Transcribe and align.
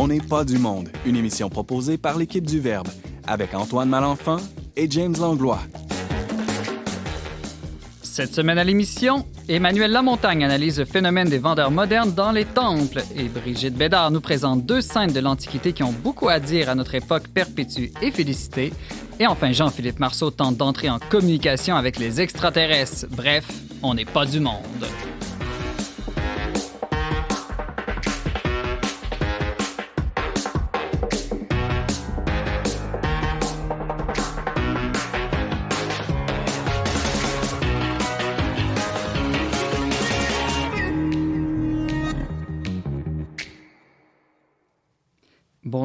On 0.00 0.06
n'est 0.06 0.20
pas 0.20 0.44
du 0.44 0.58
monde, 0.58 0.90
une 1.06 1.16
émission 1.16 1.50
proposée 1.50 1.98
par 1.98 2.18
l'équipe 2.18 2.46
du 2.46 2.60
Verbe, 2.60 2.86
avec 3.26 3.52
Antoine 3.52 3.88
Malenfant 3.88 4.36
et 4.76 4.88
James 4.88 5.16
Langlois. 5.18 5.58
Cette 8.00 8.32
semaine 8.32 8.58
à 8.58 8.64
l'émission, 8.64 9.26
Emmanuel 9.48 9.90
Lamontagne 9.90 10.44
analyse 10.44 10.78
le 10.78 10.84
phénomène 10.84 11.28
des 11.28 11.38
vendeurs 11.38 11.72
modernes 11.72 12.14
dans 12.14 12.30
les 12.30 12.44
temples 12.44 13.02
et 13.16 13.24
Brigitte 13.24 13.74
Bédard 13.74 14.12
nous 14.12 14.20
présente 14.20 14.64
deux 14.64 14.82
scènes 14.82 15.12
de 15.12 15.18
l'Antiquité 15.18 15.72
qui 15.72 15.82
ont 15.82 15.92
beaucoup 15.92 16.28
à 16.28 16.38
dire 16.38 16.68
à 16.68 16.76
notre 16.76 16.94
époque 16.94 17.26
perpétue 17.26 17.90
et 18.00 18.12
félicité. 18.12 18.72
Et 19.18 19.26
enfin, 19.26 19.50
Jean-Philippe 19.50 19.98
Marceau 19.98 20.30
tente 20.30 20.56
d'entrer 20.56 20.88
en 20.90 21.00
communication 21.00 21.74
avec 21.74 21.98
les 21.98 22.20
extraterrestres. 22.20 23.06
Bref, 23.10 23.48
on 23.82 23.94
n'est 23.94 24.04
pas 24.04 24.26
du 24.26 24.38
monde. 24.38 24.62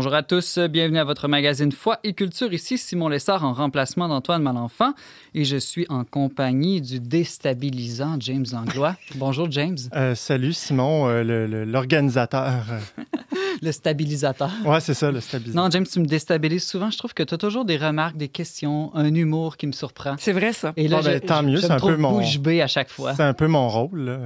Bonjour 0.04 0.16
à 0.18 0.24
tous, 0.24 0.60
bienvenue 0.60 0.98
à 1.00 1.06
votre 1.06 1.30
magazine 1.30 1.72
Foi 1.72 1.98
et 2.04 2.12
Culture. 2.12 2.52
Ici 2.52 2.78
Simon 2.78 3.08
Lessard 3.08 3.46
en 3.46 3.54
remplacement 3.54 4.10
d'Antoine 4.10 4.44
Malenfant 4.44 4.92
et 5.34 5.46
je 5.46 5.56
suis 5.56 5.86
en 5.88 6.04
compagnie 6.04 6.82
du 6.82 7.00
déstabilisant 7.00 8.18
James 8.20 8.44
Langlois. 8.52 8.98
Bonjour 9.16 9.50
James. 9.50 9.78
Euh, 9.96 10.14
salut 10.14 10.52
Simon, 10.52 11.08
euh, 11.08 11.64
l'organisateur. 11.64 12.66
le 13.62 13.72
stabilisateur. 13.72 14.52
Ouais, 14.66 14.82
c'est 14.82 14.94
ça, 14.94 15.10
le 15.10 15.22
stabilisateur. 15.22 15.64
Non, 15.64 15.72
James, 15.72 15.88
tu 15.90 16.02
me 16.02 16.06
déstabilises 16.06 16.68
souvent. 16.68 16.92
Je 16.92 16.98
trouve 16.98 17.14
que 17.14 17.24
tu 17.24 17.34
as 17.36 17.38
toujours 17.38 17.64
des 17.64 17.78
remarques, 17.78 18.18
des 18.18 18.28
questions, 18.28 18.94
un 18.96 19.16
humour 19.16 19.56
qui 19.56 19.68
me 19.68 19.72
surprend. 19.72 20.16
C'est 20.20 20.34
vrai 20.34 20.52
ça. 20.52 20.74
Et 20.76 20.90
là, 20.90 20.98
Bon, 20.98 21.04
ben, 21.06 21.14
je, 21.14 21.26
tant 21.26 21.44
mieux, 21.44 21.56
je 21.56 21.62
c'est 21.62 21.70
me 21.70 21.74
un 21.76 21.80
peu 21.80 21.96
mon- 21.96 22.20
bouche 22.20 22.40
bée 22.40 22.62
à 22.62 22.68
chaque 22.68 22.90
fois. 22.90 23.16
C'est 23.16 23.24
un 23.24 23.34
peu 23.34 23.48
mon 23.48 23.70
rôle. 23.70 24.02
là. 24.02 24.20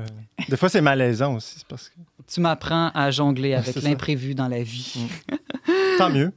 Des 0.50 0.58
fois, 0.58 0.70
c'est 0.70 0.82
malaisant 0.82 1.36
aussi. 1.36 1.54
c'est 1.60 1.68
parce 1.68 1.90
que... 1.90 1.94
Tu 2.32 2.42
m'apprends 2.42 2.92
à 2.94 3.10
jongler 3.10 3.54
avec 3.54 3.82
l'imprévu 3.82 4.36
dans 4.36 4.50
la 4.50 4.62
vie. 4.62 5.08
Tant 5.98 6.10
mieux. 6.10 6.32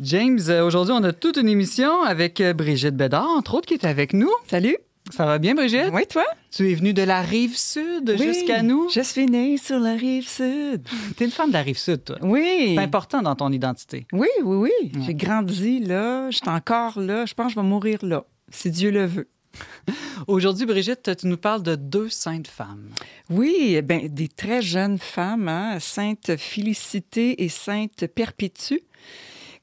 James, 0.00 0.40
euh, 0.48 0.64
aujourd'hui, 0.64 0.94
on 0.96 1.02
a 1.02 1.12
toute 1.12 1.38
une 1.38 1.48
émission 1.48 2.02
avec 2.02 2.40
euh, 2.40 2.52
Brigitte 2.52 2.94
Bédard, 2.94 3.28
entre 3.28 3.54
autres, 3.54 3.66
qui 3.66 3.74
est 3.74 3.86
avec 3.86 4.12
nous. 4.12 4.30
Salut. 4.48 4.76
Ça 5.10 5.26
va 5.26 5.38
bien, 5.38 5.54
Brigitte? 5.54 5.90
Oui, 5.92 6.06
toi? 6.06 6.24
Tu 6.50 6.70
es 6.70 6.74
venue 6.74 6.94
de 6.94 7.02
la 7.02 7.20
rive 7.20 7.56
sud 7.56 8.16
Oui, 8.18 8.26
jusqu'à 8.26 8.62
nous? 8.62 8.88
Je 8.90 9.00
suis 9.00 9.26
née 9.26 9.58
sur 9.58 9.78
la 9.78 9.94
rive 9.94 10.26
sud. 10.28 10.82
T'es 11.16 11.26
une 11.26 11.30
femme 11.30 11.48
de 11.48 11.54
la 11.54 11.62
rive 11.62 11.78
sud, 11.78 12.04
toi. 12.04 12.16
Oui. 12.22 12.74
C'est 12.76 12.82
important 12.82 13.20
dans 13.20 13.34
ton 13.34 13.50
identité. 13.52 14.06
Oui, 14.12 14.28
oui, 14.42 14.56
oui. 14.56 14.70
Ouais. 14.94 15.02
J'ai 15.06 15.14
grandi 15.14 15.80
là. 15.80 16.30
Je 16.30 16.36
suis 16.38 16.48
encore 16.48 16.98
là. 17.00 17.26
Je 17.26 17.34
pense 17.34 17.48
que 17.48 17.52
je 17.54 17.60
vais 17.60 17.66
mourir 17.66 17.98
là, 18.02 18.24
si 18.50 18.70
Dieu 18.70 18.90
le 18.90 19.04
veut. 19.04 19.28
Aujourd'hui, 20.26 20.66
Brigitte, 20.66 21.16
tu 21.16 21.26
nous 21.26 21.36
parles 21.36 21.62
de 21.62 21.74
deux 21.76 22.08
saintes 22.08 22.48
femmes. 22.48 22.88
Oui, 23.30 23.80
ben, 23.82 24.08
des 24.08 24.28
très 24.28 24.62
jeunes 24.62 24.98
femmes, 24.98 25.48
hein, 25.48 25.78
Sainte 25.80 26.36
Félicité 26.36 27.42
et 27.44 27.48
Sainte 27.48 28.06
Perpétue, 28.06 28.78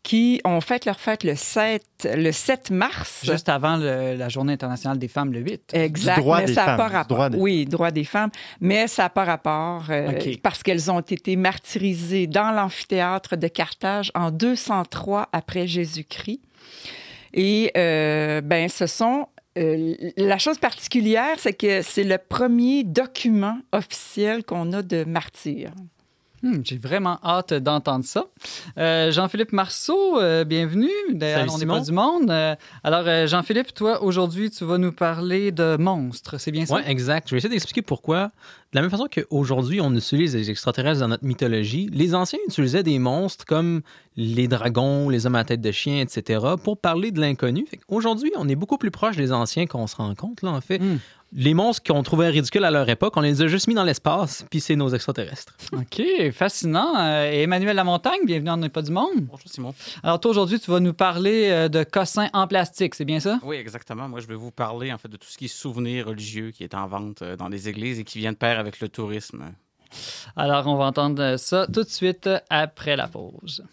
qui 0.03 0.41
ont 0.45 0.61
fait 0.61 0.85
leur 0.85 0.99
fête 0.99 1.23
le 1.23 1.35
7, 1.35 1.83
le 2.15 2.31
7 2.31 2.71
mars. 2.71 3.21
Juste 3.23 3.49
avant 3.49 3.77
le- 3.77 4.15
la 4.15 4.29
Journée 4.29 4.53
internationale 4.53 4.97
des 4.97 5.07
femmes, 5.07 5.31
le 5.31 5.39
8. 5.41 5.71
Exact. 5.73 6.15
Du 6.15 6.21
droit 6.21 6.39
mais 6.39 6.45
des 6.47 6.53
ça 6.55 6.65
femmes, 6.65 6.77
pas 6.77 6.87
rapport. 6.87 7.07
droit 7.17 7.29
des- 7.29 7.37
Oui, 7.37 7.65
droit 7.65 7.91
des 7.91 8.03
femmes. 8.03 8.31
Mais 8.59 8.87
ça 8.87 9.03
n'a 9.03 9.09
pas 9.09 9.25
rapport 9.25 9.85
euh, 9.91 10.11
parce 10.41 10.63
qu'elles 10.63 10.89
ont 10.89 11.01
été 11.01 11.35
martyrisées 11.35 12.25
dans 12.25 12.51
l'amphithéâtre 12.51 13.37
de 13.37 13.47
Carthage 13.47 14.11
en 14.15 14.31
203 14.31 15.29
après 15.33 15.67
Jésus-Christ. 15.67 16.41
Et 17.33 17.71
euh, 17.77 18.41
ben, 18.41 18.69
ce 18.69 18.87
sont. 18.87 19.27
Euh, 19.57 19.95
la 20.15 20.37
chose 20.37 20.57
particulière, 20.59 21.35
c'est 21.37 21.53
que 21.53 21.81
c'est 21.81 22.03
le 22.03 22.17
premier 22.17 22.83
document 22.83 23.59
officiel 23.71 24.43
qu'on 24.43 24.71
a 24.71 24.81
de 24.81 25.03
martyrs. 25.03 25.73
Hmm, 26.43 26.61
J'ai 26.63 26.77
vraiment 26.77 27.19
hâte 27.23 27.53
d'entendre 27.53 28.03
ça. 28.03 28.25
Euh, 28.79 29.11
Jean-Philippe 29.11 29.53
Marceau, 29.53 30.19
euh, 30.19 30.43
bienvenue. 30.43 30.89
D'ailleurs, 31.11 31.53
on 31.53 31.57
n'est 31.59 31.65
pas 31.67 31.81
du 31.81 31.91
monde. 31.91 32.31
Euh, 32.31 32.55
alors, 32.83 33.03
euh, 33.05 33.27
Jean-Philippe, 33.27 33.75
toi, 33.75 34.01
aujourd'hui, 34.01 34.49
tu 34.49 34.65
vas 34.65 34.79
nous 34.79 34.91
parler 34.91 35.51
de 35.51 35.77
monstres. 35.77 36.39
C'est 36.39 36.51
bien 36.51 36.65
ça? 36.65 36.75
Oui, 36.77 36.81
exact. 36.87 37.27
Je 37.29 37.35
vais 37.35 37.37
essayer 37.37 37.51
d'expliquer 37.53 37.83
pourquoi. 37.83 38.31
De 38.73 38.77
la 38.77 38.81
même 38.81 38.89
façon 38.89 39.07
qu'aujourd'hui, 39.07 39.81
on 39.81 39.93
utilise 39.93 40.35
les 40.35 40.49
extraterrestres 40.49 41.01
dans 41.01 41.09
notre 41.09 41.25
mythologie, 41.25 41.89
les 41.93 42.15
anciens 42.15 42.39
utilisaient 42.47 42.83
des 42.83 42.97
monstres 42.97 43.45
comme 43.45 43.81
les 44.15 44.47
dragons, 44.47 45.09
les 45.09 45.25
hommes 45.27 45.35
à 45.35 45.43
tête 45.43 45.61
de 45.61 45.71
chien, 45.71 45.99
etc., 45.99 46.39
pour 46.63 46.77
parler 46.77 47.11
de 47.11 47.19
l'inconnu. 47.19 47.67
Aujourd'hui, 47.87 48.31
on 48.35 48.47
est 48.49 48.55
beaucoup 48.55 48.77
plus 48.77 48.91
proche 48.91 49.15
des 49.15 49.31
anciens 49.31 49.67
qu'on 49.67 49.87
se 49.87 49.95
rend 49.97 50.15
compte, 50.15 50.41
là, 50.41 50.51
en 50.51 50.61
fait. 50.61 50.79
Hmm. 50.79 50.97
Les 51.33 51.53
monstres 51.53 51.83
qu'on 51.83 52.03
trouvait 52.03 52.27
ridicules 52.27 52.65
à 52.65 52.71
leur 52.71 52.89
époque, 52.89 53.15
on 53.15 53.21
les 53.21 53.41
a 53.41 53.47
juste 53.47 53.67
mis 53.67 53.73
dans 53.73 53.85
l'espace, 53.85 54.45
puis 54.49 54.59
c'est 54.59 54.75
nos 54.75 54.89
extraterrestres. 54.89 55.55
OK, 55.71 56.03
fascinant. 56.33 56.93
Euh, 56.97 57.31
et 57.31 57.43
Emmanuel 57.43 57.77
Lamontagne, 57.77 58.25
bienvenue 58.25 58.63
n'est 58.63 58.69
pas 58.69 58.81
du 58.81 58.91
monde. 58.91 59.21
Bonjour 59.21 59.47
Simon. 59.47 59.73
Alors, 60.03 60.19
toi, 60.19 60.31
aujourd'hui, 60.31 60.59
tu 60.59 60.69
vas 60.69 60.81
nous 60.81 60.93
parler 60.93 61.49
euh, 61.49 61.69
de 61.69 61.85
cossins 61.85 62.27
en 62.33 62.47
plastique, 62.47 62.95
c'est 62.95 63.05
bien 63.05 63.21
ça? 63.21 63.39
Oui, 63.43 63.55
exactement. 63.55 64.09
Moi, 64.09 64.19
je 64.19 64.27
vais 64.27 64.35
vous 64.35 64.51
parler 64.51 64.91
en 64.91 64.97
fait 64.97 65.07
de 65.07 65.15
tout 65.15 65.27
ce 65.29 65.37
qui 65.37 65.45
est 65.45 65.47
souvenirs 65.47 66.07
religieux 66.07 66.51
qui 66.51 66.65
est 66.65 66.73
en 66.73 66.85
vente 66.87 67.21
euh, 67.21 67.37
dans 67.37 67.47
les 67.47 67.69
églises 67.69 67.99
et 67.99 68.03
qui 68.03 68.19
vient 68.19 68.33
de 68.33 68.37
pair 68.37 68.59
avec 68.59 68.81
le 68.81 68.89
tourisme. 68.89 69.45
Alors, 70.35 70.67
on 70.67 70.75
va 70.75 70.83
entendre 70.83 71.37
ça 71.37 71.65
tout 71.65 71.83
de 71.83 71.89
suite 71.89 72.29
après 72.49 72.97
la 72.97 73.07
pause. 73.07 73.63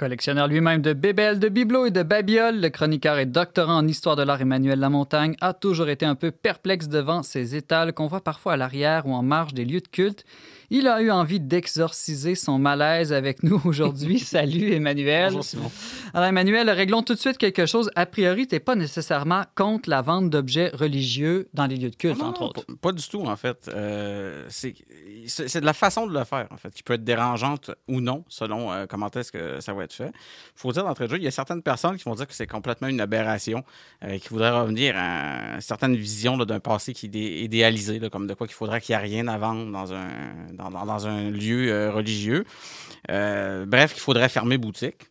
Collectionneur 0.00 0.48
lui-même 0.48 0.80
de 0.80 0.94
bébelles, 0.94 1.38
de 1.38 1.50
bibelots 1.50 1.84
et 1.84 1.90
de 1.90 2.02
babioles, 2.02 2.58
le 2.58 2.70
chroniqueur 2.70 3.18
et 3.18 3.26
doctorant 3.26 3.76
en 3.76 3.86
histoire 3.86 4.16
de 4.16 4.22
l'art 4.22 4.40
Emmanuel 4.40 4.78
Lamontagne 4.78 5.36
a 5.42 5.52
toujours 5.52 5.90
été 5.90 6.06
un 6.06 6.14
peu 6.14 6.30
perplexe 6.30 6.88
devant 6.88 7.22
ces 7.22 7.54
étals 7.54 7.92
qu'on 7.92 8.06
voit 8.06 8.24
parfois 8.24 8.54
à 8.54 8.56
l'arrière 8.56 9.06
ou 9.06 9.12
en 9.12 9.22
marge 9.22 9.52
des 9.52 9.66
lieux 9.66 9.82
de 9.82 9.88
culte. 9.88 10.24
Il 10.72 10.86
a 10.86 11.02
eu 11.02 11.10
envie 11.10 11.40
d'exorciser 11.40 12.36
son 12.36 12.60
malaise 12.60 13.12
avec 13.12 13.42
nous 13.42 13.60
aujourd'hui. 13.64 14.18
Salut 14.20 14.72
Emmanuel. 14.72 15.30
Bonjour 15.30 15.44
Simon. 15.44 15.70
Alors 16.14 16.28
Emmanuel, 16.28 16.70
réglons 16.70 17.02
tout 17.02 17.14
de 17.14 17.18
suite 17.18 17.38
quelque 17.38 17.66
chose. 17.66 17.90
A 17.96 18.06
priori, 18.06 18.46
tu 18.46 18.54
n'es 18.54 18.60
pas 18.60 18.76
nécessairement 18.76 19.42
contre 19.56 19.90
la 19.90 20.00
vente 20.00 20.30
d'objets 20.30 20.68
religieux 20.68 21.48
dans 21.54 21.66
les 21.66 21.74
lieux 21.74 21.90
de 21.90 21.96
culte, 21.96 22.18
Non, 22.20 22.26
entre 22.26 22.40
non, 22.42 22.46
autres. 22.50 22.64
Pas, 22.66 22.74
pas 22.80 22.92
du 22.92 23.02
tout, 23.08 23.22
en 23.22 23.34
fait. 23.34 23.68
Euh, 23.74 24.46
c'est 24.48 24.74
de 25.60 25.64
la 25.66 25.72
façon 25.72 26.06
de 26.06 26.16
le 26.16 26.22
faire, 26.22 26.46
en 26.52 26.56
fait, 26.56 26.72
qui 26.72 26.84
peut 26.84 26.94
être 26.94 27.02
dérangeante 27.04 27.72
ou 27.88 28.00
non, 28.00 28.24
selon 28.28 28.70
euh, 28.72 28.86
comment 28.88 29.10
est-ce 29.10 29.32
que 29.32 29.58
ça 29.60 29.72
va 29.72 29.82
être 29.82 29.92
fait. 29.92 30.12
Il 30.14 30.60
faut 30.60 30.70
dire 30.70 30.84
d'entrée 30.84 31.06
de 31.06 31.10
jeu, 31.10 31.16
il 31.16 31.24
y 31.24 31.28
a 31.28 31.32
certaines 31.32 31.62
personnes 31.62 31.96
qui 31.96 32.04
vont 32.04 32.14
dire 32.14 32.28
que 32.28 32.34
c'est 32.34 32.46
complètement 32.46 32.86
une 32.86 33.00
aberration, 33.00 33.64
euh, 34.04 34.18
qui 34.18 34.28
voudraient 34.28 34.56
revenir 34.60 34.94
à 34.96 35.56
une 35.56 35.60
certaine 35.60 35.96
vision 35.96 36.36
là, 36.36 36.44
d'un 36.44 36.60
passé 36.60 36.92
qui 36.94 37.06
est 37.06 37.08
idé- 37.08 37.40
idéalisé, 37.42 37.98
là, 37.98 38.08
comme 38.08 38.28
de 38.28 38.34
quoi 38.34 38.46
qu'il 38.46 38.54
faudrait 38.54 38.80
qu'il 38.80 38.94
n'y 38.94 39.02
ait 39.02 39.04
rien 39.04 39.26
à 39.26 39.36
vendre 39.36 39.72
dans 39.72 39.92
un, 39.92 40.08
dans, 40.68 41.06
un 41.06 41.30
lieu 41.30 41.70
euh, 41.70 41.90
religieux. 41.90 42.44
Euh, 43.10 43.64
bref, 43.66 43.92
qu'il 43.92 44.02
faudrait 44.02 44.28
fermer 44.28 44.58
boutique. 44.58 45.10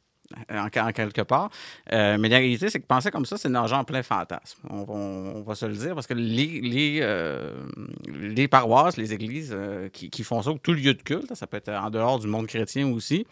En, 0.51 0.67
en 0.67 0.91
quelque 0.91 1.21
part. 1.23 1.49
Euh, 1.91 2.17
mais 2.19 2.29
la 2.29 2.37
réalité, 2.37 2.69
c'est 2.69 2.79
que 2.79 2.85
penser 2.85 3.09
comme 3.09 3.25
ça, 3.25 3.37
c'est 3.37 3.49
nager 3.49 3.73
en 3.73 3.83
plein 3.83 4.03
fantasme. 4.03 4.59
On, 4.69 5.41
va 5.41 5.55
se 5.55 5.65
le 5.65 5.73
dire, 5.73 5.95
parce 5.95 6.05
que 6.05 6.13
les, 6.13 6.99
euh, 7.01 8.47
paroisses, 8.47 8.97
les 8.97 9.11
églises 9.11 9.51
euh, 9.51 9.89
qui, 9.89 10.11
qui 10.11 10.23
font 10.23 10.43
ça, 10.43 10.51
ou 10.51 10.59
tout 10.59 10.73
lieu 10.73 10.93
de 10.93 11.01
culte, 11.01 11.33
ça 11.33 11.47
peut 11.47 11.57
être 11.57 11.69
en 11.69 11.89
dehors 11.89 12.19
du 12.19 12.27
monde 12.27 12.45
chrétien 12.45 12.87
aussi, 12.91 13.25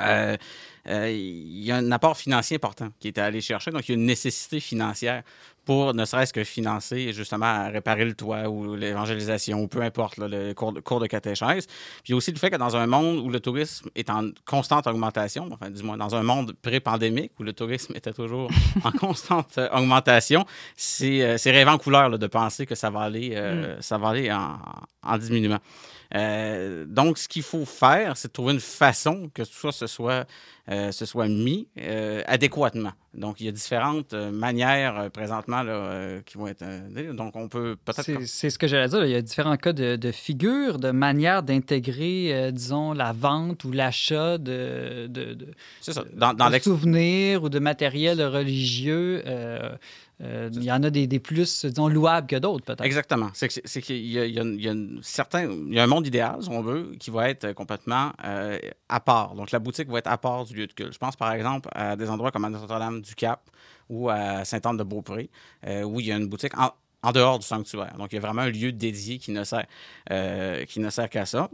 euh, 0.00 0.36
euh, 0.88 1.10
il 1.10 1.64
y 1.64 1.72
a 1.72 1.76
un 1.76 1.90
apport 1.90 2.16
financier 2.16 2.56
important 2.56 2.88
qui 3.00 3.08
est 3.08 3.18
à 3.18 3.24
aller 3.24 3.40
chercher. 3.40 3.70
Donc, 3.70 3.88
il 3.88 3.92
y 3.92 3.94
a 3.94 3.98
une 3.98 4.06
nécessité 4.06 4.60
financière 4.60 5.22
pour 5.66 5.92
ne 5.94 6.04
serait-ce 6.04 6.32
que 6.32 6.44
financer 6.44 7.12
justement 7.12 7.46
à 7.46 7.68
réparer 7.68 8.04
le 8.04 8.14
toit 8.14 8.48
ou 8.48 8.76
l'évangélisation 8.76 9.60
ou 9.60 9.66
peu 9.66 9.82
importe 9.82 10.16
là, 10.16 10.28
le 10.28 10.54
cours 10.54 10.72
de, 10.72 10.80
cours 10.80 11.00
de 11.00 11.08
catéchèse. 11.08 11.66
Puis 12.04 12.14
aussi 12.14 12.30
le 12.30 12.38
fait 12.38 12.50
que 12.50 12.56
dans 12.56 12.76
un 12.76 12.86
monde 12.86 13.18
où 13.18 13.28
le 13.28 13.40
tourisme 13.40 13.90
est 13.96 14.08
en 14.08 14.30
constante 14.46 14.86
augmentation, 14.86 15.48
enfin 15.52 15.68
du 15.68 15.82
moins 15.82 15.96
dans 15.96 16.14
un 16.14 16.22
monde 16.22 16.54
pré-pandémique 16.62 17.32
où 17.40 17.42
le 17.42 17.52
tourisme 17.52 17.94
était 17.96 18.12
toujours 18.12 18.48
en 18.84 18.92
constante 18.92 19.58
euh, 19.58 19.68
augmentation, 19.72 20.46
c'est 20.76 21.22
euh, 21.22 21.36
rêvant 21.46 21.78
couleur 21.78 22.08
là, 22.08 22.16
de 22.16 22.26
penser 22.28 22.64
que 22.64 22.76
ça 22.76 22.90
va 22.90 23.00
aller, 23.00 23.32
euh, 23.34 23.80
ça 23.80 23.98
va 23.98 24.10
aller 24.10 24.30
en, 24.30 24.58
en 25.02 25.18
diminuant. 25.18 25.58
Euh, 26.14 26.84
donc, 26.86 27.18
ce 27.18 27.28
qu'il 27.28 27.42
faut 27.42 27.64
faire, 27.64 28.16
c'est 28.16 28.32
trouver 28.32 28.54
une 28.54 28.60
façon 28.60 29.30
que 29.34 29.42
tout 29.42 29.52
ça 29.60 29.72
se 29.72 29.86
soit, 29.86 30.24
euh, 30.70 30.92
se 30.92 31.04
soit 31.04 31.28
mis 31.28 31.68
euh, 31.80 32.22
adéquatement. 32.26 32.92
Donc, 33.14 33.40
il 33.40 33.46
y 33.46 33.48
a 33.48 33.52
différentes 33.52 34.12
euh, 34.12 34.30
manières 34.30 34.98
euh, 34.98 35.08
présentement 35.08 35.62
là, 35.62 35.72
euh, 35.72 36.20
qui 36.26 36.36
vont 36.36 36.46
être. 36.48 36.62
euh, 36.62 37.12
donc, 37.12 37.34
on 37.34 37.48
peut 37.48 37.76
peut-être. 37.84 38.24
C'est 38.26 38.50
ce 38.50 38.58
que 38.58 38.66
j'allais 38.66 38.88
dire. 38.88 39.00
là. 39.00 39.06
Il 39.06 39.12
y 39.12 39.16
a 39.16 39.22
différents 39.22 39.56
cas 39.56 39.72
de, 39.72 39.96
de 39.96 40.12
figures, 40.12 40.78
de 40.78 40.90
manières 40.90 41.42
d'intégrer, 41.42 42.30
euh, 42.34 42.50
disons, 42.50 42.92
la 42.92 43.12
vente 43.12 43.64
ou 43.64 43.72
l'achat 43.72 44.36
de, 44.38 45.06
de, 45.08 45.32
de- 45.34 45.48
C'est 45.80 45.92
ça. 45.94 46.04
Dans, 46.14 46.34
dans 46.34 46.50
de 46.50 46.58
souvenirs 46.58 47.42
ou 47.42 47.48
de 47.48 47.58
matériel 47.58 48.22
religieux. 48.22 49.22
Euh, 50.22 50.48
il 50.52 50.64
y 50.64 50.72
en 50.72 50.82
a 50.82 50.88
des, 50.90 51.06
des 51.06 51.18
plus, 51.20 51.64
disons, 51.66 51.88
louables 51.88 52.26
que 52.26 52.36
d'autres, 52.36 52.64
peut-être. 52.64 52.84
Exactement. 52.84 53.28
C'est 53.34 53.48
qu'il 53.48 53.96
y 54.06 54.18
a, 54.18 54.24
il 54.24 54.34
y 54.34 54.40
a- 54.40 54.44
il 54.44 54.60
y 54.62 54.68
a 54.68 54.72
une 54.72 55.00
certain, 55.02 55.50
il 55.50 55.74
y 55.74 55.78
a 55.78 55.82
un 55.84 55.86
monde 55.86 56.06
idéal, 56.06 56.42
si 56.42 56.48
on 56.48 56.62
veut, 56.62 56.92
qui 56.98 57.10
va 57.10 57.28
être 57.28 57.52
complètement 57.52 58.12
euh, 58.24 58.58
à 58.88 59.00
part. 59.00 59.34
Donc, 59.34 59.50
la 59.50 59.58
boutique 59.58 59.88
va 59.90 59.98
être 59.98 60.06
à 60.10 60.16
part 60.16 60.44
du 60.46 60.54
lieu 60.54 60.66
de 60.66 60.72
culte. 60.72 60.92
Je 60.94 60.98
pense, 60.98 61.16
par 61.16 61.32
exemple, 61.32 61.68
à 61.72 61.96
des 61.96 62.08
endroits 62.08 62.30
comme 62.30 62.44
à 62.46 62.50
Notre-Dame-du-Cap 62.50 63.50
ou 63.90 64.08
à 64.08 64.44
Sainte-Anne-de-Beaupré, 64.44 65.28
euh, 65.66 65.82
où 65.82 66.00
il 66.00 66.06
y 66.06 66.12
a 66.12 66.16
une 66.16 66.28
boutique 66.28 66.56
en, 66.58 66.70
en 67.02 67.12
dehors 67.12 67.38
du 67.38 67.46
sanctuaire. 67.46 67.94
Donc, 67.98 68.12
il 68.12 68.14
y 68.14 68.18
a 68.18 68.22
vraiment 68.22 68.42
un 68.42 68.50
lieu 68.50 68.72
dédié 68.72 69.18
qui 69.18 69.32
ne 69.32 69.44
sert, 69.44 69.66
qui 70.66 70.80
ne 70.80 70.90
sert 70.90 71.10
qu'à 71.10 71.26
ça. 71.26 71.50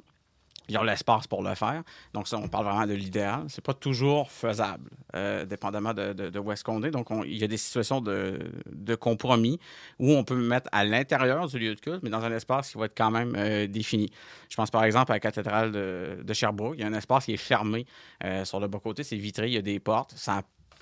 Ils 0.69 0.79
ont 0.79 0.82
l'espace 0.82 1.26
pour 1.26 1.43
le 1.43 1.55
faire. 1.55 1.82
Donc, 2.14 2.29
ça, 2.29 2.38
on 2.38 2.49
parle 2.49 2.67
vraiment 2.67 2.87
de 2.87 2.94
l'idéal. 2.94 3.44
C'est 3.49 3.64
pas 3.64 3.75
toujours 3.75 4.31
faisable, 4.31 4.91
euh, 5.14 5.44
dépendamment 5.44 5.93
de, 5.93 6.38
où 6.38 6.53
est-ce 6.53 6.64
qu'on 6.64 6.82
est. 6.82 6.91
Donc, 6.91 7.11
on- 7.11 7.25
il 7.25 7.37
y 7.37 7.44
a 7.44 7.49
des 7.49 7.56
situations 7.56 8.00
de, 8.00 8.38
compromis 9.00 9.59
où 9.99 10.12
on 10.12 10.23
peut 10.23 10.37
mettre 10.37 10.69
à 10.70 10.85
l'intérieur 10.85 11.47
du 11.49 11.59
lieu 11.59 11.75
de 11.75 11.81
culte, 11.81 12.03
mais 12.03 12.11
dans 12.11 12.25
un 12.25 12.32
espace 12.32 12.73
qui 12.73 12.79
va 12.79 12.85
être 12.87 12.97
quand 12.97 13.11
même 13.11 13.35
euh, 13.37 13.67
défini. 13.67 14.11
Je 14.49 14.56
pense 14.56 14.70
par 14.70 14.85
exemple 14.85 15.12
à 15.12 15.14
la 15.17 15.20
cathédrale 15.20 15.73
de, 15.73 16.32
Sherbrooke. 16.32 16.75
Il 16.76 16.82
y 16.82 16.85
a 16.85 16.87
un 16.87 16.93
espace 16.93 17.25
qui 17.25 17.32
est 17.32 17.38
fermé 17.38 17.87
euh, 18.25 18.44
sur 18.44 18.61
le 18.61 18.69
bas-côté, 18.69 19.03
c'est 19.03 19.17
vitré, 19.17 19.49
il 19.49 19.55
y 19.55 19.59
a 19.59 19.62
des 19.62 19.81
portes. 19.81 20.12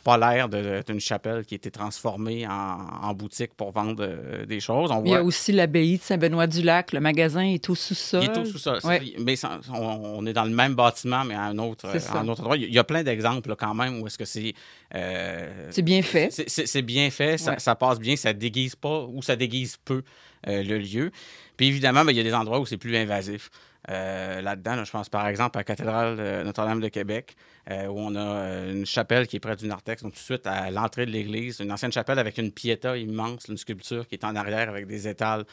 Pas 0.02 0.17
l'air 0.19 0.49
de- 0.49 0.61
d'être 0.62 0.91
une 0.91 1.00
chapelle 1.00 1.44
qui 1.44 1.55
a 1.55 1.56
été 1.56 1.70
transformée 1.70 2.47
en, 2.47 2.79
en 3.02 3.12
boutique 3.14 3.55
pour 3.55 3.70
vendre 3.70 4.02
euh, 4.06 4.47
des 4.47 4.61
choses. 4.61 4.91
On 4.91 5.05
Il 5.05 5.11
y 5.12 5.14
a 5.14 5.23
aussi 5.23 5.52
l'abbaye 5.52 5.99
de 5.99 6.02
Saint-Benoît-du-Lac. 6.02 6.93
Le 6.93 7.00
magasin 7.00 7.43
est 7.43 7.69
au 7.69 7.75
sous-sol. 7.75 8.23
il 8.25 8.31
est 8.31 8.38
au 8.38 8.44
sous-sol. 8.44 8.81
Ouais. 8.85 9.00
Mais 9.19 9.37
ça- 9.37 9.61
on, 9.73 9.76
on 9.79 10.26
est 10.26 10.32
dans 10.32 10.44
le 10.44 10.50
même 10.50 10.75
bâtiment, 10.75 11.25
mais 11.25 11.35
à 11.35 11.43
un 11.43 11.58
autre, 11.58 11.88
C'est 11.93 12.00
ça. 12.00 12.14
à 12.14 12.19
un 12.20 12.29
autre 12.29 12.41
endroit. 12.41 12.56
Il 12.56 12.73
y 12.73 12.79
a- 12.79 12.85
plein 12.85 13.02
d'exemples 13.02 13.55
quand 13.56 13.75
même 13.75 14.00
où 14.00 14.06
est-ce 14.06 14.19
que 14.19 14.25
c'est. 14.25 14.52
euh, 14.94 15.67
C'est 15.70 15.82
bien 15.82 16.03
fait. 16.03 16.31
c'est- 16.46 16.82
bien 16.82 17.11
fait, 17.11 17.32
Ouais. 17.46 17.58
ça 17.58 17.75
passe 17.75 17.99
bien, 17.99 18.17
ça 18.17 18.32
déguise 18.32 18.75
pas 18.76 19.05
ou 19.05 19.23
ça 19.23 19.37
déguise 19.37 19.76
peu 19.85 20.03
euh, 20.49 20.62
le 20.62 20.79
lieu. 20.79 21.11
Puis 21.56 21.67
évidemment, 21.67 22.05
ben, 22.05 22.12
il 22.12 22.17
y 22.17 22.20
a 22.20 22.23
des 22.25 22.32
endroits 22.35 22.58
où 22.58 22.67
c'est 22.67 22.79
plus 22.79 22.96
invasif. 22.96 23.50
Euh, 23.88 24.41
Là-dedans, 24.43 24.77
là, 24.77 24.85
je 24.85 24.91
pense 24.91 25.09
par 25.09 25.27
exemple 25.27 25.56
à 25.56 25.61
la 25.61 25.65
cathédrale 25.65 26.44
Notre-Dame 26.44 26.81
de 26.81 26.88
Québec, 26.88 27.37
euh, 27.71 27.87
où 27.87 27.99
on 27.99 28.15
a 28.15 28.21
euh, 28.21 28.73
une 28.73 28.87
chapelle 28.87 29.27
qui 29.27 29.37
est 29.37 29.41
près 29.41 29.56
du 29.56 29.67
narthex, 29.67 30.03
donc 30.03 30.12
tout 30.12 30.19
de 30.19 30.25
suite 30.25 30.47
à 30.47 30.71
l'entrée 30.71 31.06
de 31.06 31.11
l'église, 31.11 31.61
une 31.61 31.73
ancienne 31.73 31.93
chapelle 31.93 32.19
avec 32.19 32.38
une 32.38 32.53
piéta 32.53 32.97
immense, 32.97 33.47
une 33.49 33.56
sculpture 33.56 34.06
qui 34.09 34.17
est 34.17 34.25
en 34.25 34.35
arrière 34.35 34.69
avec 34.69 34.87
des 34.87 35.09
étals 35.09 35.44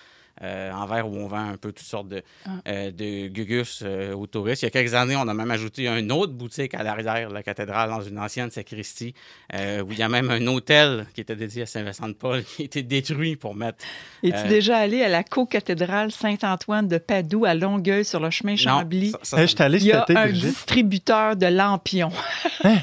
euh, 0.43 0.71
en 0.71 0.85
verre 0.85 1.07
où 1.07 1.15
on 1.15 1.27
vend 1.27 1.49
un 1.51 1.57
peu 1.57 1.71
toutes 1.71 1.85
sortes 1.85 2.07
de, 2.09 2.21
Ah. 2.45 2.49
euh, 2.67 2.91
de 2.91 3.27
gugus 3.27 3.81
euh, 3.83 4.13
aux 4.13 4.27
touristes. 4.27 4.61
Il 4.61 4.65
y 4.65 4.67
a 4.67 4.71
quelques 4.71 4.93
années, 4.93 5.15
on 5.15 5.27
a 5.27 5.33
même 5.33 5.51
ajouté 5.51 5.87
une 5.87 6.11
autre 6.11 6.33
boutique 6.33 6.73
à 6.73 6.83
l'arrière 6.83 7.29
de 7.29 7.33
la 7.33 7.43
cathédrale 7.43 7.89
dans 7.89 8.01
une 8.01 8.19
ancienne 8.19 8.51
sacristie, 8.51 9.13
euh, 9.53 9.81
où 9.83 9.91
il 9.91 9.99
y 9.99 10.03
a 10.03 10.09
même 10.09 10.29
un 10.29 10.45
hôtel 10.47 11.07
qui 11.13 11.21
était 11.21 11.35
dédié 11.35 11.63
à 11.63 11.65
Saint-Vincent-de-Paul 11.65 12.43
qui 12.43 12.61
a 12.61 12.65
été 12.65 12.83
détruit 12.83 13.35
pour 13.35 13.55
mettre. 13.55 13.83
Es-tu 14.23 14.35
Euh, 14.35 14.47
déjà 14.47 14.77
allé 14.77 15.01
à 15.03 15.09
la 15.09 15.23
co-cathédrale 15.23 16.11
Saint-Antoine 16.11 16.87
de 16.87 16.97
Padoue 16.97 17.45
à 17.45 17.53
Longueuil 17.53 18.05
sur 18.05 18.19
le 18.19 18.29
chemin 18.29 18.55
Chambly? 18.55 19.11
ça- 19.11 19.19
ça- 19.23 19.41
Hey, 19.41 19.47
je 19.47 19.63
allé 19.63 19.77
Il 19.79 19.85
y 19.85 19.91
a 19.91 20.05
un 20.07 20.13
Brigitte. 20.27 20.45
distributeur 20.49 21.35
de 21.35 21.47
lampions. 21.47 22.11
Hein? 22.63 22.77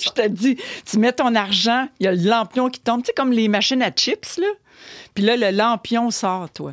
Je 0.00 0.10
te 0.10 0.28
dis, 0.28 0.56
tu 0.88 0.98
mets 0.98 1.12
ton 1.12 1.34
argent, 1.34 1.88
il 1.98 2.04
y 2.04 2.06
a 2.06 2.12
le 2.12 2.22
lampion 2.28 2.68
qui 2.70 2.80
tombe, 2.80 3.02
tu 3.02 3.06
sais, 3.08 3.12
comme 3.14 3.32
les 3.32 3.48
machines 3.48 3.82
à 3.82 3.90
chips, 3.90 4.36
là. 4.38 4.46
Puis 5.14 5.24
là, 5.24 5.36
le 5.36 5.50
lampion 5.56 6.10
sort, 6.10 6.50
toi. 6.50 6.72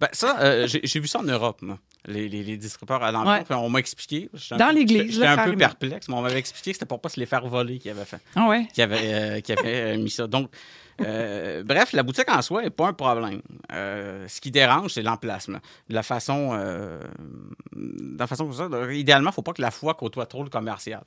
Ben, 0.00 0.08
ça, 0.12 0.38
euh, 0.40 0.66
j'ai 0.66 1.00
vu 1.00 1.06
ça 1.08 1.18
en 1.18 1.24
Europe, 1.24 1.60
moi. 1.62 1.78
Les, 2.06 2.28
les, 2.30 2.42
les 2.42 2.56
distributeurs 2.56 3.02
à 3.02 3.12
l'emploi, 3.12 3.34
Ouais. 3.34 3.44
Puis 3.44 3.54
on 3.54 3.68
m'a 3.68 3.78
expliqué. 3.78 4.30
Dans 4.52 4.74
l'église, 4.74 5.12
J'étais 5.14 5.26
un 5.26 5.44
peu 5.44 5.54
perplexe, 5.56 6.08
mais 6.08 6.14
on 6.14 6.22
m'avait 6.22 6.38
expliqué 6.38 6.70
que 6.70 6.76
c'était 6.76 6.86
pour 6.86 7.00
pas 7.00 7.10
se 7.10 7.20
les 7.20 7.26
faire 7.26 7.46
voler 7.46 7.78
qu'ils 7.78 7.90
avaient 7.90 8.06
fait. 8.06 8.20
Ah 8.34 8.48
ouais? 8.48 8.66
qui 8.72 8.80
avait, 8.80 9.38
euh, 9.38 9.40
euh, 9.66 9.96
mis 9.98 10.08
ça. 10.10 10.26
Donc, 10.26 10.50
euh, 11.02 11.62
bref, 11.66 11.92
la 11.92 12.02
boutique 12.02 12.30
en 12.30 12.40
soi 12.40 12.62
n'est 12.62 12.70
pas 12.70 12.88
un 12.88 12.92
problème. 12.94 13.42
Euh, 13.72 14.26
ce 14.28 14.40
qui 14.40 14.50
dérange, 14.50 14.94
c'est 14.94 15.02
l'emplacement. 15.02 15.58
De 15.88 15.94
la 15.94 16.02
façon, 16.02 16.50
euh, 16.54 17.00
de 17.76 18.18
la 18.18 18.26
façon 18.26 18.46
comme 18.46 18.54
ça, 18.54 18.92
idéalement, 18.92 19.28
il 19.28 19.32
ne 19.32 19.34
faut 19.34 19.42
pas 19.42 19.52
que 19.52 19.62
la 19.62 19.70
foi 19.70 19.92
côtoie 19.94 20.24
trop 20.26 20.42
le 20.42 20.50
commercial. 20.50 21.02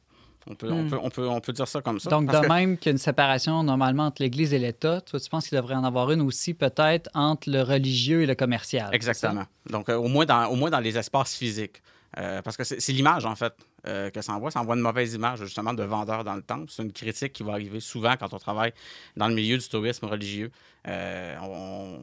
On 0.47 0.55
peut, 0.55 0.71
on 0.71 0.83
Hmm. 0.83 0.89
peut, 0.89 0.99
on 1.01 1.09
peut, 1.09 1.27
on 1.27 1.39
peut 1.39 1.53
dire 1.53 1.67
ça 1.67 1.81
comme 1.81 1.99
ça. 1.99 2.09
Donc, 2.09 2.31
de 2.31 2.37
que- 2.37 2.47
même 2.47 2.77
qu'il 2.77 2.87
y 2.87 2.89
a 2.89 2.93
une 2.93 2.97
séparation 2.97 3.63
normalement 3.63 4.05
entre 4.07 4.21
l'Église 4.21 4.53
et 4.53 4.59
l'État, 4.59 4.99
toi, 5.01 5.19
tu 5.19 5.29
penses 5.29 5.47
qu'il 5.47 5.57
devrait 5.57 5.75
en 5.75 5.83
avoir 5.85 6.11
une 6.11 6.21
aussi 6.21 6.53
peut-être 6.53 7.09
entre 7.13 7.49
le 7.49 7.61
religieux 7.61 8.23
et 8.23 8.25
le 8.25 8.35
commercial. 8.35 8.89
Exactement. 8.93 9.45
Donc, 9.69 9.87
euh, 9.89 9.95
au, 9.95 10.07
moins 10.07 10.25
dans, 10.25 10.47
au 10.47 10.55
moins 10.55 10.69
dans 10.69 10.79
les 10.81 10.97
espaces 10.97 11.35
physiques. 11.35 11.81
Euh, 12.19 12.43
parce 12.43 12.55
que 12.57 12.63
c'est 12.63 12.91
l'image, 12.91 13.25
en 13.25 13.35
fait, 13.35 13.53
euh, 13.87 14.11
que 14.11 14.21
ça 14.21 14.33
envoie. 14.33 14.51
Ça 14.51 14.59
envoie 14.61 14.75
une 14.75 14.81
mauvaise 14.81 15.15
image, 15.15 15.39
justement, 15.39 15.73
de 15.73 15.81
vendeur 15.81 16.23
dans 16.23 16.35
le 16.35 16.43
temple. 16.43 16.65
C'est 16.69 16.83
une 16.83 16.91
critique 16.91 17.33
qui 17.33 17.41
va 17.41 17.53
arriver 17.53 17.79
souvent 17.79 18.13
quand 18.19 18.31
on 18.33 18.37
travaille 18.37 18.71
dans 19.17 19.27
le 19.27 19.33
milieu 19.33 19.57
du 19.57 19.67
tourisme 19.67 20.05
religieux. 20.05 20.51
Euh, 20.87 21.35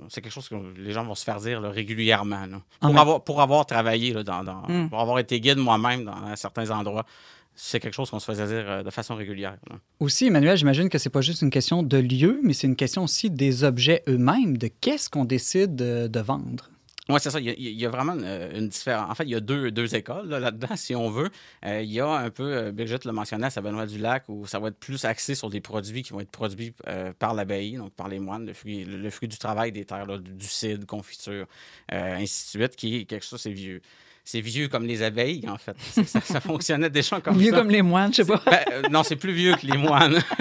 c'est 0.09 0.21
quelque 0.21 0.33
chose 0.33 0.49
que 0.49 0.57
les 0.77 0.93
gens 0.93 1.05
vont 1.05 1.15
se 1.15 1.25
faire 1.25 1.39
dire 1.39 1.61
là, 1.61 1.71
régulièrement. 1.71 2.47
là. 2.47 2.61
En 2.81 2.89
Pour, 2.91 2.99
avoir, 3.01 3.25
pour 3.25 3.41
avoir 3.41 3.67
travaillé, 3.67 4.13
là, 4.13 4.23
dans, 4.23 4.43
dans- 4.43 4.63
Mm. 4.69 4.89
pour 4.91 5.01
avoir 5.01 5.19
été 5.19 5.41
guide 5.41 5.59
moi-même 5.59 6.05
dans 6.05 6.35
certains 6.37 6.71
endroits, 6.71 7.05
c'est 7.63 7.79
quelque 7.79 7.95
chose 7.95 8.11
qu'on 8.11 8.19
se 8.19 8.25
faisait 8.25 8.47
dire 8.47 8.71
euh, 8.71 8.83
de 8.83 8.91
façon 8.91 9.15
régulière. 9.15 9.57
là. 9.69 9.77
Aussi, 10.01 10.27
Emmanuel, 10.27 10.57
j'imagine 10.57 10.89
que 10.89 10.97
c'est 10.97 11.11
pas 11.11 11.21
juste 11.21 11.43
une 11.43 11.51
question 11.51 11.83
de 11.83 11.99
lieu, 11.99 12.41
mais 12.43 12.55
c'est 12.55 12.67
une 12.67 12.77
question 12.77 13.05
aussi 13.05 13.31
des 13.31 13.65
objets 13.65 14.03
eux-mêmes, 14.09 14.57
de 14.57 14.69
qu'est-ce 14.69 15.11
qu'on 15.11 15.27
décide 15.27 15.77
de, 15.77 16.21
vendre. 16.21 16.71
Oui, 17.11 17.19
c'est 17.21 17.31
ça. 17.31 17.39
Il 17.39 17.47
y, 17.47 17.51
a, 17.51 17.55
il 17.57 17.79
y 17.79 17.85
a 17.85 17.91
vraiment 17.91 18.15
une, 18.15 18.25
une 18.57 18.69
différence. 18.69 19.11
En 19.11 19.15
fait, 19.15 19.25
il 19.25 19.31
y 19.31 19.35
a 19.35 19.41
deux, 19.41 19.71
deux 19.71 19.95
écoles 19.95 20.29
là, 20.29 20.41
là-dedans, 20.41 20.75
si 20.77 20.95
on 20.95 21.11
veut. 21.11 21.29
Euh, 21.67 21.83
il 21.83 21.91
y 21.93 22.01
a 22.01 22.09
un 22.09 22.31
peu, 22.31 22.55
euh, 22.57 22.73
Brigitte 22.73 23.05
l'a 23.05 23.13
mentionné 23.13 23.45
à 23.47 23.51
Saint-Benoît-du-Lac, 23.51 24.25
où 24.29 24.47
ça 24.47 24.59
va 24.59 24.69
être 24.69 24.79
plus 24.79 25.05
axé 25.05 25.35
sur 25.35 25.51
des 25.51 25.61
produits 25.61 26.03
qui 26.03 26.13
vont 26.13 26.21
être 26.21 26.31
produits 26.31 26.73
euh, 26.89 27.13
par 27.19 27.35
l'abbaye, 27.35 27.77
donc 27.77 27.93
par 27.93 28.09
les 28.09 28.21
moines, 28.21 28.47
le 28.47 28.55
fruit, 28.55 28.85
le, 28.85 28.97
le 28.97 29.11
fruit 29.11 29.29
du 29.29 29.39
travail 29.39 29.71
des 29.71 29.85
terres, 29.85 30.07
là, 30.07 30.19
du, 30.19 30.33
du 30.33 30.47
cidre, 30.47 30.87
confiture, 30.87 31.47
euh, 31.93 32.17
ainsi 32.17 32.57
de 32.57 32.63
suite, 32.63 32.77
qui 32.77 32.97
est 32.97 33.05
quelque 33.05 33.25
chose, 33.27 33.41
c'est 33.41 33.53
vieux. 33.53 33.83
C'est 34.33 34.41
vieux 34.41 34.69
comme 34.69 34.87
les 34.87 35.03
abeilles, 35.03 35.43
en 35.49 35.59
fait. 35.59 35.75
Ça, 36.07 36.21
ça 36.21 36.41
fonctionnait 36.41 36.89
déjà 36.89 37.21
comme 37.21 37.37
Vieux 37.37 37.51
ça. 37.51 37.57
comme 37.59 37.69
les 37.69 37.83
moines, 37.83 38.13
je 38.13 38.23
sais 38.23 38.25
pas. 38.25 38.41
Ben, 38.47 38.61
euh, 38.73 38.83
non, 38.89 39.03
c'est 39.03 39.17
plus 39.17 39.33
vieux 39.33 39.57
que 39.57 39.67
les 39.67 39.77
moines. 39.77 40.21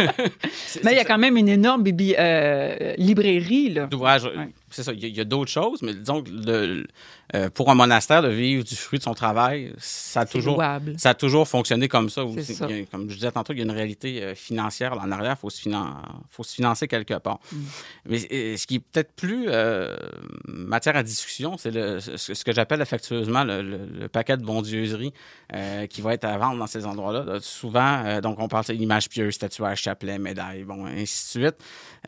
Mais 0.84 0.92
il 0.92 0.96
y 0.96 1.00
a 1.00 1.06
quand 1.06 1.18
même 1.18 1.36
une 1.38 1.50
énorme 1.50 1.84
euh, 1.88 2.94
librairie, 3.00 3.70
là. 3.70 3.88
d'ouvrage. 3.88 4.26
Ouais. 4.26 4.50
C'est 4.72 4.84
ça. 4.84 4.92
Il 4.94 5.06
y 5.08 5.20
a, 5.20 5.24
d'autres 5.26 5.52
choses, 5.52 5.82
mais 5.82 5.94
disons 5.94 6.22
que 6.24 6.30
le- 6.30 6.88
euh, 7.36 7.50
pour 7.50 7.70
un 7.70 7.76
monastère, 7.76 8.22
de 8.22 8.28
vivre 8.30 8.64
du 8.64 8.76
fruit 8.76 8.98
de 9.00 9.04
son 9.04 9.14
travail, 9.14 9.74
ça 9.78 10.22
a 10.22 10.26
toujours. 10.26 10.56
louable. 10.56 10.96
Ça 10.98 11.12
a 11.12 11.14
toujours 11.14 11.48
fonctionné 11.48 11.88
comme 11.88 12.10
ça. 12.10 12.22
A- 12.22 12.86
comme 12.92 13.10
je 13.10 13.16
disais 13.16 13.32
tantôt, 13.32 13.54
il 13.54 13.58
y 13.60 13.62
a 13.62 13.66
une 13.66 13.72
réalité 13.72 14.24
euh, 14.24 14.36
financière 14.36 14.96
là, 14.96 15.04
en 15.06 15.12
arrière. 15.12 15.36
Il 15.38 15.40
faut, 15.42 15.50
se 15.50 15.62
finan- 15.62 15.96
faut 16.30 16.44
se 16.44 16.56
financer 16.56 16.88
quelque 16.88 17.14
part. 17.20 17.40
Mm. 17.52 17.58
Mais 18.08 18.20
ce 18.58 18.66
qui 18.68 18.76
est 18.76 18.80
peut-être 18.80 19.14
plus 19.14 19.46
euh, 19.48 19.96
matière 20.48 20.96
à 20.96 21.04
discussion, 21.04 21.58
c'est 21.58 21.72
le- 21.72 22.00
ce, 22.00 22.44
que 22.44 22.52
j'appelle 22.52 22.82
affectueusement 22.82 23.44
le, 23.44 23.62
le- 23.62 23.86
le 24.00 24.08
paquet 24.08 24.38
de 24.38 24.44
bondieuserie 24.44 25.14
euh, 25.54 25.86
qui 25.88 26.02
va 26.02 26.14
être 26.14 26.26
à 26.26 26.38
vendre 26.38 26.58
dans 26.60 26.68
ces 26.68 26.86
endroits-là. 26.86 27.24
Là, 27.24 27.40
souvent, 27.42 28.04
euh, 28.06 28.22
donc 28.22 28.40
on 28.40 28.48
parle 28.48 28.66
d'image 28.66 29.10
pieuse, 29.10 29.34
statuaire, 29.36 29.78
chapelet, 29.78 30.18
médaille, 30.20 30.64
bon, 30.64 30.86
ainsi 30.86 31.38
de 31.38 31.44
suite. 31.46 31.56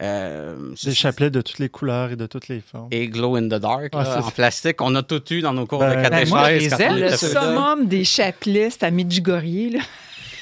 Euh, 0.01 0.73
Des 0.83 0.93
chapelets 0.93 1.29
de 1.29 1.41
toutes 1.41 1.59
les 1.59 1.69
couleurs 1.69 2.11
et 2.11 2.15
de 2.15 2.25
toutes 2.25 2.47
les 2.47 2.50
formes. 2.59 2.89
et 2.91 3.07
glow 3.07 3.35
in 3.37 3.43
the 3.47 3.59
dark 3.61 3.91
Ah, 3.93 4.03
là, 4.03 4.25
en 4.25 4.31
plastique. 4.31 4.81
On 4.81 4.93
a 4.95 5.03
tout 5.03 5.21
eu 5.31 5.41
dans 5.41 5.53
nos 5.53 5.65
cours 5.65 5.79
Ben, 5.79 5.91
de 5.91 5.95
ben, 5.95 6.09
catéchèse. 6.09 6.77
les 6.77 6.81
aime, 6.83 6.93
on 6.93 6.95
Le 6.97 7.09
summum 7.15 7.85
des 7.87 8.03
chapelets, 8.03 8.69
c'est 8.71 8.83
à 8.83 8.91
Medjugorje, 8.91 9.71
là. 9.73 9.79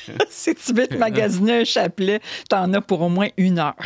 si 0.30 0.56
tu 0.56 0.74
veux 0.74 0.88
te 0.88 0.96
magasiner 0.98 1.60
un 1.62 1.64
chapelet, 1.66 2.20
t'en 2.50 2.74
as 2.74 2.82
pour 2.82 3.02
au 3.02 3.10
moins 3.10 3.28
une 3.38 3.60
heure. 3.60 3.76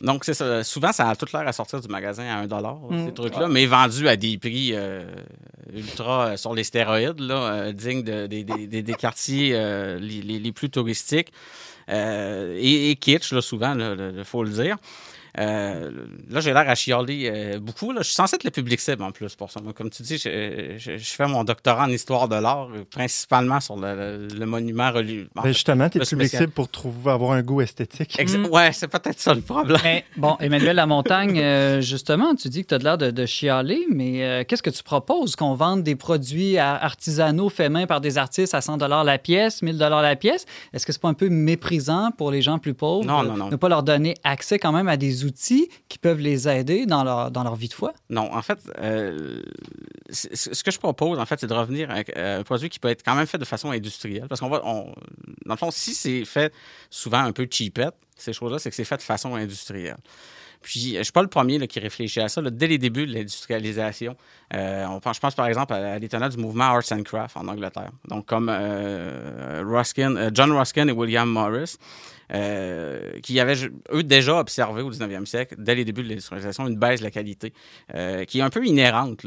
Donc, 0.00 0.24
c'est 0.24 0.32
ça. 0.32 0.64
Souvent, 0.64 0.92
ça 0.92 1.10
a 1.10 1.14
toute 1.16 1.30
l'air 1.34 1.46
à 1.46 1.52
sortir 1.52 1.78
du 1.78 1.88
magasin 1.88 2.24
à 2.24 2.38
1 2.38 2.46
Mm. 2.46 3.06
ces 3.06 3.12
trucs-là, 3.12 3.48
mais 3.48 3.66
vendus 3.66 4.08
à 4.08 4.16
des 4.16 4.38
prix 4.38 4.70
euh, 4.72 5.02
ultra 5.74 6.28
euh, 6.28 6.36
sur 6.38 6.54
les 6.54 6.64
stéroïdes, 6.64 7.20
là, 7.20 7.34
euh, 7.34 7.72
dignes 7.72 8.02
de- 8.02 8.26
des- 8.26 8.94
quartiers 8.94 9.50
euh, 9.54 9.98
les, 9.98 10.22
les- 10.22 10.38
les 10.38 10.52
plus 10.52 10.70
touristiques. 10.70 11.30
Euh, 11.90 12.56
et, 12.58 12.90
et 12.92 12.96
kitsch, 12.96 13.30
là, 13.32 13.42
souvent, 13.42 13.76
il 13.78 14.24
faut 14.24 14.42
le 14.42 14.48
dire. 14.50 14.76
Euh, 15.40 15.90
là, 16.28 16.40
j'ai 16.40 16.52
l'air 16.52 16.68
à 16.68 16.74
chialer 16.74 17.30
euh, 17.32 17.58
beaucoup. 17.58 17.92
Là. 17.92 18.00
Je 18.02 18.06
suis 18.06 18.14
censé 18.14 18.36
être 18.36 18.44
le 18.44 18.50
public 18.50 18.78
cible 18.80 19.02
en 19.02 19.10
plus 19.10 19.34
pour 19.34 19.50
ça. 19.50 19.60
Moi, 19.60 19.72
comme 19.72 19.88
tu 19.90 20.02
dis, 20.02 20.18
je, 20.18 20.74
je- 20.76 20.98
je 20.98 21.10
fais 21.12 21.26
mon 21.26 21.44
doctorat 21.44 21.84
en 21.84 21.90
histoire 21.90 22.28
de 22.28 22.36
l'art, 22.36 22.68
euh, 22.74 22.84
principalement 22.90 23.58
sur 23.60 23.76
le, 23.76 23.94
le- 23.94 24.28
le 24.38 24.46
monument 24.46 24.90
religieux. 24.92 25.28
En 25.36 25.42
Ben, 25.42 25.48
justement, 25.48 25.88
tu 25.88 25.98
es 25.98 26.00
le 26.00 26.06
public 26.06 26.28
spécial. 26.28 26.42
cible 26.42 26.52
pour 26.52 26.68
trouver, 26.68 27.10
avoir 27.10 27.32
un 27.32 27.42
goût 27.42 27.60
esthétique. 27.62 28.18
exa- 28.18 28.38
Mm. 28.38 28.46
Ouais, 28.46 28.72
c'est 28.72 28.88
peut-être 28.88 29.18
ça 29.18 29.34
le 29.34 29.40
problème. 29.40 29.78
Mais 29.82 30.04
bon, 30.16 30.36
Emmanuel 30.40 30.76
Lamontagne, 30.76 31.38
euh, 31.38 31.80
justement, 31.80 32.34
tu 32.34 32.48
dis 32.48 32.62
que 32.62 32.68
tu 32.68 32.74
as 32.74 32.78
l'air 32.78 32.98
de, 32.98 33.10
de 33.10 33.26
chialer, 33.26 33.86
mais 33.90 34.22
euh, 34.24 34.44
qu'est-ce 34.46 34.62
que 34.62 34.70
tu 34.70 34.82
proposes? 34.82 35.36
Qu'on 35.36 35.54
vende 35.54 35.82
des 35.82 35.96
produits 35.96 36.58
artisanaux 36.58 37.48
faits 37.48 37.70
main 37.70 37.86
par 37.86 38.00
des 38.00 38.18
artistes 38.18 38.54
à 38.54 38.60
100 38.60 38.76
la 39.04 39.18
pièce, 39.18 39.62
1000 39.62 39.78
la 39.78 40.16
pièce? 40.16 40.44
Est-ce 40.72 40.84
que 40.86 40.92
c'est 40.92 41.00
pas 41.00 41.08
un 41.08 41.14
peu 41.14 41.28
méprisant 41.28 42.10
pour 42.16 42.30
les 42.30 42.42
gens 42.42 42.58
plus 42.58 42.74
pauvres? 42.74 43.04
Non, 43.06 43.22
de 43.22 43.28
non, 43.28 43.36
non. 43.36 43.48
Ne 43.48 43.56
pas 43.56 43.68
leur 43.68 43.82
donner 43.82 44.14
accès 44.24 44.58
quand 44.58 44.72
même 44.72 44.88
à 44.88 44.96
des 44.96 45.24
outils 45.24 45.29
qui 45.32 45.98
peuvent 45.98 46.20
les 46.20 46.48
aider 46.48 46.86
dans 46.86 47.04
leur, 47.04 47.30
dans 47.30 47.42
leur 47.44 47.56
vie 47.56 47.68
de 47.68 47.74
foi? 47.74 47.92
Non, 48.08 48.32
en 48.34 48.42
fait, 48.42 48.58
euh, 48.78 49.40
ce 50.10 50.62
que 50.62 50.70
je 50.70 50.78
propose, 50.78 51.18
en 51.18 51.26
fait, 51.26 51.40
c'est 51.40 51.46
de 51.46 51.54
revenir 51.54 51.88
euh, 52.16 52.40
un 52.40 52.42
produit 52.42 52.68
qui 52.68 52.78
peut 52.78 52.88
être 52.88 53.02
quand 53.04 53.14
même 53.14 53.26
fait 53.26 53.38
de 53.38 53.44
façon 53.44 53.70
industrielle. 53.70 54.26
Parce 54.28 54.40
qu'on 54.40 54.48
va, 54.48 54.60
on- 54.64 54.92
dans 55.46 55.54
le 55.54 55.58
fond, 55.58 55.70
si 55.70 55.94
c'est 55.94 56.24
fait 56.24 56.52
souvent 56.90 57.18
un 57.20 57.32
peu 57.32 57.46
cheapette, 57.50 57.94
ces 58.16 58.32
choses-là, 58.32 58.58
c'est 58.58 58.70
que 58.70 58.76
c'est 58.76 58.84
fait 58.84 58.96
de 58.98 59.02
façon 59.02 59.34
industrielle. 59.34 59.96
Puis, 60.62 60.92
je 60.92 60.98
ne 60.98 61.02
suis 61.02 61.12
pas 61.12 61.22
le 61.22 61.28
premier 61.28 61.66
qui 61.66 61.80
réfléchit 61.80 62.20
à 62.20 62.28
ça. 62.28 62.42
dès 62.42 62.66
les 62.66 62.78
débuts 62.78 63.06
de 63.06 63.12
l'industrialisation, 63.12 64.16
euh, 64.54 64.86
je 65.12 65.20
pense 65.20 65.34
par 65.34 65.46
exemple 65.46 65.72
à, 65.72 65.94
à 65.94 65.98
l'étonnant 65.98 66.28
du 66.28 66.36
mouvement 66.36 66.64
Arts 66.64 66.92
and 66.92 67.02
Craft 67.02 67.36
en 67.36 67.48
Angleterre. 67.48 67.90
Donc, 68.08 68.26
comme 68.26 68.48
euh, 68.50 69.62
Ruskin, 69.64 70.16
euh, 70.16 70.30
John 70.32 70.52
Ruskin 70.52 70.88
et 70.88 70.92
William 70.92 71.28
Morris, 71.28 71.76
euh, 72.32 73.18
qui 73.22 73.40
avaient, 73.40 73.56
eux, 73.92 74.02
déjà 74.04 74.38
observé 74.38 74.82
au 74.82 74.90
19e 74.90 75.26
siècle, 75.26 75.56
dès 75.58 75.74
les 75.74 75.84
débuts 75.84 76.04
de 76.04 76.08
l'industrialisation, 76.08 76.68
une 76.68 76.76
baisse 76.76 77.00
de 77.00 77.04
la 77.04 77.10
qualité 77.10 77.52
euh, 77.94 78.24
qui 78.24 78.38
est 78.38 78.42
un 78.42 78.50
peu 78.50 78.64
inhérente, 78.64 79.26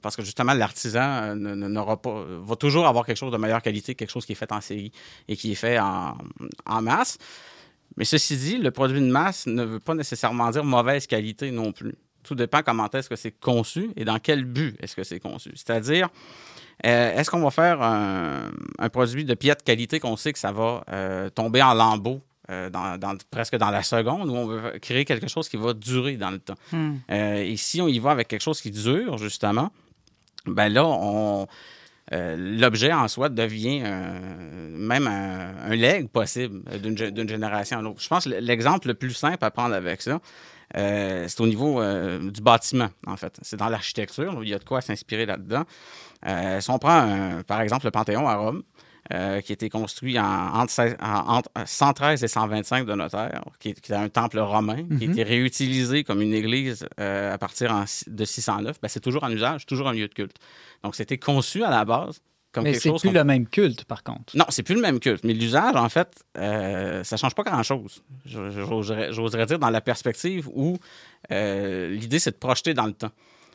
parce 0.00 0.16
que 0.16 0.22
justement, 0.22 0.54
l'artisan 0.54 1.00
euh, 1.00 1.34
n'aura 1.34 2.00
pas, 2.00 2.24
va 2.42 2.56
toujours 2.56 2.86
avoir 2.86 3.04
quelque 3.04 3.18
chose 3.18 3.32
de 3.32 3.36
meilleure 3.36 3.60
qualité, 3.60 3.94
quelque 3.94 4.10
chose 4.10 4.24
qui 4.24 4.32
est 4.32 4.36
fait 4.36 4.52
en 4.52 4.62
série 4.62 4.90
et 5.28 5.36
qui 5.36 5.52
est 5.52 5.56
fait 5.56 5.78
en 5.78 6.82
masse. 6.82 7.18
Mais 7.96 8.04
ceci 8.04 8.36
dit, 8.36 8.58
le 8.58 8.70
produit 8.70 9.00
de 9.00 9.06
masse 9.10 9.46
ne 9.46 9.64
veut 9.64 9.80
pas 9.80 9.94
nécessairement 9.94 10.50
dire 10.50 10.64
mauvaise 10.64 11.06
qualité 11.06 11.50
non 11.50 11.72
plus. 11.72 11.94
Tout 12.22 12.34
dépend 12.34 12.62
comment 12.62 12.88
est-ce 12.90 13.08
que 13.08 13.16
c'est 13.16 13.32
conçu 13.32 13.90
et 13.96 14.04
dans 14.04 14.18
quel 14.18 14.44
but 14.44 14.76
est-ce 14.80 14.94
que 14.94 15.04
c'est 15.04 15.20
conçu. 15.20 15.50
C'est-à-dire, 15.54 16.08
euh, 16.86 17.14
est-ce 17.16 17.30
qu'on 17.30 17.40
va 17.42 17.50
faire 17.50 17.82
un, 17.82 18.50
un 18.78 18.88
produit 18.90 19.24
de 19.24 19.34
piètre 19.34 19.64
qualité 19.64 20.00
qu'on 20.00 20.16
sait 20.16 20.32
que 20.32 20.38
ça 20.38 20.52
va 20.52 20.84
euh, 20.90 21.30
tomber 21.30 21.62
en 21.62 21.74
lambeaux 21.74 22.20
euh, 22.50 22.68
dans, 22.70 22.98
dans- 22.98 23.16
presque 23.30 23.56
dans 23.56 23.70
la 23.70 23.82
seconde 23.82 24.28
ou 24.28 24.34
on 24.34 24.46
veut 24.46 24.78
créer 24.80 25.04
quelque 25.04 25.28
chose 25.28 25.48
qui 25.48 25.56
va 25.56 25.72
durer 25.72 26.16
dans 26.16 26.30
le 26.30 26.38
temps? 26.38 26.56
Hmm. 26.72 26.96
Euh, 27.10 27.42
et 27.42 27.56
si 27.56 27.80
on 27.80 27.88
y 27.88 27.98
va 27.98 28.10
avec 28.12 28.28
quelque 28.28 28.42
chose 28.42 28.60
qui 28.60 28.70
dure, 28.70 29.18
justement, 29.18 29.70
ben 30.46 30.68
là, 30.68 30.86
on, 30.86 31.46
euh, 32.12 32.36
l'objet 32.36 32.92
en 32.92 33.06
soi 33.08 33.28
devient 33.28 33.80
même 33.80 35.06
un, 35.06 35.74
leg 35.76 36.08
possible 36.08 36.62
d'une, 36.80 36.94
gé- 36.94 37.10
d'une 37.10 37.28
génération 37.28 37.78
à 37.78 37.82
l'autre. 37.82 38.00
Je 38.00 38.08
pense 38.08 38.24
que 38.24 38.30
l'exemple 38.30 38.88
le 38.88 38.94
plus 38.94 39.12
simple 39.12 39.44
à 39.44 39.50
prendre 39.50 39.74
avec 39.74 40.02
ça, 40.02 40.20
euh, 40.76 41.26
c'est 41.28 41.40
au 41.40 41.46
niveau 41.46 41.80
euh, 41.80 42.30
du 42.30 42.40
bâtiment, 42.40 42.88
en 43.06 43.16
fait. 43.16 43.38
C'est 43.42 43.56
dans 43.56 43.68
l'architecture, 43.68 44.40
il 44.42 44.48
y 44.48 44.54
a 44.54 44.58
de 44.58 44.64
quoi 44.64 44.80
s'inspirer 44.80 45.26
là-dedans. 45.26 45.64
Si 46.60 46.70
on 46.70 46.78
prend, 46.78 47.42
par 47.46 47.60
exemple, 47.62 47.86
le 47.86 47.90
Panthéon 47.90 48.28
à 48.28 48.36
Rome, 48.36 48.62
euh, 49.12 49.40
qui 49.40 49.52
a 49.52 49.54
été 49.54 49.68
construit 49.68 50.18
en, 50.18 50.24
entre, 50.54 50.70
16 50.72 50.96
en- 51.02 51.36
entre 51.38 51.50
113 51.66 52.22
et 52.24 52.28
125 52.28 52.86
de 52.86 52.94
notaire, 52.94 53.42
qui, 53.58 53.74
qui 53.74 53.92
est 53.92 53.96
un 53.96 54.08
temple 54.08 54.38
romain, 54.40 54.76
qui 54.76 55.04
a 55.04 55.06
Mhm. 55.06 55.10
été 55.12 55.22
réutilisé 55.22 56.04
comme 56.04 56.20
une 56.22 56.34
église 56.34 56.86
euh, 57.00 57.34
à 57.34 57.38
partir 57.38 57.72
en- 57.72 57.84
de 58.06 58.24
609, 58.24 58.80
ben, 58.80 58.88
c'est 58.88 59.00
toujours 59.00 59.24
en 59.24 59.30
usage, 59.30 59.66
toujours 59.66 59.88
un 59.88 59.92
lieu 59.92 60.06
de 60.08 60.14
culte. 60.14 60.36
Donc, 60.84 60.94
c'était 60.94 61.18
conçu 61.18 61.64
à 61.64 61.70
la 61.70 61.84
base 61.84 62.20
comme 62.52 62.64
Mais 62.64 62.74
c'est 62.74 62.90
plus 62.92 63.12
le 63.12 63.22
même 63.22 63.46
culte, 63.46 63.84
par 63.84 64.02
contre. 64.02 64.36
non, 64.36 64.44
c'est 64.48 64.64
plus 64.64 64.74
le 64.74 64.80
même 64.80 64.98
culte. 64.98 65.22
Mais 65.22 65.34
l'usage, 65.34 65.76
en 65.76 65.88
fait, 65.88 66.24
euh, 66.36 67.04
ça 67.04 67.16
change 67.16 67.34
pas 67.36 67.44
grand-chose. 67.44 68.02
J'oserais 68.26 69.12
j'oserais 69.12 69.46
dire 69.46 69.58
dans 69.60 69.70
la 69.70 69.80
perspective 69.80 70.48
où 70.52 70.76
euh, 71.30 71.90
l'idée, 71.90 72.18
c'est 72.18 72.32
de 72.32 72.36
projeter 72.36 72.74
dans 72.74 72.86
le 72.86 72.92
temps. 72.92 73.10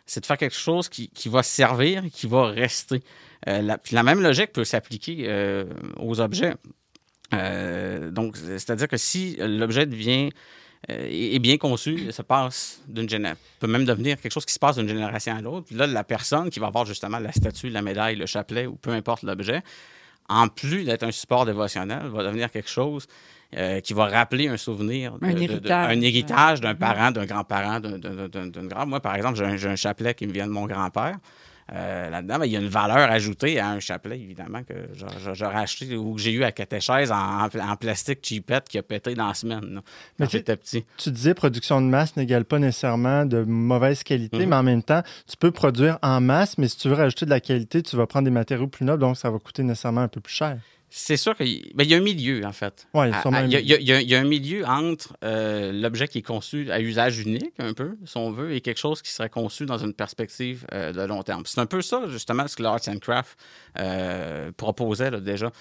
C'est 0.06 0.20
de 0.22 0.26
faire 0.26 0.38
quelque 0.38 0.56
chose 0.56 0.88
qui, 0.88 1.10
qui 1.10 1.30
va 1.30 1.42
servir, 1.44 2.04
qui 2.14 2.28
va 2.28 2.48
rester. 2.48 3.02
Euh, 3.48 3.62
la, 3.62 3.78
puis 3.78 3.96
la 3.96 4.04
même 4.04 4.22
logique 4.22 4.52
peut 4.54 4.64
s'appliquer 4.64 5.25
euh, 5.28 5.66
aux 5.98 6.20
objets. 6.20 6.56
Euh, 7.34 8.12
donc, 8.12 8.38
c'est-à-dire 8.38 8.88
que 8.88 8.98
si 8.98 9.38
l'objet 9.40 9.86
devient 9.86 10.30
est 10.88 11.40
bien 11.40 11.58
conçu, 11.58 12.12
ça 12.12 12.22
passe 12.24 12.80
d'une 12.88 13.10
génération, 13.10 13.42
peut 13.60 13.66
même 13.66 13.86
devenir 13.86 14.22
quelque 14.22 14.32
chose 14.32 14.46
qui 14.46 14.54
se 14.54 14.60
passe 14.60 14.75
d'une 14.78 14.88
génération 14.88 15.36
à 15.36 15.42
l'autre. 15.42 15.66
Puis 15.66 15.75
là, 15.75 15.88
la 15.88 16.04
personne 16.04 16.52
qui 16.52 16.60
va 16.60 16.68
avoir 16.68 16.86
justement 16.86 17.18
la 17.18 17.32
statue, 17.32 17.70
la 17.70 17.82
médaille, 17.82 18.16
le 18.16 18.28
chapelet 18.28 18.68
ou 18.68 18.75
peu 18.75 18.92
importe 18.92 19.24
l'objet, 19.24 19.64
en 20.30 20.48
plus 20.48 20.84
d'être 20.84 21.02
un 21.02 21.12
support 21.12 21.46
dévotionnel, 21.48 22.04
va 22.10 22.24
devenir 22.24 22.52
quelque 22.52 22.70
chose 22.70 23.08
euh, 23.58 23.80
qui 23.80 23.94
va 23.94 24.06
rappeler 24.06 24.48
un 24.48 24.58
souvenir, 24.58 25.18
de- 25.18 25.25
Un 25.25 25.30
héritage. 25.42 25.98
un 25.98 26.02
héritage 26.02 26.62
d'un 26.62 26.75
parent, 26.75 27.10
d'un 27.12 27.25
grand-parent, 27.25 27.80
d'un- 27.80 27.98
d'un 27.98 28.28
d'un- 28.28 28.46
d'un 28.48 28.66
grand. 28.68 28.86
Moi, 28.86 29.00
par 29.00 29.16
exemple, 29.16 29.38
j'ai 29.40 29.46
un, 29.46 29.56
j'ai 29.58 29.70
un 29.70 29.75
chapelet 29.75 30.14
qui 30.14 30.28
me 30.28 30.34
vient 30.34 30.46
de 30.46 30.52
mon 30.52 30.68
grand-père. 30.68 31.18
Euh, 31.74 32.10
Là-dedans, 32.12 32.38
ben, 32.40 32.46
il 32.46 32.52
y 32.52 32.58
a 32.58 32.60
une 32.60 32.68
valeur 32.68 33.10
ajoutée 33.10 33.60
à 33.60 33.70
un 33.70 33.80
chapelet, 33.80 34.20
évidemment, 34.20 34.62
que 34.64 34.74
j'a- 34.94 35.08
j'a- 35.24 35.34
j'aurais 35.34 35.58
acheté 35.58 35.96
ou 35.96 36.14
que 36.14 36.22
j'ai 36.22 36.32
eu 36.32 36.44
à 36.44 36.52
catéchèse 36.52 37.12
en, 37.12 37.48
plastique 37.80 38.20
cheapette 38.22 38.70
qui 38.70 38.78
a 38.78 38.84
pété 38.84 39.16
dans 39.16 39.28
la 39.28 39.34
semaine, 39.34 39.74
là, 39.76 39.82
Mais 40.20 40.28
tu- 40.28 40.42
petit. 40.44 40.86
Tu 40.98 41.10
disais 41.10 41.34
production 41.34 41.82
de 41.82 41.88
masse 41.88 42.16
n'égale 42.18 42.46
pas 42.46 42.60
nécessairement 42.60 43.26
de 43.26 43.42
mauvaise 43.44 44.04
qualité, 44.04 44.38
Mhm. 44.44 44.50
mais 44.50 44.56
en 44.56 44.64
même 44.64 44.84
temps, 44.84 45.02
tu 45.28 45.36
peux 45.38 45.50
produire 45.52 45.98
en 46.04 46.22
masse, 46.22 46.58
mais 46.60 46.68
si 46.68 46.78
tu 46.78 46.88
veux 46.88 46.94
rajouter 46.96 47.26
de 47.26 47.32
la 47.32 47.40
qualité, 47.40 47.82
tu 47.82 47.96
vas 47.96 48.06
prendre 48.06 48.26
des 48.26 48.32
matériaux 48.32 48.68
plus 48.68 48.86
nobles, 48.86 49.02
donc 49.02 49.18
ça 49.18 49.32
va 49.32 49.40
coûter 49.40 49.64
nécessairement 49.64 50.02
un 50.02 50.08
peu 50.08 50.22
plus 50.22 50.34
cher. 50.36 50.58
C'est 50.89 51.18
sûr 51.18 51.36
qu'il 51.36 51.72
ben, 51.75 51.84
il 51.84 51.89
y 51.89 51.94
a 51.94 51.98
un 51.98 52.01
milieu, 52.01 52.46
en 52.46 52.54
fait. 52.54 52.88
Oui, 52.94 53.08
Il 53.08 53.51
y, 53.51 53.56
a- 53.74 54.00
y 54.00 54.06
y 54.06 54.15
un 54.15 54.24
milieu 54.24 54.65
entre 54.65 55.18
euh, 55.24 55.72
l'objet 55.74 56.08
qui 56.08 56.20
est 56.20 56.22
conçu 56.22 56.72
à 56.72 56.80
usage 56.80 57.20
unique, 57.20 57.54
un 57.60 57.74
peu, 57.74 57.98
si 58.06 58.15
on 58.18 58.32
veut, 58.32 58.54
et 58.54 58.62
quelque 58.62 58.77
chose 58.80 59.01
qui 59.01 59.12
serait 59.12 59.30
conçu 59.30 59.65
dans 59.65 59.77
une 59.77 59.94
perspective 59.94 60.65
euh, 60.74 60.94
de 60.94 61.01
long 61.01 61.22
terme. 61.24 61.44
C'est 61.46 61.60
un 61.60 61.65
peu 61.65 61.82
ça, 61.82 62.04
justement, 62.08 62.48
ce 62.48 62.56
que 62.56 62.63
l'Arts 62.63 62.88
and 62.88 63.00
Craft 63.00 63.38
euh, 63.80 64.51
proposait 64.56 65.12
là, 65.12 65.20
déjà. 65.20 65.51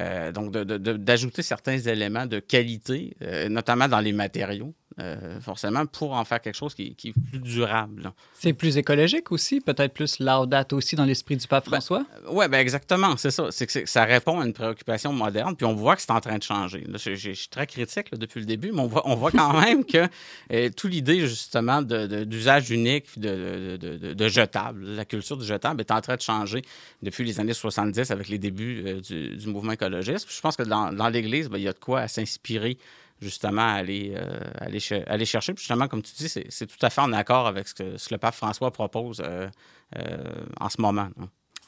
Euh, 0.00 0.30
donc, 0.32 0.52
de- 0.52 0.64
de- 0.64 0.78
de- 0.78 0.92
d'ajouter 0.96 1.42
certains 1.42 1.78
éléments 1.78 2.26
de 2.26 2.38
qualité, 2.38 3.16
euh, 3.22 3.48
notamment 3.48 3.88
dans 3.88 4.00
les 4.00 4.12
matériaux, 4.12 4.74
euh, 5.00 5.40
forcément, 5.40 5.86
pour 5.86 6.12
en 6.12 6.24
faire 6.24 6.40
quelque 6.40 6.54
chose 6.54 6.72
qui, 6.74 6.94
qui 6.94 7.08
est 7.08 7.14
plus 7.30 7.40
durable. 7.40 8.12
C'est 8.32 8.52
plus 8.52 8.76
écologique 8.76 9.32
aussi, 9.32 9.60
peut-être 9.60 9.92
plus 9.92 10.20
laudate 10.20 10.72
aussi 10.72 10.94
dans 10.94 11.04
l'esprit 11.04 11.36
du 11.36 11.48
pape 11.48 11.64
Ben, 11.64 11.80
François? 11.80 12.06
Oui, 12.28 12.46
ben 12.48 12.58
exactement, 12.60 13.16
c'est 13.16 13.32
ça. 13.32 13.48
C'est 13.50 13.66
que 13.66 13.72
c'est- 13.72 13.86
ça 13.86 14.04
répond 14.04 14.38
à 14.38 14.46
une 14.46 14.52
préoccupation 14.52 14.73
moderne, 15.12 15.56
puis 15.56 15.64
on 15.66 15.74
voit 15.74 15.96
que 15.96 16.02
c'est 16.02 16.10
en 16.10 16.20
train 16.20 16.38
de 16.38 16.42
changer. 16.42 16.80
Là, 16.88 16.98
je, 16.98 17.14
je- 17.14 17.30
je 17.30 17.38
suis 17.38 17.48
très 17.48 17.66
critique 17.66 18.10
là, 18.10 18.18
depuis 18.18 18.40
le 18.40 18.46
début, 18.46 18.72
mais 18.72 18.80
on 18.80 18.86
voit, 18.86 19.02
on 19.06 19.14
voit 19.14 19.30
quand 19.30 19.52
même 19.60 19.84
que 19.84 20.08
euh, 20.52 20.70
toute 20.76 20.90
l'idée, 20.90 21.20
justement, 21.20 21.82
d'usage 21.82 22.70
unique, 22.70 23.06
puis 23.06 23.20
de, 23.20 23.76
de, 23.80 23.96
de- 23.96 24.12
de 24.14 24.28
jetable, 24.28 24.84
la 24.84 25.04
culture 25.04 25.36
du 25.36 25.44
jetable 25.44 25.80
est 25.80 25.90
en 25.90 26.00
train 26.00 26.16
de 26.16 26.20
changer 26.22 26.62
depuis 27.02 27.24
les 27.24 27.40
années 27.40 27.54
70 27.54 28.10
avec 28.10 28.28
les 28.28 28.38
débuts 28.38 28.82
euh, 28.86 29.00
du, 29.00 29.36
du 29.36 29.46
mouvement 29.48 29.72
écologiste. 29.72 30.26
Puis 30.26 30.34
je 30.36 30.40
pense 30.40 30.56
que 30.56 30.62
dans, 30.62 30.92
dans 30.92 31.08
l'Église, 31.08 31.48
ben, 31.48 31.58
il 31.58 31.64
y 31.64 31.68
a 31.68 31.72
de 31.72 31.78
quoi 31.78 32.08
s'inspirer 32.08 32.78
justement 33.22 33.62
à 33.62 33.72
aller, 33.74 34.12
euh, 34.16 34.38
aller, 34.58 34.80
cher- 34.80 35.04
aller 35.06 35.24
chercher. 35.24 35.54
Puis 35.54 35.62
justement, 35.62 35.88
comme 35.88 36.02
tu 36.02 36.12
dis, 36.14 36.28
c'est 36.28 36.66
tout 36.66 36.76
à 36.84 36.90
fait 36.90 37.00
en 37.00 37.12
accord 37.12 37.46
avec 37.46 37.68
ce 37.68 37.74
que, 37.74 37.96
ce 37.96 38.08
que 38.08 38.14
le 38.14 38.18
pape 38.18 38.34
François 38.34 38.70
propose 38.72 39.22
euh, 39.24 39.48
euh, 39.96 40.24
en 40.60 40.68
ce 40.68 40.80
moment. 40.80 41.08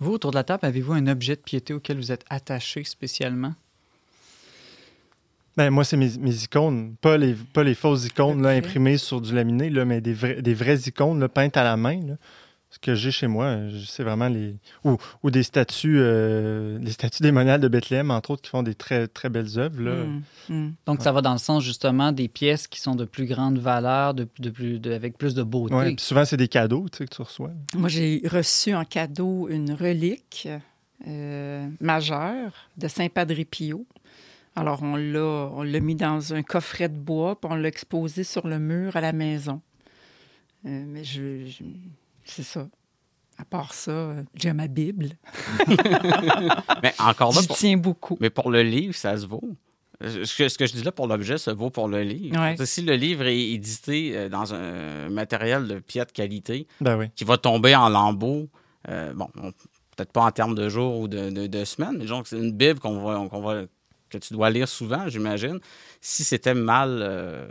Vous, 0.00 0.12
autour 0.12 0.30
de 0.30 0.36
la 0.36 0.44
table, 0.44 0.66
avez-vous 0.66 0.92
un 0.92 1.06
objet 1.06 1.36
de 1.36 1.40
piété 1.40 1.72
auquel 1.74 1.96
vous 1.96 2.12
êtes 2.12 2.24
attaché 2.28 2.84
spécialement? 2.84 3.54
Ben, 5.56 5.70
moi, 5.70 5.84
c'est 5.84 5.96
mes, 5.96 6.10
mes 6.18 6.42
icônes, 6.44 6.96
pas 7.00 7.16
les, 7.16 7.32
pas 7.34 7.64
les 7.64 7.74
fausses 7.74 8.04
icônes 8.04 8.42
là, 8.42 8.50
imprimées 8.50 8.98
sur 8.98 9.22
du 9.22 9.34
laminé, 9.34 9.70
là, 9.70 9.86
mais 9.86 10.02
des, 10.02 10.12
vrais- 10.12 10.42
des 10.42 10.52
vraies 10.52 10.80
icônes 10.86 11.18
là, 11.18 11.28
peintes 11.30 11.56
à 11.56 11.64
la 11.64 11.78
main. 11.78 11.98
là. 12.06 12.14
Ce 12.68 12.78
que 12.80 12.94
j'ai 12.94 13.10
chez 13.10 13.26
moi, 13.28 13.56
c'est 13.86 14.02
vraiment 14.02 14.28
les. 14.28 14.56
Ou, 14.84 14.98
ou 15.22 15.30
des 15.30 15.44
statues, 15.44 15.98
euh, 15.98 16.78
les 16.80 16.90
statues 16.90 17.22
des 17.22 17.32
moniales 17.32 17.60
de 17.60 17.68
Bethléem, 17.68 18.10
entre 18.10 18.32
autres, 18.32 18.42
qui 18.42 18.50
font 18.50 18.62
des 18.64 18.74
très, 18.74 19.06
très 19.08 19.30
belles 19.30 19.58
œuvres. 19.58 19.80
Là. 19.80 20.04
Hmm, 20.04 20.22
hmm. 20.50 20.72
Donc, 20.84 21.00
ça 21.02 21.12
va 21.12 21.22
dans 21.22 21.32
le 21.32 21.38
sens 21.38 21.62
justement 21.64 22.12
des 22.12 22.28
pièces 22.28 22.66
qui 22.66 22.80
sont 22.80 22.94
de 22.94 23.04
plus 23.04 23.24
grande 23.26 23.58
valeur, 23.58 24.12
de, 24.14 24.28
de 24.40 24.50
plus, 24.50 24.78
de- 24.78 24.92
avec 24.92 25.16
plus 25.16 25.34
de 25.34 25.42
beauté. 25.42 25.74
Ouais, 25.74 25.94
puis 25.94 26.04
souvent, 26.04 26.24
c'est 26.24 26.36
des 26.36 26.48
cadeaux 26.48 26.86
tu 26.90 26.98
sais, 26.98 27.06
que 27.06 27.14
tu 27.14 27.22
reçois. 27.22 27.50
Moi, 27.74 27.88
j'ai 27.88 28.20
reçu 28.30 28.74
en 28.74 28.84
cadeau 28.84 29.48
une 29.48 29.72
relique 29.72 30.48
euh, 31.06 31.66
majeure 31.80 32.52
de 32.76 32.88
Saint-Padre 32.88 33.42
Pio. 33.50 33.86
Alors, 34.54 34.82
on 34.82 34.96
l'a, 34.96 35.50
on 35.54 35.62
l'a 35.62 35.80
mis 35.80 35.94
dans 35.94 36.34
un 36.34 36.42
coffret 36.42 36.88
de 36.88 36.98
bois, 36.98 37.40
puis 37.40 37.50
on 37.50 37.54
l'a 37.56 37.68
exposé 37.68 38.24
sur 38.24 38.46
le 38.48 38.58
mur 38.58 38.96
à 38.96 39.00
la 39.00 39.12
maison. 39.12 39.60
Euh, 40.66 40.84
mais 40.86 41.04
je, 41.04 41.46
je- 41.46 41.62
c'est 42.26 42.42
ça. 42.42 42.68
À 43.38 43.44
part 43.44 43.74
ça, 43.74 43.90
euh, 43.90 44.22
j'ai 44.34 44.52
ma 44.52 44.66
Bible. 44.66 45.10
Mais 46.82 46.94
encore 46.98 47.34
là, 47.34 47.40
J'y 47.40 47.46
pour- 47.46 47.56
tiens 47.56 47.76
beaucoup. 47.76 48.16
mais 48.20 48.30
pour 48.30 48.50
le 48.50 48.62
livre, 48.62 48.94
ça 48.94 49.16
se 49.16 49.26
vaut. 49.26 49.42
ce 50.02 50.36
que, 50.36 50.48
ce 50.48 50.56
que 50.58 50.66
je 50.66 50.72
dis 50.72 50.82
là 50.82 50.92
pour 50.92 51.06
l'objet, 51.06 51.38
ça 51.38 51.52
vaut 51.54 51.70
pour 51.70 51.88
le 51.88 52.02
livre. 52.02 52.38
Ouais. 52.40 52.56
Si 52.66 52.82
le 52.82 52.94
livre 52.94 53.24
est 53.26 53.38
édité 53.50 54.12
euh, 54.16 54.28
dans 54.28 54.54
un 54.54 55.08
matériel 55.10 55.66
de 55.68 55.78
piètre 55.78 56.12
qualité, 56.12 56.66
Ben 56.80 56.96
oui. 56.98 57.06
qui 57.14 57.24
va 57.24 57.36
tomber 57.38 57.74
en 57.74 57.88
lambeaux, 57.88 58.48
euh, 58.88 59.12
bon, 59.14 59.28
on- 59.42 59.52
peut-être 59.96 60.12
pas 60.12 60.22
en 60.24 60.30
termes 60.30 60.54
de 60.54 60.68
jours 60.68 61.00
ou 61.00 61.08
de, 61.08 61.30
de- 61.30 61.46
de 61.46 61.64
semaines, 61.64 61.94
mais 61.94 62.00
disons 62.04 62.22
que 62.22 62.28
c'est 62.28 62.38
une 62.38 62.52
Bible 62.52 62.78
qu'on 62.80 63.00
va, 63.02 63.26
qu'on 63.30 63.40
va, 63.40 63.62
que 64.10 64.18
tu 64.18 64.34
dois 64.34 64.50
lire 64.50 64.68
souvent, 64.68 65.08
j'imagine. 65.08 65.58
Si 66.08 66.22
c'était 66.22 66.54
mal, 66.54 67.00
euh, 67.02 67.46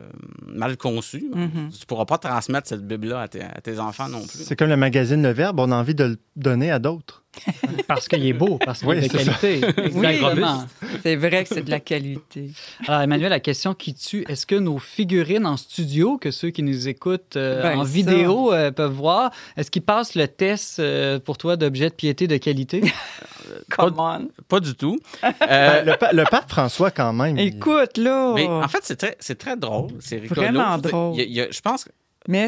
mal 0.47 0.77
conçu, 0.77 1.25
Mhm. 1.35 1.71
tu 1.73 1.81
ne 1.81 1.85
pourras 1.87 2.05
pas 2.05 2.17
transmettre 2.17 2.69
cette 2.69 2.87
Bible-là 2.87 3.19
à 3.19 3.27
tes, 3.27 3.41
à 3.41 3.59
tes 3.61 3.79
enfants 3.79 4.07
non 4.07 4.21
plus. 4.25 4.45
C'est 4.45 4.55
comme 4.55 4.69
le 4.69 4.77
magazine 4.77 5.21
Le 5.21 5.31
Verbe, 5.31 5.59
on 5.59 5.73
a 5.73 5.75
envie 5.75 5.93
de 5.93 6.05
le 6.05 6.17
donner 6.37 6.71
à 6.71 6.79
d'autres. 6.79 7.24
Parce 7.87 8.07
qu'il 8.07 8.25
est 8.25 8.33
beau, 8.33 8.57
parce 8.65 8.79
qu'il 8.79 8.87
Oui, 8.89 8.97
est 8.97 9.01
de 9.13 9.17
c'est 9.17 9.25
ça. 9.25 9.33
qualité. 9.33 9.81
Exactement. 9.85 10.65
C'est 11.03 11.15
vrai 11.15 11.43
que 11.43 11.53
c'est 11.53 11.61
de 11.63 11.69
la 11.69 11.79
qualité. 11.79 12.49
Alors, 12.87 13.01
Emmanuel, 13.01 13.29
la 13.29 13.39
question 13.39 13.73
qui 13.73 13.93
tue, 13.93 14.25
est-ce 14.27 14.45
que 14.47 14.55
nos 14.55 14.79
figurines 14.79 15.45
en 15.45 15.55
studio, 15.57 16.17
que 16.17 16.31
ceux 16.31 16.49
qui 16.49 16.63
nous 16.63 16.87
écoutent 16.87 17.35
euh, 17.35 17.61
Ben, 17.61 17.79
en 17.79 17.83
ça. 17.83 17.89
vidéo 17.91 18.51
euh, 18.53 18.71
peuvent 18.71 18.91
voir, 18.93 19.31
est-ce 19.57 19.69
qu'ils 19.69 19.81
passent 19.83 20.15
le 20.15 20.27
test 20.27 20.79
euh, 20.79 21.19
pour 21.19 21.37
toi 21.37 21.55
d'objet 21.57 21.89
de 21.89 21.95
piété 21.95 22.27
de 22.27 22.37
qualité? 22.37 22.81
Come 23.69 23.95
on. 23.99 24.27
Pas 24.47 24.59
du 24.59 24.73
tout. 24.75 24.99
Ben, 25.21 25.33
Euh, 25.49 25.83
le, 25.83 25.95
pa- 25.97 26.13
le 26.13 26.23
pape 26.23 26.49
François, 26.49 26.89
quand 26.91 27.13
même. 27.13 27.37
il- 27.37 27.47
Écoute, 27.55 27.97
là. 27.97 28.31
mais 28.35 28.43
Mais, 28.47 28.47
en 28.49 28.67
fait, 28.67 28.79
c'est 28.81 28.95
très, 28.95 29.15
c'est 29.19 29.37
très 29.37 29.55
drôle. 29.55 29.91
C'est. 29.99 30.17
Vraiment 30.25 30.77
drôle. 30.77 31.13
il 31.15 31.19
y 31.19 31.21
a- 31.21 31.25
il 31.25 31.33
y 31.33 31.41
a- 31.41 31.51
je 31.51 31.61
pense 31.61 31.83
que 31.83 31.89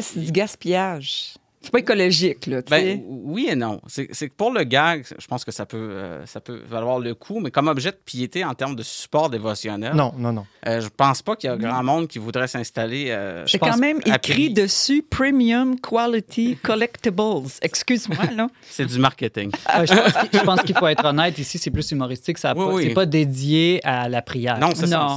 c'est 0.02 0.20
du 0.20 0.32
gaspillage. 0.32 1.34
C'est 1.60 1.72
pas 1.72 1.80
écologique, 1.80 2.46
là, 2.46 2.62
tu 2.62 2.72
sais. 2.72 2.94
Ben, 2.96 3.02
oui 3.08 3.48
et 3.50 3.56
non. 3.56 3.80
C'est 3.88 4.06
que 4.06 4.34
pour 4.34 4.52
le 4.52 4.62
gag, 4.64 5.04
je 5.18 5.26
pense 5.26 5.44
que 5.44 5.50
ça 5.50 5.66
peut, 5.66 5.76
euh, 5.76 6.24
ça 6.24 6.40
peut 6.40 6.60
valoir 6.68 7.00
le 7.00 7.14
coup, 7.14 7.40
mais 7.40 7.50
comme 7.50 7.66
objet 7.68 7.90
de 7.90 7.98
piété 8.04 8.44
en 8.44 8.54
termes 8.54 8.76
de 8.76 8.82
support 8.84 9.28
dévotionnel, 9.28 9.92
Non, 9.94 10.12
non, 10.16 10.32
non. 10.32 10.46
euh, 10.66 10.80
je 10.80 10.88
pense 10.88 11.20
pas 11.22 11.34
qu'il 11.36 11.50
y 11.50 11.52
a 11.52 11.56
grand 11.56 11.82
monde 11.82 12.06
qui 12.06 12.18
voudrait 12.20 12.46
s'installer. 12.48 13.06
euh, 13.10 13.44
C'est 13.46 13.58
quand 13.58 13.76
même 13.76 13.98
écrit 14.06 14.50
dessus 14.52 15.02
Premium 15.02 15.78
Quality 15.80 16.56
Collectibles. 16.62 17.48
Excuse-moi, 17.62 18.24
là. 18.36 18.48
C'est 18.70 18.86
du 18.86 18.98
marketing. 18.98 19.50
Euh, 19.76 19.84
je 19.86 20.38
pense 20.44 20.62
qu'il- 20.62 20.76
faut 20.78 20.86
être 20.86 21.04
honnête. 21.04 21.36
Ici, 21.38 21.58
c'est 21.58 21.70
plus 21.72 21.90
humoristique. 21.90 22.38
Ça 22.38 22.50
a 22.50 22.54
Oui. 22.54 22.84
C'est 22.86 22.94
pas 22.94 23.04
dédié 23.06 23.80
à 23.84 24.08
la 24.08 24.22
prière. 24.22 24.58
Non, 24.60 24.70
c'est 24.74 24.86
ça. 24.86 25.16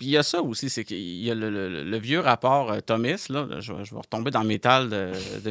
Il 0.00 0.08
y 0.08 0.16
a 0.16 0.22
ça 0.24 0.42
aussi, 0.42 0.68
c'est 0.68 0.82
qu'il 0.84 0.98
y 1.22 1.30
a 1.30 1.34
le, 1.34 1.48
le- 1.48 1.84
le 1.84 1.98
vieux 1.98 2.18
rapport 2.20 2.72
euh, 2.72 2.80
Thomas, 2.84 3.24
là, 3.30 3.46
je, 3.60 3.72
vais- 3.72 3.84
je 3.84 3.92
vais 3.94 4.00
retomber 4.00 4.30
dans 4.32 4.40
le 4.42 4.48
métal 4.48 4.88
de, 4.88 5.12
de 5.44 5.50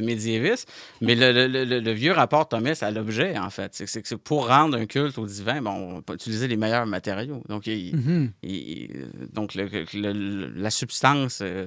mais 1.01 1.15
le, 1.15 1.31
le- 1.47 1.63
le- 1.65 1.79
le 1.79 1.91
vieux 1.91 2.11
rapport 2.11 2.47
Thomas 2.47 2.77
à 2.81 2.91
l'objet, 2.91 3.37
en 3.37 3.49
fait. 3.49 3.71
C'est 3.73 4.01
que 4.01 4.15
pour 4.15 4.47
rendre 4.47 4.77
un 4.77 4.85
culte 4.85 5.17
au 5.17 5.25
divin, 5.25 5.61
bon, 5.61 5.71
on 5.71 5.93
va 6.07 6.13
utiliser 6.13 6.47
les 6.47 6.57
meilleurs 6.57 6.85
matériaux. 6.85 7.41
Donc, 7.49 7.67
il- 7.67 7.95
Mhm. 7.95 8.31
il- 8.43 9.07
donc 9.33 9.55
le- 9.55 9.67
le- 9.93 10.11
le- 10.13 10.47
la 10.55 10.69
substance... 10.69 11.39
euh, 11.41 11.65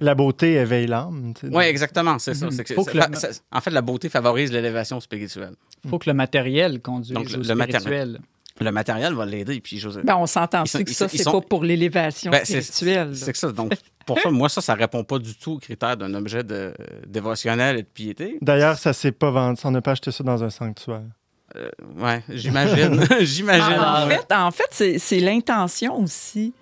La 0.00 0.14
beauté 0.14 0.54
éveille 0.54 0.86
l'âme. 0.86 1.34
Oui, 1.42 1.64
exactement, 1.64 2.18
c'est 2.20 2.34
ça. 2.34 2.46
Que 2.48 2.74
Faut 2.74 2.84
que 2.84 2.96
le- 2.96 3.02
ça- 3.14 3.32
ça- 3.32 3.40
en 3.50 3.60
fait, 3.60 3.70
la 3.70 3.82
beauté 3.82 4.08
favorise 4.08 4.52
l'élévation 4.52 5.00
spirituelle. 5.00 5.54
faut 5.88 5.98
que 5.98 6.08
le 6.08 6.14
matériel 6.14 6.80
conduise 6.80 7.12
Donc, 7.14 7.30
le- 7.30 7.38
au 7.40 7.42
le 7.42 7.54
matériel. 7.56 7.80
spirituel. 7.82 8.20
Le 8.60 8.70
matériel 8.70 9.14
va 9.14 9.24
l'aider. 9.26 9.60
Puis, 9.60 9.78
je- 9.78 9.88
Ben, 10.00 10.16
on 10.16 10.26
s'entend 10.26 10.64
que 10.64 10.68
ça, 10.68 11.08
c'est 11.08 11.22
sont- 11.22 11.32
pas 11.32 11.40
pour 11.40 11.64
l'élévation 11.64 12.30
Ben, 12.30 12.44
spirituelle. 12.44 13.16
C'est 13.16 13.34
ça. 13.36 13.50
Donc, 13.50 13.72
pour 14.06 14.18
ça, 14.20 14.30
moi, 14.30 14.48
ça, 14.48 14.60
ça 14.60 14.74
répond 14.74 15.04
pas 15.04 15.18
du 15.18 15.34
tout 15.34 15.52
aux 15.52 15.58
critères 15.58 15.96
d'un 15.96 16.12
objet 16.14 16.44
de, 16.44 16.74
dévotionnel 17.06 17.78
et 17.78 17.82
de 17.82 17.86
piété. 17.88 18.38
D'ailleurs, 18.40 18.78
ça 18.78 18.92
s'est 18.92 19.12
pas 19.12 19.30
vendu. 19.30 19.60
On 19.64 19.70
n'a 19.70 19.80
pas 19.80 19.92
acheté 19.92 20.10
ça 20.12 20.22
dans 20.24 20.42
un 20.44 20.50
sanctuaire. 20.50 21.02
Euh, 21.56 21.68
ouais, 21.98 22.22
j'imagine. 22.30 23.04
j'imagine. 23.20 23.78
En, 23.78 24.06
fait, 24.08 24.32
en 24.34 24.50
fait 24.50 24.68
c'est 24.70 24.98
c'est 24.98 25.20
l'intention 25.20 26.00
aussi. 26.00 26.54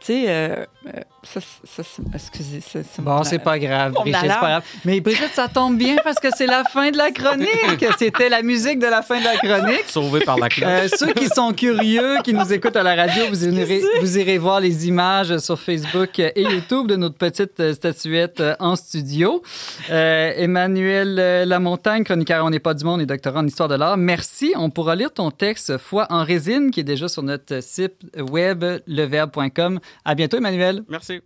Tu 0.00 0.06
sais, 0.06 0.24
euh, 0.28 0.64
euh, 0.86 1.00
ça, 1.22 1.40
ça, 1.64 1.82
excusez, 2.14 2.60
ça, 2.60 2.80
c'est 2.90 3.02
Bon, 3.02 3.22
c'est 3.22 3.38
pas 3.38 3.58
grave, 3.58 3.92
Brigitte, 3.92 4.16
c'est 4.22 4.28
pas 4.28 4.40
grave. 4.40 4.62
Mais 4.86 5.00
Brigitte, 5.00 5.34
ça 5.34 5.48
tombe 5.48 5.76
bien 5.76 5.96
parce 6.02 6.18
que 6.18 6.28
c'est 6.34 6.46
la 6.46 6.64
fin 6.64 6.90
de 6.90 6.96
la 6.96 7.10
chronique. 7.10 7.84
C'était 7.98 8.30
la 8.30 8.42
musique 8.42 8.78
de 8.78 8.86
la 8.86 9.02
fin 9.02 9.18
de 9.18 9.24
la 9.24 9.36
chronique. 9.36 9.84
Sauvé 9.88 10.20
par 10.20 10.38
la 10.38 10.48
cloche. 10.48 10.66
Euh, 10.66 10.88
ceux 10.96 11.12
qui 11.12 11.28
sont 11.28 11.52
curieux, 11.52 12.16
qui 12.24 12.32
nous 12.32 12.50
écoutent 12.52 12.76
à 12.76 12.82
la 12.82 12.94
radio, 12.94 13.24
vous 13.28 13.46
irez, 13.46 13.82
vous 14.00 14.18
irez 14.18 14.38
voir 14.38 14.60
les 14.60 14.88
images 14.88 15.36
sur 15.38 15.60
Facebook 15.60 16.18
et 16.18 16.42
YouTube 16.42 16.86
de 16.86 16.96
notre 16.96 17.16
petite 17.16 17.60
euh, 17.60 17.74
statuette 17.74 18.42
en 18.58 18.76
studio. 18.76 19.42
Euh, 19.90 20.32
Emmanuel 20.36 21.46
Lamontagne, 21.46 22.04
chroniqueur 22.04 22.44
On 22.46 22.50
n'est 22.50 22.60
pas 22.60 22.72
du 22.72 22.84
monde 22.84 23.02
et 23.02 23.06
doctorant 23.06 23.40
en 23.40 23.46
histoire 23.46 23.68
de 23.68 23.74
l'art, 23.74 23.98
merci. 23.98 24.54
On 24.56 24.70
pourra 24.70 24.96
lire 24.96 25.12
ton 25.12 25.30
texte 25.30 25.76
Foi 25.76 26.06
en 26.08 26.24
résine 26.24 26.70
qui 26.70 26.80
est 26.80 26.84
déjà 26.84 27.08
sur 27.08 27.22
notre 27.22 27.62
site 27.62 27.96
web 28.30 28.64
leverbe.com. 28.86 29.80
À 30.04 30.14
bientôt, 30.14 30.38
Emmanuel. 30.38 30.82
Merci. 30.88 31.20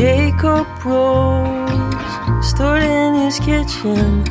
Jacob 0.00 0.66
Rose 0.82 2.48
stood 2.48 2.82
in 2.82 3.14
his 3.26 3.38
kitchen, 3.40 4.24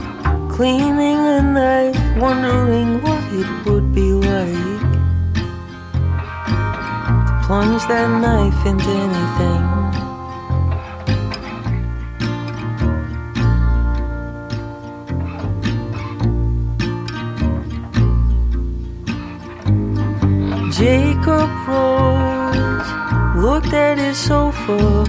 cleaning 0.60 1.20
a 1.38 1.42
knife, 1.42 1.98
wondering 2.18 3.02
what 3.02 3.24
it 3.32 3.48
would 3.66 3.96
be 3.96 4.12
like 4.12 4.82
to 5.34 5.42
plunge 7.46 7.82
that 7.88 8.10
knife 8.20 8.66
into 8.66 8.92
anything. 9.06 9.64
Jacob 20.74 21.50
Rose 21.70 22.92
looked 23.38 23.74
at 23.74 23.98
his 23.98 24.18
sofa, 24.18 25.06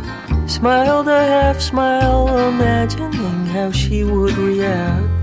smiled 0.46 1.08
a 1.08 1.26
half 1.26 1.60
smile, 1.60 2.28
imagining 2.50 3.46
how 3.46 3.72
she 3.72 4.04
would 4.04 4.38
react 4.38 5.19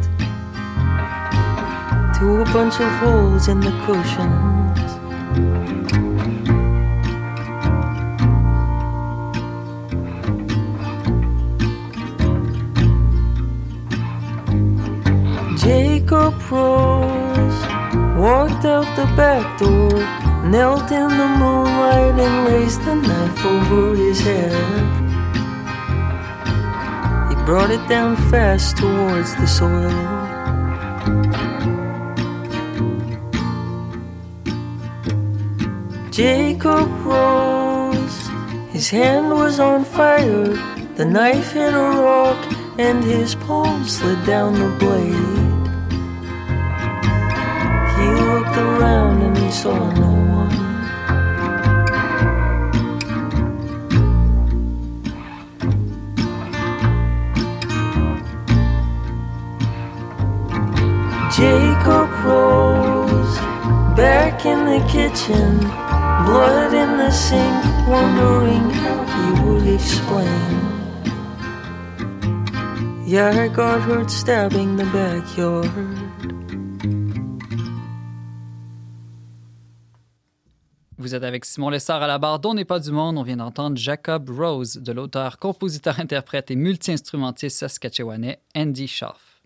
to 2.27 2.41
a 2.41 2.45
bunch 2.51 2.77
of 2.81 2.91
holes 2.99 3.47
in 3.47 3.59
the 3.61 3.71
cushions. 3.85 4.89
Jacob 15.63 16.33
Rose 16.51 17.61
walked 18.17 18.65
out 18.65 18.89
the 18.97 19.07
back 19.15 19.45
door, 19.57 19.97
knelt 20.51 20.91
in 20.91 21.09
the 21.21 21.29
moonlight, 21.41 22.19
and 22.25 22.47
raised 22.49 22.83
the 22.83 22.95
knife 22.95 23.45
over 23.45 23.95
his 23.95 24.19
head. 24.19 24.51
He 27.29 27.35
brought 27.45 27.71
it 27.71 27.87
down 27.87 28.17
fast 28.29 28.75
towards 28.75 29.33
the 29.35 29.47
soil. 29.47 30.26
Jacob 36.17 36.89
rose, 37.05 38.27
his 38.71 38.89
hand 38.89 39.29
was 39.29 39.59
on 39.59 39.85
fire. 39.85 40.47
The 40.95 41.05
knife 41.05 41.51
hit 41.51 41.75
a 41.75 41.77
rock, 41.77 42.43
and 42.79 43.03
his 43.03 43.35
palm 43.35 43.87
slid 43.87 44.25
down 44.25 44.53
the 44.55 44.75
blade. 44.79 45.13
He 47.97 48.07
looked 48.25 48.57
around 48.57 49.21
and 49.21 49.37
he 49.37 49.51
saw 49.51 49.77
no 49.93 50.09
one. 50.41 50.49
Jacob 61.29 62.09
rose 62.25 63.37
back 63.95 64.47
in 64.47 64.65
the 64.65 64.83
kitchen, 64.89 65.76
blood 66.27 66.73
in 66.73 66.97
the 66.97 67.09
sink, 67.09 67.63
wondering 67.87 68.69
how 68.83 68.99
he 69.15 69.27
would 69.43 69.67
explain. 69.67 70.49
Yeah, 73.05 73.45
I 73.45 73.47
got 73.47 73.79
hurt 73.81 74.11
stabbing 74.11 74.75
the 74.75 74.85
backyard. 74.91 75.71
Vous 80.97 81.15
êtes 81.15 81.23
avec 81.23 81.45
Simon 81.45 81.69
Lessard 81.69 82.03
à 82.03 82.07
la 82.07 82.17
barre 82.17 82.39
d'On 82.39 82.55
n'est 82.55 82.65
pas 82.65 82.81
du 82.81 82.91
monde. 82.91 83.17
On 83.17 83.23
vient 83.23 83.37
d'entendre 83.37 83.77
Jacob 83.77 84.29
Rose 84.29 84.73
de 84.77 84.91
l'auteur, 84.91 85.39
compositeur, 85.39 86.01
interprète 86.01 86.51
et 86.51 86.57
multi-instrumentiste 86.57 87.59
saskatchewanais 87.59 88.41
Andy 88.55 88.87
Schaff. 88.87 89.36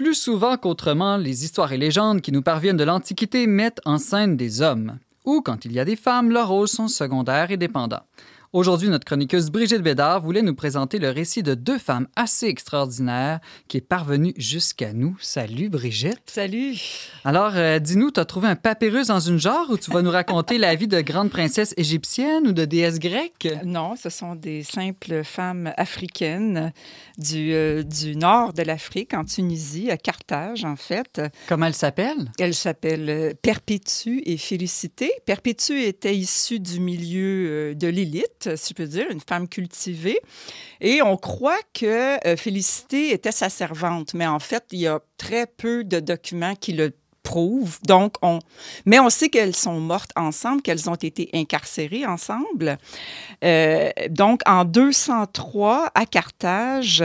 Plus 0.00 0.14
souvent 0.14 0.56
qu'autrement, 0.56 1.18
les 1.18 1.44
histoires 1.44 1.74
et 1.74 1.76
légendes 1.76 2.22
qui 2.22 2.32
nous 2.32 2.40
parviennent 2.40 2.78
de 2.78 2.84
l'Antiquité 2.84 3.46
mettent 3.46 3.82
en 3.84 3.98
scène 3.98 4.34
des 4.34 4.62
hommes. 4.62 4.98
Ou 5.26 5.42
quand 5.42 5.66
il 5.66 5.72
y 5.72 5.78
a 5.78 5.84
des 5.84 5.94
femmes, 5.94 6.30
leurs 6.30 6.48
rôles 6.48 6.68
sont 6.68 6.88
secondaires 6.88 7.50
et 7.50 7.58
dépendants. 7.58 8.06
Aujourd'hui, 8.52 8.88
notre 8.88 9.04
chroniqueuse 9.04 9.48
Brigitte 9.48 9.80
Bédard 9.80 10.22
voulait 10.22 10.42
nous 10.42 10.56
présenter 10.56 10.98
le 10.98 11.10
récit 11.10 11.44
de 11.44 11.54
deux 11.54 11.78
femmes 11.78 12.08
assez 12.16 12.46
extraordinaires 12.46 13.38
qui 13.68 13.76
est 13.76 13.80
parvenu 13.80 14.34
jusqu'à 14.36 14.92
nous. 14.92 15.16
Salut 15.20 15.68
Brigitte. 15.68 16.18
Salut. 16.26 16.76
Alors, 17.24 17.52
euh, 17.54 17.78
dis-nous, 17.78 18.10
t'as 18.10 18.24
trouvé 18.24 18.48
un 18.48 18.56
papyrus 18.56 19.06
dans 19.06 19.20
une 19.20 19.38
jarre 19.38 19.70
où 19.70 19.78
tu 19.78 19.92
vas 19.92 20.02
nous 20.02 20.10
raconter 20.10 20.58
la 20.58 20.74
vie 20.74 20.88
de 20.88 21.00
grandes 21.00 21.30
princesses 21.30 21.74
égyptiennes 21.76 22.48
ou 22.48 22.52
de 22.52 22.64
déesses 22.64 22.98
grecques? 22.98 23.46
Non, 23.64 23.94
ce 23.94 24.10
sont 24.10 24.34
des 24.34 24.64
simples 24.64 25.22
femmes 25.22 25.72
africaines 25.76 26.72
du, 27.18 27.52
euh, 27.52 27.84
du 27.84 28.16
nord 28.16 28.52
de 28.52 28.62
l'Afrique, 28.62 29.14
en 29.14 29.24
Tunisie, 29.24 29.92
à 29.92 29.96
Carthage, 29.96 30.64
en 30.64 30.74
fait. 30.74 31.22
Comment 31.46 31.66
elles 31.66 31.74
s'appellent? 31.74 32.32
Elles 32.40 32.54
s'appellent 32.54 33.10
euh, 33.10 33.32
Perpétue 33.40 34.22
et 34.26 34.36
Félicité. 34.38 35.12
Perpétue 35.24 35.82
était 35.82 36.16
issue 36.16 36.58
du 36.58 36.80
milieu 36.80 37.46
euh, 37.48 37.74
de 37.74 37.86
l'élite, 37.86 38.39
si 38.56 38.70
je 38.70 38.74
peux 38.74 38.86
dire, 38.86 39.06
une 39.10 39.20
femme 39.20 39.48
cultivée. 39.48 40.20
Et 40.80 41.02
on 41.02 41.16
croit 41.16 41.60
que 41.74 42.26
euh, 42.26 42.36
Félicité 42.36 43.12
était 43.12 43.32
sa 43.32 43.48
servante, 43.48 44.14
mais 44.14 44.26
en 44.26 44.38
fait, 44.38 44.64
il 44.72 44.80
y 44.80 44.86
a 44.86 45.00
très 45.16 45.46
peu 45.46 45.84
de 45.84 46.00
documents 46.00 46.54
qui 46.54 46.72
le 46.72 46.92
prouvent. 47.22 47.78
Donc, 47.86 48.14
on... 48.22 48.38
Mais 48.86 48.98
on 48.98 49.10
sait 49.10 49.28
qu'elles 49.28 49.54
sont 49.56 49.78
mortes 49.78 50.12
ensemble, 50.16 50.62
qu'elles 50.62 50.88
ont 50.88 50.94
été 50.94 51.28
incarcérées 51.34 52.06
ensemble. 52.06 52.78
Euh, 53.44 53.90
donc, 54.08 54.40
en 54.46 54.64
203, 54.64 55.90
à 55.94 56.06
Carthage, 56.06 57.04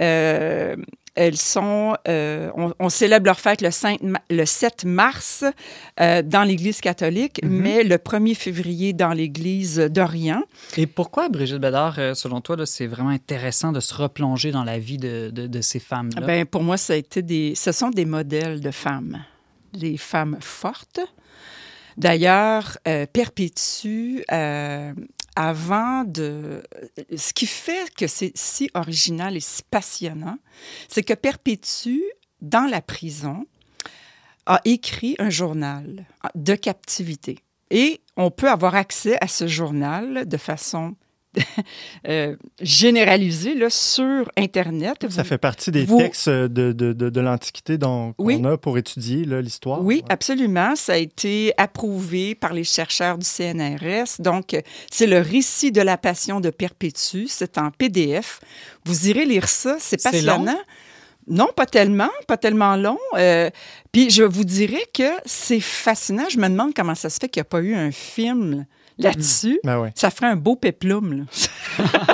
euh, 0.00 0.76
elles 1.14 1.36
sont, 1.36 1.94
euh, 2.08 2.50
on, 2.56 2.72
on 2.78 2.88
célèbre 2.88 3.26
leur 3.26 3.38
fête 3.38 3.60
le, 3.60 3.70
5 3.70 4.00
ma- 4.02 4.22
le 4.30 4.46
7 4.46 4.84
mars 4.86 5.44
euh, 6.00 6.22
dans 6.22 6.42
l'Église 6.42 6.80
catholique, 6.80 7.40
Mhm. 7.42 7.50
mais 7.50 7.84
le 7.84 7.96
1er 7.96 8.34
février 8.34 8.92
dans 8.92 9.12
l'Église 9.12 9.76
d'Orient. 9.78 10.42
Et 10.78 10.86
pourquoi, 10.86 11.28
Brigitte 11.28 11.58
Bédard, 11.58 11.98
euh, 11.98 12.14
selon 12.14 12.40
toi, 12.40 12.56
c'est 12.64 12.86
vraiment 12.86 13.10
intéressant 13.10 13.72
de 13.72 13.80
se 13.80 13.92
replonger 13.94 14.52
dans 14.52 14.64
la 14.64 14.78
vie 14.78 14.98
de, 14.98 15.30
de- 15.30 15.46
de 15.46 15.60
ces 15.60 15.80
femmes-là? 15.80 16.26
Ben, 16.26 16.46
pour 16.46 16.62
moi, 16.62 16.76
ça 16.78 16.94
a 16.94 16.96
été 16.96 17.20
des, 17.22 17.54
ce 17.54 17.72
sont 17.72 17.90
des 17.90 18.04
modèles 18.06 18.60
de 18.60 18.70
femmes, 18.70 19.22
des 19.74 19.96
femmes 19.98 20.38
fortes. 20.40 21.00
D'ailleurs, 21.98 22.78
euh, 22.88 23.06
Perpétue, 23.12 24.22
euh, 24.32 24.92
avant 25.36 26.04
de... 26.04 26.62
Ce 27.16 27.32
qui 27.32 27.46
fait 27.46 27.92
que 27.94 28.06
c'est 28.06 28.32
si 28.34 28.70
original 28.74 29.36
et 29.36 29.40
si 29.40 29.62
passionnant, 29.62 30.38
c'est 30.88 31.02
que 31.02 31.14
Perpétue, 31.14 32.02
dans 32.40 32.68
la 32.68 32.82
prison, 32.82 33.46
a 34.46 34.60
écrit 34.64 35.16
un 35.18 35.30
journal 35.30 36.04
de 36.34 36.54
captivité. 36.54 37.38
Et 37.70 38.00
on 38.16 38.30
peut 38.30 38.50
avoir 38.50 38.74
accès 38.74 39.16
à 39.20 39.28
ce 39.28 39.46
journal 39.46 40.26
de 40.26 40.36
façon 40.36 40.96
euh, 42.08 42.36
généralisée 42.60 43.54
là, 43.54 43.70
sur 43.70 44.30
Internet. 44.36 44.96
Ça 45.10 45.22
Vous- 45.22 45.28
fait 45.28 45.38
partie 45.38 45.70
des 45.70 45.84
vous- 45.84 45.98
textes 45.98 46.28
de, 46.28 46.46
de, 46.72 46.92
de, 46.92 47.10
de 47.10 47.20
l'Antiquité 47.20 47.78
dont 47.78 48.14
Oui. 48.18 48.38
on 48.40 48.44
a 48.44 48.56
pour 48.58 48.78
étudier 48.78 49.24
là, 49.24 49.40
l'histoire. 49.40 49.82
Oui, 49.82 49.96
Ouais. 49.96 50.12
absolument. 50.12 50.76
Ça 50.76 50.94
a 50.94 50.96
été 50.96 51.52
approuvé 51.56 52.34
par 52.34 52.52
les 52.52 52.64
chercheurs 52.64 53.18
du 53.18 53.26
CNRS. 53.26 54.20
Donc, 54.20 54.56
c'est 54.90 55.06
le 55.06 55.20
récit 55.20 55.72
de 55.72 55.80
la 55.80 55.96
passion 55.96 56.40
de 56.40 56.50
Perpétue. 56.50 57.26
C'est 57.28 57.58
en 57.58 57.70
PDF. 57.70 58.40
Vous 58.84 59.08
irez 59.08 59.24
lire 59.24 59.48
ça. 59.48 59.76
C'est 59.78 60.00
C'est 60.00 60.10
passionnant. 60.10 60.58
Non, 61.28 61.48
pas 61.54 61.66
tellement, 61.66 62.10
pas 62.26 62.36
tellement 62.36 62.74
long. 62.74 62.98
Euh, 63.16 63.48
puis 63.92 64.10
je 64.10 64.24
vous 64.24 64.44
dirais 64.44 64.84
que 64.92 65.04
c'est 65.24 65.60
fascinant. 65.60 66.24
Je 66.28 66.36
me 66.38 66.48
demande 66.48 66.74
comment 66.74 66.96
ça 66.96 67.08
se 67.10 67.18
fait 67.20 67.28
qu'il 67.28 67.40
n'y 67.40 67.42
a 67.42 67.48
pas 67.48 67.60
eu 67.60 67.74
un 67.76 67.92
film 67.92 68.66
là-dessus. 69.02 69.60
Ben. 69.64 69.90
Ça 69.94 70.10
ferait 70.10 70.28
un 70.28 70.36
beau 70.36 70.56
péplum. 70.56 71.26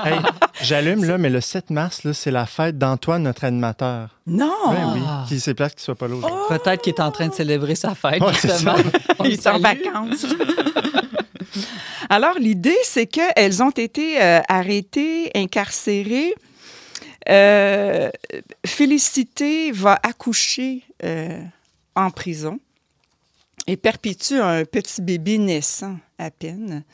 Hey, 0.05 0.15
J'allume, 0.63 1.05
là, 1.05 1.19
mais 1.19 1.31
le 1.31 1.41
7 1.41 1.71
mars, 1.71 2.05
là, 2.05 2.13
c'est 2.15 2.31
la 2.31 2.47
fête 2.47 2.79
d'Antoine, 2.79 3.25
notre 3.25 3.45
animateur. 3.45 4.11
Non! 4.27 4.53
Ben 4.71 4.93
oui, 4.95 5.01
qui 5.29 5.41
s'est 5.41 5.55
place 5.55 5.73
qu'il 5.73 5.81
soit 5.83 5.97
pas 5.97 6.07
là 6.07 6.15
aujourd'hui. 6.15 6.39
Peut-être 6.49 6.83
qu'il 6.83 6.95
est 6.95 7.01
en 7.01 7.11
train 7.11 7.27
de 7.29 7.35
célébrer 7.35 7.75
sa 7.75 7.95
fête, 7.97 8.23
Ouais, 8.23 8.33
c'est 8.35 8.49
justement. 8.49 8.77
Il 9.25 9.33
est 9.33 9.47
en 9.47 9.59
vacances. 9.59 10.27
Alors, 12.11 12.39
l'idée, 12.39 12.77
c'est 12.85 13.07
qu'elles 13.07 13.63
ont 13.63 13.71
été 13.71 14.23
euh, 14.23 14.41
arrêtées, 14.49 15.31
incarcérées. 15.35 16.35
Euh, 17.29 18.11
Félicité 18.65 19.73
va 19.73 19.99
accoucher 20.03 20.83
euh, 21.05 21.41
en 21.95 22.11
prison 22.11 22.59
et 23.67 23.77
perpétue 23.77 24.41
un 24.41 24.65
petit 24.65 25.03
bébé 25.03 25.37
naissant 25.37 25.99
à 26.19 26.31
peine. 26.31 26.85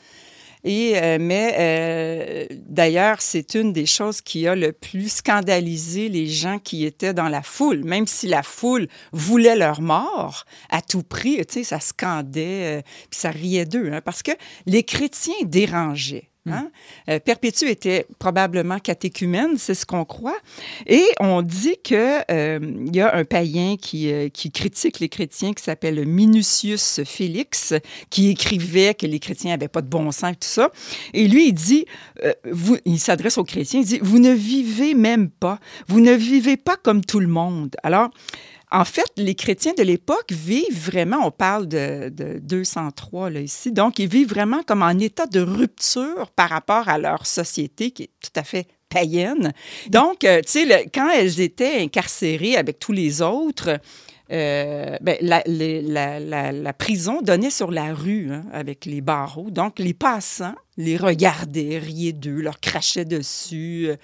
Euh, 0.65 1.17
mais 1.19 1.55
euh, 1.59 2.45
d'ailleurs, 2.67 3.21
c'est 3.21 3.55
une 3.55 3.71
des 3.71 3.85
choses 3.85 4.21
qui 4.21 4.47
a 4.47 4.55
le 4.55 4.71
plus 4.71 5.11
scandalisé 5.11 6.09
les 6.09 6.27
gens 6.27 6.57
qui 6.59 6.85
étaient 6.85 7.13
dans 7.13 7.29
la 7.29 7.43
foule, 7.43 7.83
même 7.83 8.07
si 8.07 8.27
la 8.27 8.41
foule 8.41 8.87
voulait 9.11 9.55
leur 9.55 9.81
mort 9.81 10.45
à 10.69 10.81
tout 10.81 11.03
prix, 11.03 11.37
tu 11.45 11.53
sais, 11.53 11.63
ça 11.63 11.79
scandait, 11.79 12.79
euh, 12.79 12.81
puis 13.09 13.19
ça 13.19 13.29
riait 13.29 13.65
d'eux, 13.65 13.91
hein, 13.91 14.01
parce 14.03 14.23
que 14.23 14.31
les 14.65 14.83
chrétiens 14.83 15.33
dérangeaient. 15.43 16.29
Hein? 16.47 16.69
Euh, 17.09 17.19
Perpétue 17.19 17.65
était 17.65 18.05
probablement 18.19 18.77
catéchumène, 18.79 19.57
c'est 19.57 19.73
ce 19.73 19.85
qu'on 19.85 20.05
croit. 20.05 20.37
Et 20.85 21.03
on 21.19 21.41
dit 21.41 21.77
que 21.83 22.19
euh, 22.31 22.59
y 22.93 22.99
a 23.01 23.15
un 23.15 23.25
païen 23.25 23.77
qui, 23.77 24.11
euh, 24.11 24.29
qui 24.29 24.51
critique 24.51 24.99
les 24.99 25.09
chrétiens 25.09 25.53
qui 25.53 25.63
s'appelle 25.63 26.05
Minucius 26.05 27.01
Félix, 27.03 27.73
qui 28.09 28.29
écrivait 28.29 28.93
que 28.93 29.07
les 29.07 29.19
chrétiens 29.19 29.51
n'avaient 29.51 29.67
pas 29.67 29.81
de 29.81 29.87
bon 29.87 30.11
sens 30.11 30.33
et 30.33 30.35
tout 30.35 30.47
ça. 30.47 30.69
Et 31.13 31.27
lui, 31.27 31.47
il 31.47 31.53
dit, 31.53 31.85
euh, 32.23 32.33
vous, 32.51 32.77
il 32.85 32.99
s'adresse 32.99 33.37
aux 33.37 33.43
chrétiens, 33.43 33.79
il 33.79 33.85
dit, 33.85 33.99
vous 34.01 34.19
ne 34.19 34.31
vivez 34.31 34.93
même 34.93 35.29
pas, 35.29 35.59
vous 35.87 35.99
ne 35.99 36.13
vivez 36.13 36.57
pas 36.57 36.77
comme 36.77 37.03
tout 37.03 37.19
le 37.19 37.27
monde. 37.27 37.75
Alors, 37.81 38.11
en 38.75 38.83
fait, 38.83 39.09
les 39.15 39.35
chrétiens 39.35 39.73
de 39.77 39.83
l'époque 39.83 40.31
vivent 40.31 40.77
vraiment, 40.77 41.25
on 41.25 41.31
parle 41.31 41.65
de, 41.65 42.09
de 42.09 42.39
203 42.39 43.29
là, 43.29 43.39
ici, 43.39 43.71
donc 43.71 43.99
ils 43.99 44.09
vivent 44.09 44.27
vraiment 44.27 44.63
comme 44.63 44.83
en 44.83 44.99
état 44.99 45.27
de 45.27 45.39
rupture 45.39 46.29
par 46.35 46.49
rapport 46.49 46.89
à 46.89 46.97
leur 46.97 47.25
société 47.25 47.91
qui 47.91 48.03
est 48.03 48.09
tout 48.21 48.37
à 48.37 48.43
fait 48.43 48.67
païenne. 48.89 49.53
Donc, 49.89 50.25
euh, 50.25 50.41
tu 50.41 50.67
sais, 50.67 50.89
quand 50.93 51.09
elles 51.09 51.39
étaient 51.39 51.79
incarcérées 51.79 52.57
avec 52.57 52.79
tous 52.79 52.91
les 52.91 53.21
autres, 53.21 53.79
euh, 54.31 54.97
ben, 55.01 55.17
la, 55.21 56.73
prison 56.73 57.21
donnait 57.21 57.51
sur 57.51 57.69
la 57.69 57.93
rue 57.93 58.31
hein, 58.31 58.43
avec 58.51 58.85
les 58.85 59.01
barreaux. 59.01 59.51
Donc, 59.51 59.77
les 59.77 59.93
passants 59.93 60.55
les 60.77 60.97
regardaient, 60.97 61.77
riaient 61.77 62.11
d'eux, 62.11 62.41
leur 62.41 62.59
crachaient 62.59 63.05
dessus, 63.05 63.87
euh, 63.89 63.95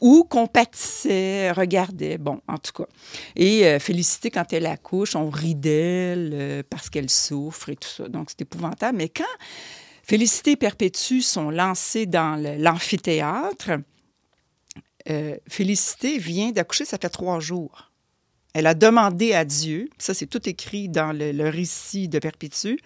ou 0.00 0.24
compatissaient, 0.24 1.50
regardaient. 1.52 2.18
Bon, 2.18 2.40
en 2.46 2.58
tout 2.58 2.72
cas. 2.72 2.88
Et 3.36 3.66
euh, 3.66 3.78
Félicité, 3.78 4.30
quand 4.30 4.52
elle 4.52 4.66
accouche, 4.66 5.16
on 5.16 5.30
rit 5.30 5.54
d'elle 5.54 6.62
parce 6.68 6.90
qu'elle 6.90 7.10
souffre 7.10 7.70
et 7.70 7.76
tout 7.76 7.88
ça. 7.88 8.08
Donc, 8.08 8.28
c'est 8.30 8.42
épouvantable. 8.42 8.98
Mais 8.98 9.08
quand 9.08 9.24
Félicité 10.02 10.52
et 10.52 10.56
Perpétue 10.56 11.20
sont 11.20 11.50
lancées 11.50 12.06
dans 12.06 12.36
l'amphithéâtre, 12.58 13.70
Félicité 15.48 16.18
vient 16.18 16.50
d'accoucher, 16.50 16.84
ça 16.84 16.98
fait 17.00 17.08
trois 17.08 17.40
jours. 17.40 17.89
Elle 18.52 18.66
a 18.66 18.74
demandé 18.74 19.32
à 19.32 19.44
Dieu, 19.44 19.88
ça 19.98 20.12
c'est 20.12 20.26
tout 20.26 20.48
écrit 20.48 20.88
dans 20.88 21.12
le, 21.12 21.48
récit 21.48 22.08
de 22.08 22.18
Perpétue, 22.18 22.76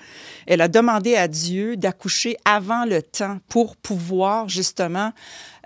elle 0.47 0.61
a 0.61 0.69
demandé 0.69 1.17
à 1.17 1.27
Dieu 1.27 1.77
d'accoucher 1.77 2.37
avant 2.45 2.85
le 2.85 3.03
temps 3.03 3.39
pour 3.49 3.77
pouvoir 3.77 4.49
justement 4.49 5.13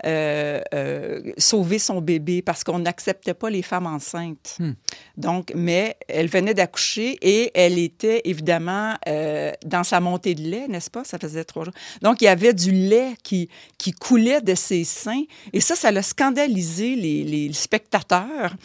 euh, 0.05 0.61
euh, 0.73 1.31
sauver 1.37 1.79
son 1.79 2.01
bébé 2.01 2.41
parce 2.41 2.63
qu'on 2.63 2.79
n'acceptait 2.79 3.33
pas 3.33 3.49
les 3.49 3.61
femmes 3.61 3.87
enceintes. 3.87 4.55
Hmm. 4.59 4.73
Donc, 5.17 5.51
mais 5.55 5.97
elle 6.07 6.27
venait 6.27 6.53
d'accoucher 6.53 7.17
et 7.21 7.51
elle 7.53 7.77
était 7.77 8.21
évidemment 8.25 8.95
euh, 9.07 9.51
dans 9.65 9.83
sa 9.83 9.99
montée 9.99 10.35
de 10.35 10.41
lait, 10.41 10.67
n'est-ce 10.67 10.89
pas? 10.89 11.03
Ça 11.03 11.17
faisait 11.17 11.43
trois 11.43 11.65
jours. 11.65 11.73
Donc, 12.01 12.21
il 12.21 12.25
y 12.25 12.29
avait 12.29 12.53
du 12.53 12.71
lait 12.71 13.13
qui, 13.23 13.49
qui 13.77 13.91
coulait 13.91 14.41
de 14.41 14.55
ses 14.55 14.83
seins 14.83 15.23
et 15.53 15.61
ça, 15.61 15.75
ça 15.75 15.91
l'a 15.91 16.03
scandalisé 16.03 16.95
les, 16.95 17.23
les 17.23 17.53
spectateurs. 17.53 18.55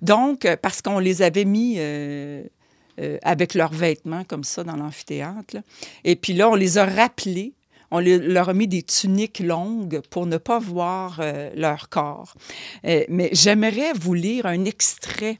Donc, 0.00 0.46
parce 0.62 0.82
qu'on 0.82 0.98
les 0.98 1.22
avait 1.22 1.44
mis... 1.44 1.76
euh, 3.02 3.18
avec 3.22 3.54
leurs 3.54 3.72
vêtements 3.72 4.24
comme 4.24 4.44
ça 4.44 4.64
dans 4.64 4.76
l'amphithéâtre. 4.76 5.56
Et 6.04 6.14
puis 6.14 6.34
là, 6.34 6.50
on 6.50 6.54
les 6.54 6.76
a 6.76 6.84
rappelés. 6.84 7.54
On 7.92 8.00
le- 8.00 8.18
leur 8.18 8.48
a 8.48 8.54
mis 8.54 8.66
des 8.66 8.82
tuniques 8.82 9.38
longues 9.40 10.00
pour 10.10 10.26
ne 10.26 10.38
pas 10.38 10.58
voir 10.58 11.20
euh, 11.20 11.50
leur 11.54 11.88
corps. 11.88 12.34
Euh, 12.86 13.04
mais 13.08 13.28
j'aimerais 13.32 13.92
vous 13.94 14.14
lire 14.14 14.46
un 14.46 14.64
extrait 14.64 15.38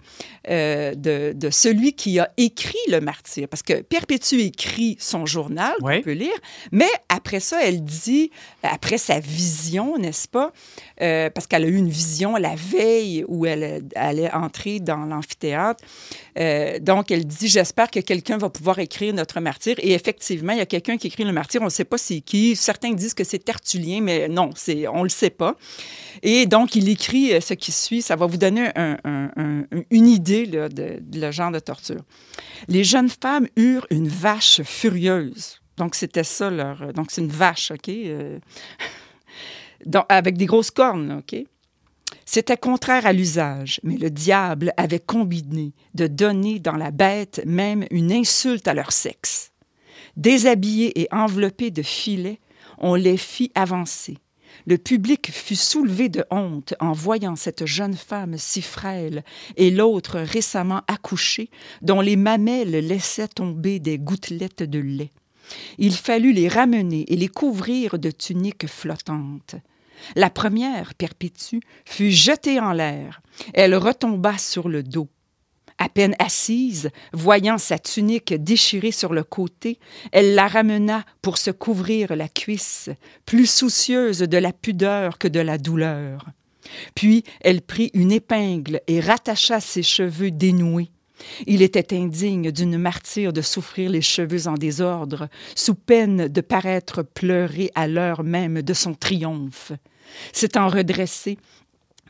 euh, 0.49 0.95
de, 0.95 1.33
de 1.35 1.51
celui 1.51 1.95
qui 1.95 2.19
a 2.21 2.31
écrit 2.37 2.79
le 2.89 3.01
martyr, 3.01 3.49
parce 3.49 3.63
que 3.63 3.83
Perpétue 3.83 4.41
écrit 4.41 4.97
son 5.01 5.27
journal, 5.27 5.75
Oui. 5.83 5.95
on 5.99 6.03
peut 6.03 6.13
lire, 6.13 6.39
mais 6.71 6.91
après 7.09 7.41
ça, 7.41 7.59
elle 7.65 7.83
dit, 7.83 8.31
après 8.63 8.99
sa 8.99 9.19
vision, 9.21 9.99
n'est-ce 9.99 10.29
pas, 10.29 10.53
parce 11.35 11.47
qu'elle 11.49 11.65
a 11.65 11.69
eu 11.69 11.77
une 11.77 11.89
vision 11.89 12.37
la 12.37 12.55
veille 12.55 13.25
où 13.29 13.47
elle 13.47 13.83
allait 13.97 14.33
entrer 14.33 14.79
dans 14.81 15.05
l'amphithéâtre. 15.07 15.83
Donc, 16.81 17.11
elle 17.11 17.27
dit 17.27 17.49
J'espère 17.49 17.91
que 17.91 18.01
quelqu'un 18.01 18.39
va 18.39 18.49
pouvoir 18.51 18.79
écrire 18.79 19.13
notre 19.15 19.41
martyr. 19.41 19.77
Et 19.79 19.93
effectivement, 19.93 20.53
il 20.53 20.59
y 20.59 20.63
a 20.63 20.67
quelqu'un 20.67 20.97
qui 20.97 21.07
écrit 21.09 21.25
le 21.25 21.33
martyr. 21.33 21.61
On 21.63 21.67
ne 21.67 21.71
sait 21.71 21.85
pas 21.85 21.99
c'est 21.99 22.21
qui. 22.21 22.42
Certains 22.57 22.93
disent 22.93 23.15
que 23.15 23.25
c'est 23.25 23.39
Tertullien, 23.39 24.01
mais 24.01 24.29
non, 24.29 24.51
c'est, 24.55 24.87
on 24.89 24.99
ne 24.99 25.03
le 25.05 25.09
sait 25.09 25.31
pas. 25.31 25.57
Et 26.23 26.47
donc, 26.47 26.75
il 26.77 26.89
écrit 26.89 27.33
euh, 27.33 27.41
ce 27.41 27.55
qui 27.55 27.73
suit. 27.73 28.03
Ça 28.03 28.17
va 28.17 28.27
vous 28.27 28.37
donner 28.37 28.71
un- 28.77 28.99
un- 29.05 29.31
un- 29.37 29.65
une 29.91 30.09
idée 30.09 30.47
de, 30.47 30.69
le 31.15 31.31
genre 31.31 31.51
de 31.51 31.59
torture. 31.59 32.03
Les 32.69 32.85
jeunes 32.85 33.09
femmes 33.11 33.49
eurent 33.57 33.87
une 33.91 34.09
vache 34.09 34.63
furieuse. 34.63 35.61
Donc, 35.77 35.95
c'était 35.95 36.25
ça 36.25 36.51
leur. 36.51 36.93
Donc, 36.93 37.11
c'est 37.11 37.21
une 37.23 37.29
vache, 37.31 37.71
OK? 37.71 37.89
Euh, 37.89 38.39
donc, 39.87 40.05
avec 40.09 40.37
des 40.37 40.47
grosses 40.47 40.71
cornes, 40.71 41.21
OK? 41.21 41.37
C'était 42.25 42.57
contraire 42.57 43.05
à 43.07 43.13
l'usage, 43.13 43.81
mais 43.83 43.97
le 43.97 44.11
diable 44.11 44.73
avait 44.77 45.01
combiné 45.01 45.73
de 45.95 46.07
donner 46.07 46.59
dans 46.61 46.77
la 46.77 46.91
bête 46.91 47.43
même 47.47 47.85
une 47.91 48.13
insulte 48.13 48.69
à 48.69 48.75
leur 48.75 48.93
sexe. 48.93 49.52
Déshabillés 50.17 51.01
et 51.01 51.09
enveloppés 51.11 51.71
de 51.71 51.83
filets, 51.83 52.41
on 52.79 52.95
les 52.95 53.17
fit 53.17 53.51
avancer. 53.55 54.19
Le 54.67 54.77
public 54.77 55.31
fut 55.33 55.57
soulevé 55.57 56.09
de 56.09 56.25
honte 56.31 56.75
en 56.79 56.93
voyant 56.93 57.37
cette 57.37 57.67
jeune 57.67 57.97
femme 57.97 58.37
si 58.37 58.61
frêle 58.61 59.25
et 59.57 59.71
l'autre 59.71 60.21
récemment 60.21 60.83
accouchée, 60.89 61.51
dont 61.81 62.01
les 62.01 62.17
mamelles 62.17 62.87
laissaient 62.87 63.29
tomber 63.29 63.79
des 63.79 63.99
gouttelettes 63.99 64.63
de 64.63 64.79
lait. 64.79 65.11
Il 65.79 65.95
fallut 65.95 66.33
les 66.33 66.49
ramener 66.49 67.05
et 67.09 67.17
les 67.17 67.29
couvrir 67.29 67.99
de 67.99 68.11
tuniques 68.11 68.67
flottantes. 68.67 69.57
La 70.17 70.31
première, 70.31 70.95
Perpétue, 70.95 71.61
fut 71.85 72.11
jetée 72.11 72.61
en 72.61 72.73
l'air. 72.73 73.23
Elle 73.55 73.75
retomba 73.75 74.37
sur 74.39 74.69
le 74.69 74.83
dos. 74.83 75.09
À 75.79 75.89
peine 75.89 76.15
assise, 76.19 76.91
voyant 77.13 77.59
sa 77.59 77.79
tunique 77.79 78.35
déchirée 78.35 78.93
sur 78.93 79.13
le 79.13 79.25
côté, 79.25 79.79
elle 80.13 80.35
la 80.35 80.47
ramena 80.49 81.05
pour 81.23 81.39
se 81.39 81.51
couvrir 81.51 82.15
la 82.15 82.29
cuisse, 82.29 82.91
plus 83.27 83.47
soucieuse 83.47 84.21
de 84.21 84.39
la 84.39 84.53
pudeur 84.53 85.19
que 85.19 85.29
de 85.29 85.41
la 85.41 85.59
douleur. 85.59 86.27
Puis 86.95 87.25
elle 87.41 87.63
prit 87.63 87.91
une 87.95 88.13
épingle 88.13 88.81
et 88.87 89.01
rattacha 89.01 89.61
ses 89.61 89.83
cheveux 89.83 90.31
dénoués. 90.31 90.91
Il 91.47 91.63
était 91.63 91.97
indigne 91.97 92.51
d'une 92.51 92.79
martyre 92.79 93.33
de 93.33 93.43
souffrir 93.43 93.91
les 93.91 94.03
cheveux 94.03 94.49
en 94.49 94.55
désordre, 94.55 95.29
sous 95.55 95.75
peine 95.75 96.29
de 96.29 96.41
paraître 96.41 97.03
pleurer 97.03 97.71
à 97.75 97.87
l'heure 97.87 98.25
même 98.25 98.63
de 98.63 98.75
son 98.75 98.95
triomphe. 98.95 99.73
S'étant 100.33 100.69
redressée, 100.69 101.39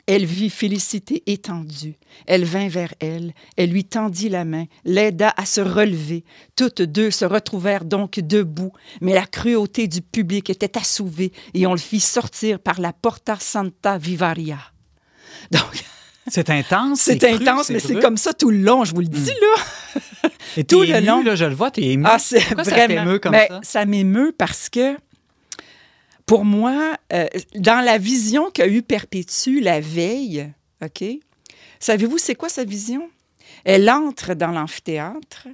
elle 0.07 0.25
vit 0.25 0.51
Félicité 0.51 1.23
étendue. 1.27 1.95
Elle 2.27 2.45
vint 2.45 2.69
vers 2.69 2.95
elle, 3.01 3.33
elle 3.57 3.71
lui 3.71 3.85
tendit 3.85 4.29
la 4.29 4.45
main, 4.45 4.65
l'aida 4.85 5.33
à 5.37 5.45
se 5.47 5.61
relever. 5.61 6.25
Toutes 6.57 6.83
deux 6.83 7.11
se 7.11 7.25
retrouvèrent 7.25 7.85
donc 7.85 8.19
debout, 8.21 8.73
mais 9.01 9.15
la 9.15 9.27
cruauté 9.27 9.87
du 9.88 10.03
public 10.03 10.51
était 10.51 10.77
assouvie 10.79 11.33
et 11.55 11.67
on 11.67 11.73
le 11.73 11.79
fit 11.79 12.01
sortir 12.01 12.59
par 12.59 12.81
la 12.81 12.93
Porta 12.93 13.37
Santa 13.41 13.99
Vivaria. 13.99 14.59
Donc, 15.51 15.85
C'est 16.29 16.51
intense. 16.51 17.01
c'est 17.01 17.19
cru, 17.19 17.33
intense, 17.35 17.71
mais 17.71 17.81
c'est 17.81 17.99
comme 17.99 18.17
ça 18.17 18.33
tout 18.33 18.51
le 18.51 18.59
long, 18.59 18.85
je 18.85 18.95
vous 18.95 19.01
le 19.01 19.09
dis, 19.09 19.27
là. 19.27 20.31
Et 20.57 20.62
tout 20.62 20.83
le 20.83 21.01
long. 21.05 21.21
Là, 21.25 21.35
je 21.35 21.45
le 21.45 21.55
vois, 21.55 21.73
t'es 21.73 21.83
ému. 21.83 22.05
Ah, 22.07 22.19
c'est 22.21 22.38
ça 22.38 22.55
vraiment. 22.62 23.19
comme 23.19 23.33
Ben, 23.33 23.47
ça? 23.49 23.61
ça 23.62 23.85
m'émeut 23.87 24.33
parce 24.37 24.69
que, 24.69 24.97
pour 26.27 26.45
moi, 26.45 26.97
euh, 27.13 27.27
dans 27.55 27.85
la 27.85 27.99
vision 27.99 28.51
qu'a 28.51 28.69
eue 28.69 28.83
Perpétue 28.83 29.61
la 29.61 29.81
veille, 29.81 30.51
OK? 30.83 31.05
Savez-vous 31.81 32.19
c'est 32.19 32.35
quoi 32.35 32.49
sa 32.49 32.65
vision? 32.65 33.11
Elle 33.65 33.91
entre 33.91 34.35
dans 34.35 34.51
l'amphithéâtre 34.51 35.49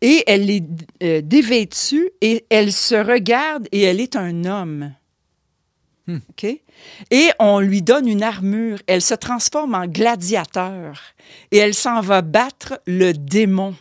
et 0.00 0.24
elle 0.26 0.50
est 0.50 0.64
euh, 1.02 1.20
dévêtue 1.22 2.10
et 2.20 2.44
elle 2.50 2.72
se 2.72 2.94
regarde 2.94 3.68
et 3.72 3.82
elle 3.82 4.00
est 4.00 4.16
un 4.16 4.44
homme. 4.44 4.92
OK? 6.08 6.44
Et 7.10 7.30
on 7.38 7.60
lui 7.60 7.82
donne 7.82 8.08
une 8.08 8.22
armure. 8.22 8.78
Elle 8.86 9.02
se 9.02 9.14
transforme 9.14 9.74
en 9.74 9.86
gladiateur 9.86 11.00
et 11.52 11.58
elle 11.58 11.74
s'en 11.74 12.00
va 12.00 12.22
battre 12.22 12.80
le 12.86 13.12
démon. 13.12 13.74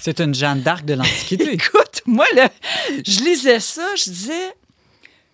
C'est 0.00 0.20
une 0.20 0.34
Jeanne 0.34 0.60
d'Arc 0.60 0.84
de 0.84 0.94
l'Antiquité. 0.94 1.50
Écoute, 1.52 2.02
moi, 2.06 2.26
là, 2.34 2.50
je 3.06 3.20
lisais 3.20 3.60
ça, 3.60 3.86
je 3.96 4.10
disais, 4.10 4.52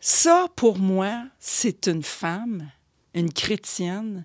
ça, 0.01 0.47
pour 0.57 0.79
moi, 0.79 1.25
c'est 1.39 1.87
une 1.87 2.03
femme, 2.03 2.71
une 3.15 3.33
chrétienne. 3.33 4.25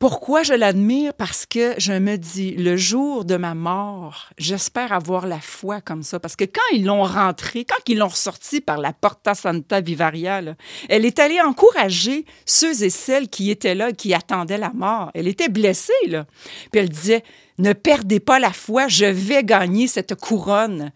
Pourquoi 0.00 0.42
je 0.42 0.52
l'admire? 0.52 1.14
Parce 1.14 1.46
que 1.46 1.74
je 1.78 1.92
me 1.92 2.16
dis, 2.16 2.56
le 2.56 2.76
jour 2.76 3.24
de 3.24 3.36
ma 3.36 3.54
mort, 3.54 4.30
j'espère 4.36 4.92
avoir 4.92 5.28
la 5.28 5.40
foi 5.40 5.80
comme 5.80 6.02
ça. 6.02 6.18
Parce 6.18 6.34
que 6.34 6.42
quand 6.42 6.60
ils 6.72 6.84
l'ont 6.84 7.04
rentrée, 7.04 7.64
quand 7.64 7.88
ils 7.88 7.98
l'ont 7.98 8.08
ressortie 8.08 8.60
par 8.60 8.78
la 8.78 8.92
Porta 8.92 9.36
Santa 9.36 9.80
Vivaria, 9.80 10.40
là, 10.40 10.56
elle 10.88 11.06
est 11.06 11.20
allée 11.20 11.40
encourager 11.40 12.26
ceux 12.44 12.82
et 12.82 12.90
celles 12.90 13.28
qui 13.28 13.52
étaient 13.52 13.76
là, 13.76 13.92
qui 13.92 14.12
attendaient 14.12 14.58
la 14.58 14.72
mort. 14.72 15.12
Elle 15.14 15.28
était 15.28 15.48
blessée, 15.48 15.92
là. 16.08 16.26
Puis 16.72 16.80
elle 16.80 16.88
disait, 16.88 17.22
ne 17.58 17.72
perdez 17.72 18.20
pas 18.20 18.38
la 18.38 18.52
foi, 18.52 18.88
je 18.88 19.04
vais 19.04 19.44
gagner 19.44 19.86
cette 19.86 20.14
couronne. 20.14 20.90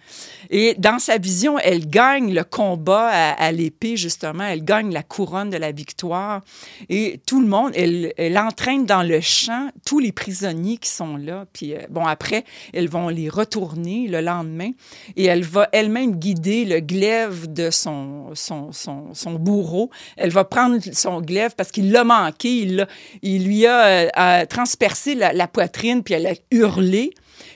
Et 0.51 0.75
dans 0.79 0.99
sa 0.99 1.19
vision, 1.19 1.59
elle 1.59 1.87
gagne 1.87 2.33
le 2.33 2.45
combat 2.45 3.09
à, 3.09 3.53
l'épée, 3.53 3.97
justement. 3.97 4.45
Elle 4.45 4.65
gagne 4.65 4.93
la 4.93 5.03
couronne 5.03 5.51
de 5.51 5.57
la 5.57 5.73
victoire. 5.73 6.43
Et 6.89 7.21
tout 7.27 7.41
le 7.41 7.47
monde, 7.47 7.73
elle, 7.75 8.39
entraîne 8.39 8.87
dans 8.87 9.03
le 9.03 9.21
champ 9.21 9.71
tous 9.85 9.99
les 9.99 10.13
prisonniers 10.13 10.79
qui 10.79 10.89
sont 10.89 11.17
là. 11.17 11.47
Puis, 11.53 11.75
euh, 11.75 11.81
bon, 11.91 12.07
après, 12.07 12.45
elles 12.73 12.89
vont 12.89 13.09
les 13.09 13.29
retourner 13.29 14.09
le 14.09 14.21
lendemain. 14.21 14.71
Et 15.17 15.25
elle 15.25 15.43
va 15.43 15.69
elle-même 15.73 16.17
guider 16.17 16.65
le 16.65 16.81
glaive 16.81 17.53
de 17.53 17.71
son, 17.71 18.31
son, 18.35 18.71
son, 18.73 19.33
bourreau. 19.35 19.91
Elle 20.17 20.31
va 20.31 20.45
prendre 20.45 20.79
son 20.93 21.21
glaive 21.21 21.55
parce 21.57 21.71
qu'il 21.71 21.93
l'a 21.93 22.05
manqué. 22.05 22.61
Il, 22.61 22.87
il 23.23 23.47
lui 23.47 23.67
a 23.67 23.87
euh, 23.87 24.09
euh, 24.17 24.47
transpercé 24.47 25.15
la, 25.15 25.33
la 25.33 25.49
poitrine, 25.49 26.03
puis 26.03 26.15
elle 26.15 26.27
a 26.27 26.35
hurlé. 26.51 27.11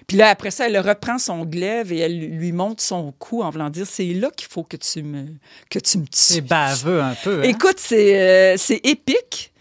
Puis 0.07 0.17
là, 0.17 0.29
après 0.29 0.51
ça, 0.51 0.67
elle 0.69 0.79
reprend 0.79 1.19
son 1.19 1.45
glaive 1.45 1.93
et 1.93 1.99
elle 1.99 2.19
lui 2.19 2.53
monte 2.53 2.81
son 2.81 3.13
cou 3.19 3.43
en 3.43 3.51
voulant 3.51 3.71
dire 3.71 3.87
c'est 3.87 4.07
là 4.13 4.31
qu'il 4.37 4.49
faut 4.49 4.65
que 4.65 4.77
tu 4.77 5.03
me, 5.03 5.27
que 5.71 5.79
tu 5.79 5.99
me 5.99 6.05
C'est 6.11 6.35
tues. 6.37 6.41
baveux 6.43 7.01
un 7.01 7.15
peu. 7.23 7.41
hein? 7.41 7.45
Écoute, 7.45 7.79
c'est 7.79 8.21
euh, 8.21 8.57
c'est 8.59 8.81
épique. 8.85 9.53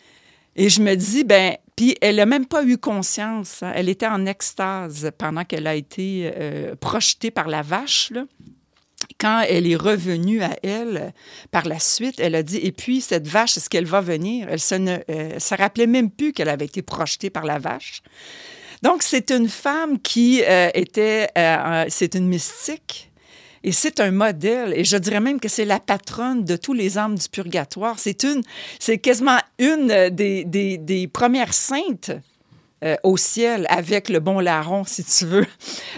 Et 0.56 0.68
je 0.70 0.82
me 0.82 0.96
dis, 0.96 1.24
ben, 1.24 1.56
puis 1.78 1.96
elle 2.02 2.18
n'a 2.18 2.26
même 2.26 2.46
pas 2.46 2.64
eu 2.66 2.78
conscience. 2.78 3.64
hein. 3.64 3.72
Elle 3.76 3.88
était 3.88 4.08
en 4.08 4.26
extase 4.26 5.10
pendant 5.18 5.46
qu'elle 5.46 5.68
a 5.68 5.76
été 5.76 6.32
euh, 6.36 6.76
projetée 6.76 7.32
par 7.32 7.48
la 7.48 7.62
vache. 7.62 8.10
Là. 8.12 8.26
Quand 9.20 9.42
elle 9.48 9.66
est 9.68 9.78
revenue 9.78 10.42
à 10.44 10.58
elle, 10.64 11.14
par 11.52 11.66
la 11.66 11.80
suite, 11.80 12.20
elle 12.20 12.36
a 12.36 12.44
dit, 12.44 12.58
et 12.58 12.74
puis 12.74 13.00
cette 13.00 13.28
vache, 13.28 13.56
est-ce 13.56 13.70
qu'elle 13.70 13.86
va 13.86 14.02
venir? 14.02 14.48
Elle 14.50 14.60
se, 14.60 14.76
ne, 14.76 14.98
euh, 15.10 15.40
se 15.40 15.56
rappelait 15.56 15.88
même 15.88 16.10
plus 16.10 16.34
qu'elle 16.34 16.50
avait 16.50 16.66
été 16.66 16.82
projetée 16.82 17.30
par 17.30 17.46
la 17.46 17.60
vache. 17.60 18.02
Donc, 18.82 19.04
c'est 19.04 19.32
une 19.32 19.50
femme 19.50 20.00
qui 20.00 20.44
euh, 20.44 20.70
était, 20.74 21.30
euh, 21.38 21.86
c'est 21.90 22.16
une 22.16 22.28
mystique. 22.28 23.12
Et 23.62 23.74
c'est 23.74 24.00
un 24.00 24.12
modèle, 24.12 24.74
et 24.74 24.86
je 24.86 24.96
dirais 24.96 25.20
même 25.20 25.38
que 25.38 25.50
c'est 25.50 25.66
la 25.66 25.82
patronne 25.82 26.46
de 26.46 26.56
tous 26.56 26.72
les 26.72 26.98
âmes 26.98 27.16
du 27.16 27.28
purgatoire. 27.28 28.00
C'est 28.00 28.24
une, 28.24 28.42
c'est 28.80 29.00
quasiment 29.00 29.38
une 29.58 29.92
euh, 29.92 30.10
des, 30.10 30.46
des, 30.46 31.08
premières 31.08 31.54
saintes 31.54 32.12
au 33.04 33.18
ciel 33.18 33.66
avec 33.68 34.08
le 34.08 34.22
bon 34.22 34.40
larron, 34.40 34.86
si 34.86 35.04
tu 35.04 35.26
veux. 35.26 35.46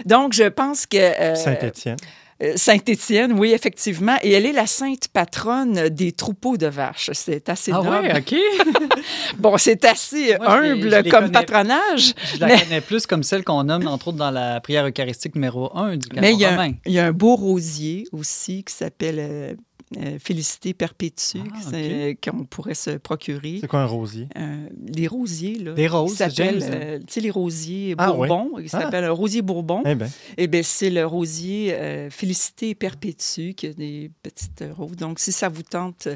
Donc, 0.04 0.32
je 0.32 0.48
pense 0.48 0.84
que 0.84 1.36
Saint-Étienne. 1.36 1.96
Euh, 2.42 2.52
Sainte-Étienne, 2.56 3.32
oui, 3.38 3.52
effectivement, 3.52 4.16
et 4.22 4.32
elle 4.32 4.46
est 4.46 4.52
la 4.52 4.66
sainte 4.66 5.08
patronne 5.08 5.88
des 5.88 6.12
troupeaux 6.12 6.56
de 6.56 6.66
vaches. 6.66 7.10
C'est 7.12 7.48
assez 7.48 7.70
Ah 7.72 7.76
noble. 7.82 8.06
ouais, 8.06 8.18
OK. 8.18 8.34
Bon, 9.38 9.56
c'est 9.58 9.84
assez 9.84 10.36
Moi, 10.38 10.56
je 10.58 10.62
les- 10.62 10.70
humble 10.70 10.90
je 10.90 11.10
comme 11.10 11.20
connais. 11.20 11.32
patronage. 11.32 12.14
Je 12.34 12.40
la 12.40 12.46
Mais- 12.46 12.58
connais 12.62 12.80
plus 12.80 13.06
comme 13.06 13.22
celle 13.22 13.44
qu'on 13.44 13.64
nomme, 13.64 13.86
entre 13.86 14.08
autres, 14.08 14.18
dans 14.18 14.30
la 14.30 14.60
prière 14.60 14.86
eucharistique 14.86 15.34
numéro 15.34 15.70
1 15.76 15.96
du 15.96 16.08
canon 16.08 16.20
Mais 16.20 16.32
il 16.32 16.40
y, 16.40 16.44
a 16.44 16.50
romain. 16.50 16.70
un, 16.70 16.74
il 16.86 16.92
y 16.92 16.98
a 16.98 17.06
un 17.06 17.12
beau 17.12 17.36
rosier 17.36 18.04
aussi 18.12 18.64
qui 18.64 18.74
s'appelle 18.74 19.56
euh, 19.98 20.18
Félicité 20.22 20.74
Perpétue, 20.74 21.38
Ah, 21.54 21.58
c'est- 21.70 22.16
qu'on 22.22 22.44
pourrait 22.44 22.74
se 22.74 22.90
procurer. 22.90 23.58
C'est 23.60 23.66
quoi 23.68 23.80
un 23.80 23.86
rosier? 23.86 24.28
Euh, 24.36 24.66
les 24.94 25.06
rosiers, 25.06 25.56
là. 25.58 25.72
Des 25.74 25.88
roses, 25.88 26.14
s'appellent, 26.16 26.60
James. 26.60 26.70
euh, 26.72 26.98
tu 27.00 27.04
sais, 27.08 27.20
les 27.20 27.30
rosiers 27.30 27.94
Ah, 27.98 28.12
Bourbon. 28.12 28.50
Ils 28.58 28.68
Ah. 28.72 28.80
s'appellent 28.82 29.04
un 29.04 29.10
rosier 29.12 29.42
Bourbon. 29.42 29.82
Eh 29.86 29.94
bien, 29.94 30.08
Eh 30.38 30.46
bien, 30.46 30.62
c'est 30.62 30.90
le 30.90 31.04
rosier 31.06 31.74
euh, 31.74 32.10
Félicité 32.10 32.74
Perpétue 32.74 33.52
qui 33.54 33.66
a 33.66 33.72
des 33.72 34.10
petites 34.22 34.64
roses. 34.76 34.96
Donc, 34.96 35.18
si 35.18 35.32
ça 35.32 35.48
vous 35.48 35.62
tente 35.62 36.08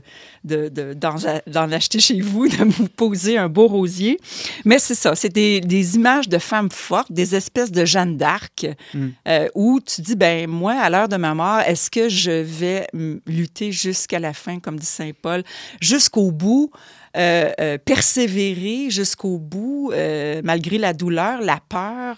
de, 0.44 0.68
de- 0.68 0.94
d'en, 0.94 1.16
d'en 1.46 1.70
acheter 1.72 1.98
chez 2.00 2.20
vous, 2.20 2.48
de 2.48 2.64
vous 2.64 2.88
poser 2.88 3.36
un 3.38 3.48
beau 3.48 3.66
rosier. 3.66 4.18
Mais 4.64 4.78
c'est 4.78 4.94
ça, 4.94 5.14
c'est 5.14 5.28
des, 5.32 5.60
des 5.60 5.96
images 5.96 6.28
de 6.28 6.38
femmes 6.38 6.70
fortes, 6.70 7.10
des 7.12 7.34
espèces 7.34 7.72
de 7.72 7.84
Jeanne 7.84 8.16
d'Arc, 8.16 8.66
Mm. 8.94 9.06
euh, 9.28 9.48
où 9.54 9.80
tu 9.80 10.00
dis, 10.02 10.16
ben 10.16 10.48
moi, 10.48 10.72
à 10.74 10.88
l'heure 10.90 11.08
de 11.08 11.16
ma 11.16 11.34
mort, 11.34 11.60
est-ce 11.60 11.90
que 11.90 12.08
je 12.08 12.30
vais 12.30 12.86
mm, 12.92 13.16
jusqu'à 13.72 14.18
la 14.18 14.32
fin, 14.32 14.60
comme 14.60 14.78
dit 14.78 14.86
Saint 14.86 15.12
Paul, 15.20 15.42
jusqu'au 15.80 16.30
bout? 16.30 16.70
euh, 17.16 17.50
euh, 17.60 17.78
persévérer 17.78 18.90
jusqu'au 18.90 19.38
bout, 19.38 19.90
euh, 19.92 20.42
malgré 20.44 20.76
la 20.76 20.92
douleur, 20.92 21.40
la 21.40 21.60
peur. 21.66 22.16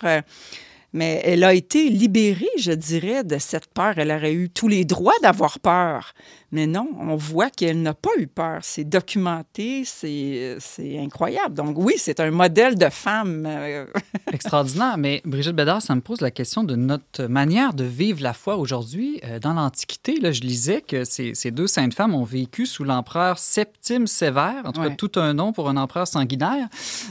mais 0.92 1.20
elle 1.22 1.44
a 1.44 1.54
été 1.54 1.88
libérée, 1.90 2.48
je 2.58 2.72
dirais, 2.72 3.22
de 3.22 3.38
cette 3.38 3.66
peur. 3.68 3.94
Elle 3.98 4.10
aurait 4.10 4.32
eu 4.32 4.48
tous 4.48 4.68
les 4.68 4.84
droits 4.84 5.18
d'avoir 5.22 5.60
peur. 5.60 6.14
Mais 6.50 6.66
non, 6.66 6.88
on 6.98 7.14
voit 7.16 7.50
qu'elle 7.50 7.82
n'a 7.82 7.92
pas 7.92 8.10
eu 8.18 8.26
peur. 8.26 8.60
C'est 8.62 8.84
documenté, 8.84 9.84
c'est 9.84 10.56
incroyable. 10.98 11.54
Donc 11.54 11.76
oui, 11.78 11.94
c'est 11.98 12.20
un 12.20 12.30
modèle 12.30 12.76
de 12.76 12.88
femme. 12.88 13.44
euh, 13.46 13.84
Extraordinaire. 14.32 14.96
Mais 14.96 15.20
Brigitte 15.26 15.54
Bédard, 15.54 15.82
ça 15.82 15.94
me 15.94 16.00
pose 16.00 16.20
la 16.22 16.30
question 16.30 16.64
de 16.64 16.74
notre 16.74 17.24
manière 17.24 17.74
de 17.74 17.84
vivre 17.84 18.22
la 18.22 18.32
foi 18.32 18.56
aujourd'hui. 18.56 19.20
Euh, 19.24 19.38
dans 19.38 19.52
l'Antiquité, 19.52 20.18
là, 20.20 20.32
je 20.32 20.40
lisais 20.40 20.80
que 20.80 21.04
ces, 21.04 21.34
ces 21.34 21.50
deux 21.50 21.66
saintes 21.66 21.94
femmes 21.94 22.14
ont 22.14 22.24
vécu 22.24 22.64
sous 22.64 22.84
l'empereur 22.84 23.38
Septime 23.38 24.06
Sévère, 24.06 24.62
en 24.64 24.72
tout 24.72 24.80
cas 24.80 24.90
tout 24.90 25.12
un 25.16 25.34
nom 25.34 25.52
pour 25.52 25.68
un 25.68 25.76
empereur 25.76 26.06
sanguinaire. 26.06 26.68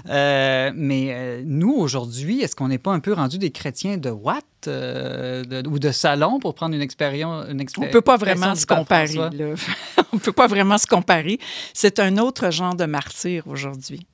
Euh, 0.10 0.72
mais 0.76 1.10
euh, 1.12 1.42
nous, 1.46 1.74
aujourd'hui, 1.74 2.42
est-ce 2.42 2.56
qu'on 2.56 2.70
n'est 2.70 2.78
pas 2.80 2.92
un 2.92 3.00
peu 3.00 3.14
rendu 3.14 3.38
des 3.38 3.52
chrétiens 3.52 3.98
de 3.98 4.10
Watt 4.10 4.44
euh, 4.68 5.44
de- 5.44 5.68
ou 5.68 5.80
de 5.80 5.92
salon 5.92 6.40
pour 6.40 6.54
prendre 6.56 6.76
une 6.76 6.82
expérience? 6.82 7.46
Une 7.50 7.66
On 7.78 7.88
peut 7.88 8.02
pas 8.02 8.18
vraiment 8.18 8.56
se 8.56 8.66
comparer. 8.66 9.14
Là. 9.14 9.30
on 10.14 10.16
ne 10.18 10.20
peut 10.22 10.32
pas 10.32 10.48
vraiment 10.48 10.78
se 10.78 10.88
comparer. 10.88 11.40
C'est 11.74 12.00
un 12.00 12.18
autre 12.18 12.52
genre 12.52 12.76
de 12.76 12.86
martyr 12.86 13.48
aujourd'hui. 13.48 14.06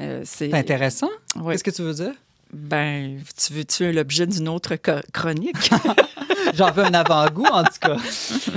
Euh, 0.00 0.22
c'est 0.24 0.52
intéressant. 0.52 1.10
Ouais. 1.36 1.52
Qu'est-ce 1.54 1.64
que 1.64 1.70
tu 1.70 1.82
veux 1.82 1.94
dire? 1.94 2.12
Ben, 2.52 3.20
tu 3.36 3.52
veux 3.52 3.64
tu 3.64 3.84
es 3.84 3.92
l'objet 3.92 4.26
d'une 4.26 4.48
autre 4.48 4.76
chronique? 5.12 5.56
J'en 6.54 6.70
veux 6.70 6.84
un 6.84 6.94
avant-goût, 6.94 7.46
en 7.46 7.64
tout 7.64 7.78
cas. 7.80 7.96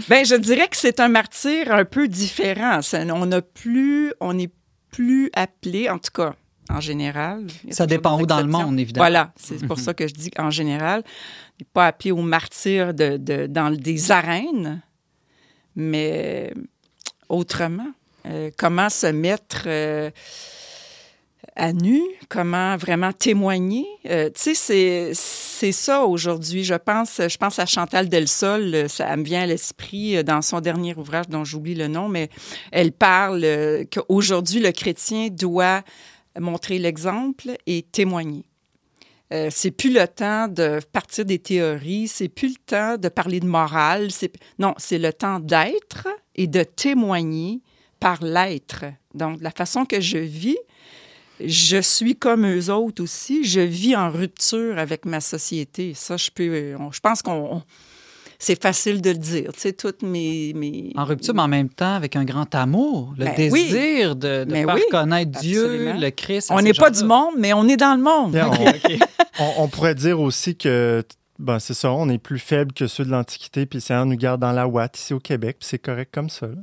Ben, 0.07 0.23
je 0.25 0.35
dirais 0.35 0.67
que 0.67 0.77
c'est 0.77 0.99
un 0.99 1.07
martyr 1.07 1.71
un 1.71 1.85
peu 1.85 2.07
différent. 2.07 2.81
Ça- 2.81 2.99
on 3.11 3.25
n'a 3.25 3.41
plus, 3.41 4.13
on 4.19 4.33
n'est 4.33 4.51
plus 4.91 5.29
appelé, 5.33 5.89
en 5.89 5.97
tout 5.97 6.11
cas, 6.13 6.35
en 6.69 6.79
général. 6.81 7.45
Ça 7.71 7.85
dépend 7.87 8.19
où 8.19 8.25
dans 8.25 8.39
le 8.39 8.47
monde, 8.47 8.79
évidemment. 8.79 9.03
Voilà, 9.03 9.33
c'est 9.35 9.65
pour 9.65 9.79
ça 9.79 9.93
que 9.93 10.07
je 10.07 10.13
dis 10.13 10.29
qu'en 10.31 10.49
général, 10.49 11.03
pas 11.73 11.87
appelé 11.87 12.11
au 12.11 12.21
martyr 12.21 12.93
de, 12.93 13.17
de- 13.17 13.47
dans 13.47 13.71
des 13.71 14.11
arènes, 14.11 14.81
mais 15.75 16.53
autrement. 17.29 17.91
Euh, 18.25 18.51
comment 18.57 18.89
se 18.89 19.07
mettre 19.07 19.63
euh, 19.67 20.09
à 21.55 21.71
nu, 21.71 22.01
comment 22.29 22.75
vraiment 22.75 23.13
témoigner. 23.13 23.85
Euh, 24.09 24.29
tu 24.29 24.53
sais, 24.53 25.13
c'est, 25.13 25.71
ça 25.71 26.03
aujourd'hui. 26.03 26.63
Je 26.63 26.73
pense, 26.73 27.21
je 27.27 27.37
pense 27.37 27.57
à 27.57 27.65
Chantal 27.65 28.09
Delsol, 28.09 28.89
ça 28.89 29.15
me 29.15 29.23
vient 29.23 29.43
à 29.43 29.45
l'esprit 29.45 30.23
dans 30.23 30.41
son 30.41 30.59
dernier 30.59 30.93
ouvrage 30.95 31.29
dont 31.29 31.45
j'oublie 31.45 31.73
le 31.75 31.87
nom, 31.87 32.09
mais 32.09 32.29
elle 32.71 32.91
parle 32.91 33.45
qu'aujourd'hui, 33.91 34.59
le 34.59 34.71
chrétien 34.71 35.29
doit 35.31 35.81
montrer 36.39 36.79
l'exemple 36.79 37.57
et 37.65 37.83
témoigner. 37.83 38.45
Euh, 39.33 39.49
c'est 39.51 39.71
plus 39.71 39.91
le 39.91 40.07
temps 40.07 40.47
de 40.47 40.79
partir 40.93 41.25
des 41.25 41.39
théories, 41.39 42.07
c'est 42.07 42.29
plus 42.29 42.49
le 42.49 42.65
temps 42.65 42.97
de 42.97 43.09
parler 43.09 43.39
de 43.39 43.45
morale. 43.45 44.07
Non, 44.57 44.73
c'est 44.77 44.97
le 44.97 45.11
temps 45.11 45.39
d'être 45.39 46.07
et 46.35 46.47
de 46.47 46.63
témoigner 46.63 47.61
par 47.99 48.23
l'être. 48.23 48.85
Donc, 49.13 49.39
la 49.41 49.51
façon 49.51 49.85
que 49.85 49.99
je 49.99 50.17
vis, 50.17 50.57
je 51.43 51.81
suis 51.81 52.15
comme 52.15 52.47
eux 52.47 52.71
autres 52.71 53.03
aussi. 53.03 53.43
Je 53.43 53.59
vis 53.59 53.95
en 53.95 54.09
rupture 54.09 54.77
avec 54.77 55.05
ma 55.05 55.19
société. 55.19 55.93
Ça, 55.93 56.15
je 56.15 56.29
peux. 56.31 56.77
je 56.91 56.99
pense 56.99 57.21
qu'on. 57.21 57.61
On- 58.39 58.43
c'est 58.43 58.61
facile 58.61 59.01
de 59.01 59.09
le 59.11 59.17
dire. 59.17 59.51
Tu 59.53 59.59
sais, 59.61 59.73
toutes 59.73 60.01
mes. 60.03 60.53
mes 60.55 60.91
En 60.95 61.05
rupture, 61.05 61.33
mais 61.33 61.41
en 61.41 61.47
même 61.47 61.69
temps, 61.69 61.95
avec 61.95 62.15
un 62.15 62.23
grand 62.23 62.53
amour, 62.55 63.13
le 63.17 63.25
Ben 63.25 63.51
oui. 63.51 63.63
désir 63.65 64.15
de, 64.15 64.43
de 64.43 64.51
Mais 64.51 64.63
faire 64.65 64.75
oui, 64.75 64.81
connaître 64.91 65.39
Dieu, 65.39 65.63
absolument. 65.65 65.99
le 65.99 66.09
Christ. 66.11 66.47
On 66.51 66.61
n'est 66.61 66.73
pas 66.73 66.91
du 66.91 67.03
monde, 67.03 67.33
mais 67.37 67.53
on 67.53 67.67
est 67.67 67.77
dans 67.77 67.95
le 67.95 68.01
monde. 68.03 68.31
Bien, 68.31 68.49
on-. 68.49 68.73
On, 69.39 69.63
on 69.63 69.67
pourrait 69.67 69.93
dire 69.93 70.19
aussi 70.19 70.55
que 70.55 71.03
ben, 71.37 71.59
c'est 71.59 71.75
ça, 71.75 71.91
on 71.91 72.09
est 72.09 72.17
plus 72.17 72.39
faible 72.39 72.73
que 72.73 72.87
ceux 72.87 73.05
de 73.05 73.11
l'Antiquité, 73.11 73.67
puis 73.67 73.79
ça 73.81 74.03
nous 74.03 74.15
garde 74.15 74.41
dans 74.41 74.51
la 74.51 74.67
ouate 74.67 74.97
ici 74.97 75.13
au 75.13 75.19
Québec, 75.19 75.57
puis 75.59 75.67
c'est 75.69 75.77
correct 75.77 76.09
comme 76.11 76.29
ça. 76.31 76.47
là. 76.47 76.53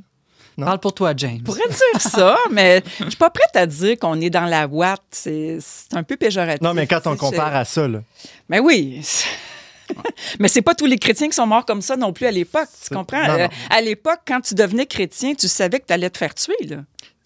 Non? 0.57 0.65
Parle 0.65 0.79
pour 0.79 0.93
toi, 0.93 1.13
James. 1.15 1.37
Je 1.39 1.43
pourrais 1.43 1.67
dire 1.69 2.01
ça, 2.01 2.37
mais 2.51 2.83
je 2.99 3.05
suis 3.09 3.15
pas 3.17 3.29
prête 3.29 3.55
à 3.55 3.65
dire 3.65 3.97
qu'on 3.97 4.19
est 4.19 4.29
dans 4.29 4.43
la 4.45 4.67
ouate. 4.67 5.01
C'est 5.11 5.57
c'est 5.61 5.95
un 5.95 6.03
peu 6.03 6.17
péjoratif. 6.17 6.61
Non, 6.61 6.73
mais 6.73 6.85
quand 6.87 7.07
on 7.07 7.15
compare 7.15 7.55
à 7.55 7.63
ça, 7.63 7.87
là, 7.87 7.99
Mais 8.49 8.59
oui. 8.59 9.01
Mais 10.39 10.47
c'est 10.47 10.61
pas 10.61 10.75
tous 10.75 10.85
les 10.85 10.97
chrétiens 10.97 11.27
qui 11.27 11.35
sont 11.35 11.47
morts 11.47 11.65
comme 11.65 11.81
ça 11.81 11.95
non 11.97 12.13
plus 12.13 12.25
à 12.25 12.31
l'époque. 12.31 12.67
Tu 12.87 12.93
comprends? 12.93 13.21
non, 13.21 13.33
non. 13.37 13.39
Euh, 13.43 13.47
à 13.69 13.81
l'époque, 13.81 14.19
quand 14.27 14.41
tu 14.41 14.55
devenais 14.55 14.85
chrétien, 14.85 15.33
tu 15.35 15.47
savais 15.47 15.79
que 15.79 15.85
tu 15.87 15.93
allais 15.93 16.09
te 16.09 16.17
faire 16.17 16.33
tuer. 16.35 16.55
Là. 16.67 16.77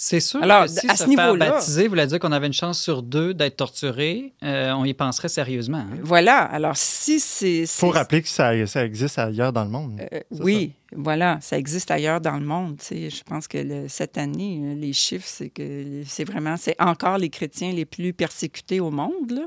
C'est 0.02 0.22
sûr 0.22 0.42
Alors, 0.42 0.64
que 0.64 0.70
si 0.72 0.88
à 0.90 0.92
se 0.96 1.00
ce 1.00 1.04
faire 1.04 1.08
niveau-là- 1.10 1.50
baptiser 1.52 1.90
voulait 1.90 2.08
dire 2.08 2.20
qu'on 2.20 2.32
avait 2.32 2.48
une 2.48 2.54
chance 2.54 2.80
sur 2.80 3.04
deux 3.04 3.34
d'être 3.34 3.58
torturé, 3.58 4.32
euh, 4.44 4.72
on 4.72 4.86
y 4.86 4.94
penserait 4.94 5.28
sérieusement. 5.28 5.80
hein. 5.80 5.98
Voilà. 6.04 6.38
Alors, 6.38 6.78
si 6.78 7.20
c'est. 7.20 7.58
il 7.64 7.68
faut 7.68 7.90
rappeler 7.90 8.22
que 8.22 8.30
ça, 8.30 8.66
ça 8.66 8.86
existe 8.86 9.20
ailleurs 9.20 9.52
dans 9.52 9.66
le 9.66 9.70
monde. 9.72 10.00
Euh, 10.14 10.22
oui, 10.40 10.72
voilà, 10.96 11.38
ça 11.42 11.58
existe 11.58 11.92
ailleurs 11.92 12.22
dans 12.22 12.38
le 12.38 12.46
monde. 12.46 12.78
tu 12.80 12.86
sais. 12.86 13.10
Je 13.10 13.24
pense 13.24 13.50
que 13.50 13.58
le- 13.58 13.88
cette 13.90 14.18
année, 14.18 14.74
les 14.78 14.94
chiffres, 14.94 15.28
c'est 15.28 15.50
que 15.50 16.04
c'est 16.08 16.24
vraiment, 16.24 16.56
c'est 16.56 16.76
encore 16.80 17.18
les 17.18 17.30
chrétiens 17.30 17.74
les 17.74 17.84
plus 17.86 18.14
persécutés 18.14 18.80
au 18.80 18.92
monde. 18.92 19.32
Là. 19.32 19.42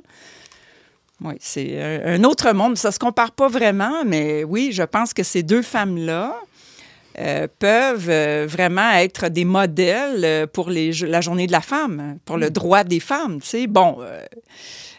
Oui, 1.24 1.34
c'est 1.40 1.80
un, 1.80 2.14
un 2.14 2.24
autre 2.24 2.52
monde. 2.52 2.76
Ça 2.76 2.90
se 2.90 2.98
compare 2.98 3.32
pas 3.32 3.48
vraiment, 3.48 4.04
mais 4.04 4.44
oui, 4.44 4.70
je 4.72 4.82
pense 4.82 5.14
que 5.14 5.22
ces 5.22 5.42
deux 5.42 5.62
femmes-là 5.62 6.34
euh, 7.18 7.46
peuvent 7.58 8.08
euh, 8.10 8.46
vraiment 8.48 8.90
être 8.92 9.28
des 9.28 9.44
modèles 9.44 10.24
euh, 10.24 10.46
pour 10.46 10.70
les, 10.70 10.92
la 10.92 11.20
journée 11.20 11.46
de 11.46 11.52
la 11.52 11.60
femme, 11.60 12.18
pour 12.24 12.38
le 12.38 12.50
droit 12.50 12.84
des 12.84 13.00
femmes. 13.00 13.40
Tu 13.40 13.48
sais, 13.48 13.66
bon. 13.66 13.98
euh, 14.00 14.24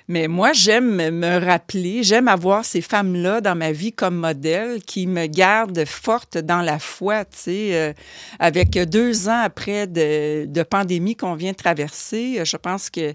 mais 0.09 0.27
moi, 0.27 0.51
j'aime 0.51 1.12
me 1.12 1.39
rappeler, 1.45 2.03
j'aime 2.03 2.27
avoir 2.27 2.65
ces 2.65 2.81
femmes-là 2.81 3.39
dans 3.39 3.55
ma 3.55 3.71
vie 3.71 3.93
comme 3.93 4.15
modèle 4.15 4.81
qui 4.83 5.07
me 5.07 5.27
gardent 5.27 5.86
forte 5.86 6.38
dans 6.38 6.62
la 6.62 6.77
foi, 6.77 7.23
tu 7.23 7.38
sais. 7.38 7.69
euh, 7.71 7.93
avec 8.38 8.71
deux 8.71 9.29
ans 9.29 9.41
après 9.43 9.88
de, 9.88 10.45
de 10.45 10.63
pandémie 10.63 11.15
qu'on 11.15 11.36
vient 11.36 11.53
de 11.53 11.57
traverser, 11.57 12.36
euh, 12.39 12.45
je 12.45 12.57
pense 12.57 12.89
que 12.89 13.13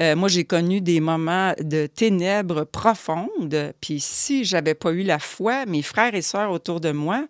euh, 0.00 0.16
moi, 0.16 0.28
j'ai 0.28 0.44
connu 0.44 0.80
des 0.80 1.00
moments 1.00 1.54
de 1.60 1.86
ténèbres 1.86 2.64
profondes. 2.64 3.72
Puis 3.80 4.00
si 4.00 4.44
j'avais 4.44 4.74
pas 4.74 4.92
eu 4.92 5.02
la 5.02 5.18
foi, 5.18 5.66
mes 5.66 5.82
frères 5.82 6.14
et 6.14 6.22
sœurs 6.22 6.50
autour 6.50 6.80
de 6.80 6.92
moi, 6.92 7.26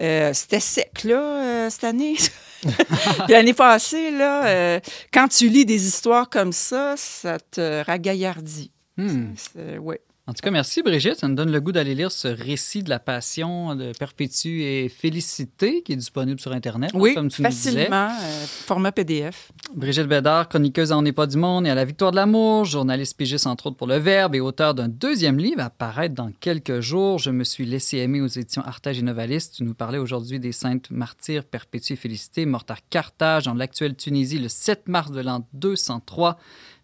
euh, 0.00 0.32
c'était 0.32 0.60
sec, 0.60 1.04
là, 1.04 1.20
euh, 1.20 1.70
cette 1.70 1.84
année. 1.84 2.16
Puis 2.62 3.32
l'année 3.32 3.54
passée, 3.54 4.10
là, 4.10 4.80
quand 5.12 5.28
tu 5.28 5.48
lis 5.48 5.64
des 5.64 5.86
histoires 5.86 6.28
comme 6.28 6.52
ça, 6.52 6.94
ça 6.96 7.38
te 7.38 7.84
ragaillardit. 7.84 8.72
Hmm. 8.96 9.34
Ouais. 9.78 10.00
En 10.28 10.32
tout 10.32 10.40
cas, 10.42 10.50
merci 10.50 10.82
Brigitte. 10.82 11.14
Ça 11.14 11.28
nous 11.28 11.36
donne 11.36 11.52
le 11.52 11.60
goût 11.60 11.70
d'aller 11.70 11.94
lire 11.94 12.10
ce 12.10 12.26
récit 12.26 12.82
de 12.82 12.90
la 12.90 12.98
passion 12.98 13.76
de 13.76 13.92
Perpétue 13.96 14.62
et 14.62 14.88
Félicité 14.88 15.82
qui 15.82 15.92
est 15.92 15.96
disponible 15.96 16.40
sur 16.40 16.50
Internet, 16.50 16.90
Oui, 16.94 17.14
comme 17.14 17.28
tu 17.28 17.42
nous 17.42 17.48
disais. 17.48 17.70
facilement, 17.70 18.08
euh, 18.10 18.46
format 18.46 18.90
PDF. 18.90 19.52
Brigitte 19.76 20.08
Bédard, 20.08 20.48
chroniqueuse 20.48 20.90
à 20.90 20.98
On 20.98 21.02
n'est 21.02 21.12
pas 21.12 21.28
du 21.28 21.36
monde 21.36 21.68
et 21.68 21.70
à 21.70 21.76
la 21.76 21.84
victoire 21.84 22.10
de 22.10 22.16
l'amour, 22.16 22.64
journaliste 22.64 23.16
pigiste 23.16 23.46
entre 23.46 23.68
autres 23.68 23.76
pour 23.76 23.86
Le 23.86 23.98
Verbe 23.98 24.34
et 24.34 24.40
auteur 24.40 24.74
d'un 24.74 24.88
deuxième 24.88 25.38
livre 25.38 25.60
à 25.60 25.70
paraître 25.70 26.16
dans 26.16 26.32
quelques 26.40 26.80
jours. 26.80 27.20
Je 27.20 27.30
me 27.30 27.44
suis 27.44 27.64
laissé 27.64 27.98
aimer 27.98 28.20
aux 28.20 28.26
éditions 28.26 28.62
Artage 28.62 28.98
et 28.98 29.02
Novalis. 29.02 29.50
Tu 29.54 29.62
nous 29.62 29.74
parlais 29.74 29.98
aujourd'hui 29.98 30.40
des 30.40 30.50
saintes 30.50 30.90
martyrs 30.90 31.44
Perpétue 31.44 31.92
et 31.92 31.96
Félicité, 31.96 32.46
mortes 32.46 32.72
à 32.72 32.76
Carthage, 32.90 33.44
dans 33.44 33.54
l'actuelle 33.54 33.94
Tunisie, 33.94 34.40
le 34.40 34.48
7 34.48 34.88
mars 34.88 35.12
de 35.12 35.20
l'an 35.20 35.46
203. 35.52 36.36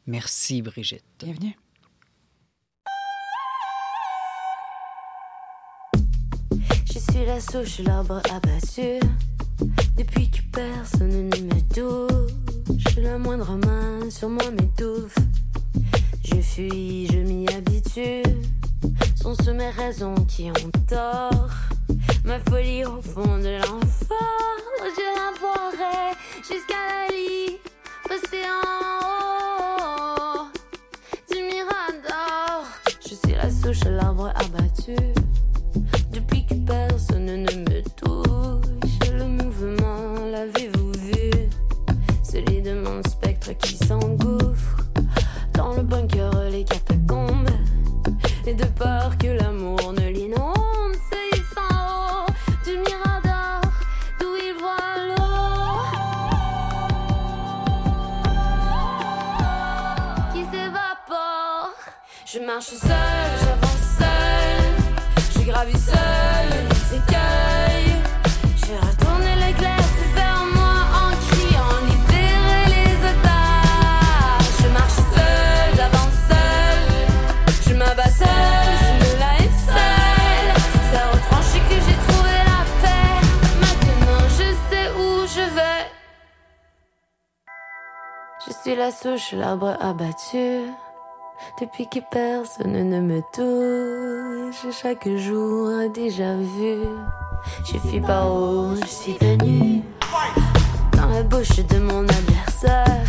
Merci 0.07 0.63
Brigitte. 0.63 1.03
Bienvenue. 1.19 1.57
Suis 7.13 7.27
la 7.27 7.41
souche, 7.41 7.81
l'arbre 7.81 8.23
abattu. 8.31 8.99
Depuis 9.99 10.31
que 10.31 10.41
personne 10.51 11.29
ne 11.29 11.41
me 11.41 11.61
touche, 11.75 12.97
la 12.97 13.19
moindre 13.19 13.59
main 13.67 14.09
sur 14.09 14.31
moi 14.31 14.51
m'étouffe. 14.51 15.17
Je 16.25 16.41
fuis, 16.41 17.07
je 17.13 17.19
m'y 17.19 17.47
habitue. 17.49 18.23
Sont 19.15 19.35
ce 19.35 19.51
mes 19.51 19.71
raisons 19.71 20.15
qui 20.27 20.51
ont 20.51 20.71
tort 20.89 21.51
Ma 22.25 22.39
folie 22.49 22.85
au 22.87 23.03
fond 23.03 23.39
de 23.39 23.59
l'enfant, 23.59 24.39
je 24.97 25.07
la 25.19 25.39
boirai 25.39 26.15
jusqu'à 26.39 26.83
la 26.93 27.15
lit, 27.15 27.59
passer 28.09 28.45
en 28.49 28.69
haut 29.85 30.49
du 31.31 31.43
mirador. 31.43 32.65
Je 33.07 33.15
suis 33.15 33.35
la 33.35 33.51
souche 33.51 33.85
l'arbre 33.85 34.33
abattu. 34.35 35.22
Personne 36.73 37.27
ne 37.27 37.55
me 37.55 37.83
touche, 37.97 39.11
le 39.13 39.27
mouvement, 39.27 40.25
l'avez-vous 40.33 40.93
vu? 40.93 41.31
Celui 42.25 42.63
de 42.63 42.73
mon 42.73 43.03
spectre 43.03 43.53
qui 43.59 43.77
s'engouffre 43.77 44.79
dans 45.53 45.75
le 45.75 45.83
bunker, 45.83 46.33
les 46.51 46.65
catacombes. 46.65 47.51
Et 48.47 48.55
de 48.55 48.65
peur 48.65 49.19
que 49.19 49.27
l'amour 49.27 49.93
ne 49.93 50.09
l'inonde, 50.09 50.97
saisissant 51.11 51.61
en 51.71 52.25
haut 52.25 52.33
du 52.65 52.79
mirador 52.79 53.61
d'où 54.19 54.35
il 54.47 54.55
voit 54.59 54.97
l'eau 55.09 55.77
qui 60.33 60.43
s'évapore. 60.51 61.75
Je 62.25 62.39
marche 62.39 62.73
seul, 62.87 63.12
suis 88.63 88.77
la 88.77 88.93
souche, 88.93 89.33
l'arbre 89.33 89.77
abattu. 89.81 90.71
Depuis 91.61 91.89
que 91.89 91.99
personne 92.11 92.91
ne 92.91 93.01
me 93.01 93.21
touche, 93.33 94.73
chaque 94.81 95.09
jour 95.17 95.69
déjà 95.93 96.37
vu. 96.37 96.77
Je 97.65 97.79
fuis 97.89 98.01
par 98.01 98.33
où 98.33 98.77
je 98.77 98.87
suis 98.87 99.17
venu. 99.21 99.83
Dans 100.93 101.09
la 101.09 101.25
bouche 101.25 101.57
de 101.57 101.79
mon 101.81 102.03
adversaire, 102.03 103.05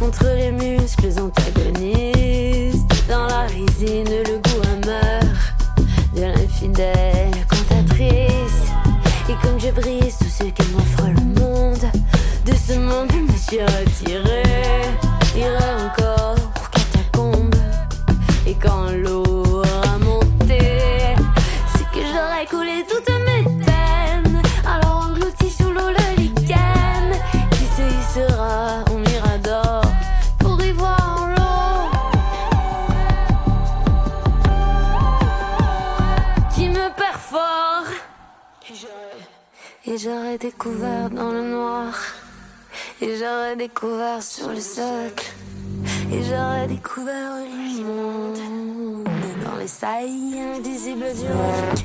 entre 0.00 0.24
les 0.36 0.50
muscles 0.50 1.12
antagonistes. 1.20 3.08
Dans 3.08 3.26
la 3.26 3.42
résine, 3.42 4.08
le 4.08 4.38
goût 4.38 4.62
amer 4.74 5.22
de 6.16 6.22
l'infidèle 6.22 7.30
cantatrice. 7.48 8.72
Et 9.28 9.34
comme 9.42 9.60
je 9.60 9.70
brise 9.70 10.18
tout 10.18 10.24
ce 10.24 10.44
que 10.44 10.62
m'offre 10.72 11.06
le 11.06 11.40
monde, 11.40 11.86
de 12.46 12.52
ce 12.54 12.76
monde 12.78 13.12
je 13.12 13.18
me 13.18 13.36
suis 13.38 13.62
retiré. 13.62 14.31
J'aurais- 40.02 40.38
découvert 40.38 41.10
dans 41.10 41.30
le 41.30 41.42
noir. 41.42 41.94
Et 43.00 43.16
j'aurais 43.16 43.56
découvert 43.56 44.22
sur 44.22 44.48
le 44.48 44.60
socle. 44.60 45.32
Et 46.10 46.22
j'aurais 46.24 46.66
découvert 46.66 47.36
le 47.36 47.84
monde 47.84 48.38
dans 49.44 49.56
les 49.56 49.66
saillies 49.68 50.40
invisibles 50.56 51.12
du 51.14 51.26
roc. 51.26 51.84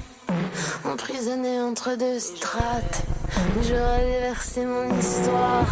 Emprisonné 0.86 1.62
entre 1.62 1.96
deux 1.96 2.20
strates, 2.20 3.04
j'aurais 3.68 4.06
déversé 4.06 4.66
mon 4.66 4.98
histoire. 4.98 5.68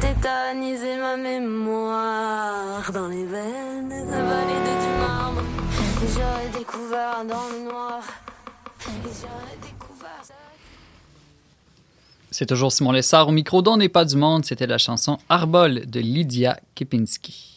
Tétanisé 0.00 0.96
ma 0.96 1.16
mémoire 1.16 2.90
dans 2.92 3.08
les 3.08 3.24
veines 3.24 3.92
invalides 3.92 4.76
du 4.84 4.92
marbre. 5.00 5.42
J'aurais 6.14 6.58
découvert 6.58 7.24
dans 7.24 7.46
le 7.52 7.70
noir. 7.70 8.02
Et 8.86 9.12
j'aurais 9.20 9.56
découvert. 9.60 9.69
C'est 12.32 12.46
toujours 12.46 12.70
Simon 12.70 12.92
Lessard 12.92 13.28
au 13.28 13.32
micro 13.32 13.60
d'On 13.60 13.76
n'est 13.76 13.88
pas 13.88 14.04
du 14.04 14.16
monde. 14.16 14.44
C'était 14.44 14.68
la 14.68 14.78
chanson 14.78 15.18
Arbol 15.28 15.86
de 15.86 15.98
Lydia 15.98 16.60
Kipinski. 16.76 17.56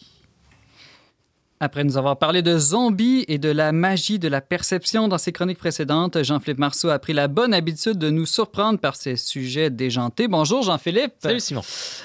Après 1.60 1.84
nous 1.84 1.96
avoir 1.96 2.18
parlé 2.18 2.42
de 2.42 2.58
zombies 2.58 3.24
et 3.28 3.38
de 3.38 3.48
la 3.48 3.70
magie 3.70 4.18
de 4.18 4.26
la 4.26 4.40
perception 4.40 5.06
dans 5.06 5.16
ses 5.16 5.30
chroniques 5.30 5.58
précédentes, 5.58 6.22
Jean-Philippe 6.24 6.58
Marceau 6.58 6.88
a 6.88 6.98
pris 6.98 7.12
la 7.12 7.28
bonne 7.28 7.54
habitude 7.54 7.96
de 7.98 8.10
nous 8.10 8.26
surprendre 8.26 8.80
par 8.80 8.96
ses 8.96 9.14
sujets 9.16 9.70
déjantés. 9.70 10.26
Bonjour 10.26 10.62
Jean-Philippe. 10.62 11.14
Salut 11.22 11.40
Simon. 11.40 11.62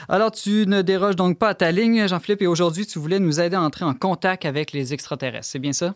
Alors 0.07 0.31
tu 0.31 0.65
ne 0.67 0.83
déroges 0.83 1.15
donc 1.15 1.39
pas 1.39 1.49
à 1.49 1.53
ta 1.55 1.71
ligne, 1.71 2.07
Jean-Philippe, 2.07 2.43
et 2.43 2.47
aujourd'hui 2.47 2.85
tu 2.85 2.99
voulais 2.99 3.19
nous 3.19 3.41
aider 3.41 3.55
à 3.55 3.61
entrer 3.61 3.83
en 3.83 3.95
contact 3.95 4.45
avec 4.45 4.71
les 4.71 4.93
extraterrestres. 4.93 5.47
C'est 5.47 5.59
bien 5.59 5.73
ça? 5.73 5.95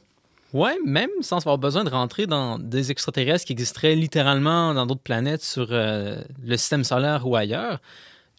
Ouais, 0.53 0.77
même 0.85 1.09
sans 1.21 1.37
avoir 1.37 1.57
besoin 1.57 1.83
de 1.83 1.89
rentrer 1.89 2.27
dans 2.27 2.59
des 2.59 2.91
extraterrestres 2.91 3.45
qui 3.45 3.53
existeraient 3.53 3.95
littéralement 3.95 4.75
dans 4.75 4.85
d'autres 4.85 5.01
planètes 5.01 5.43
sur 5.43 5.69
euh, 5.71 6.21
le 6.43 6.57
système 6.57 6.83
solaire 6.83 7.27
ou 7.27 7.35
ailleurs, 7.35 7.81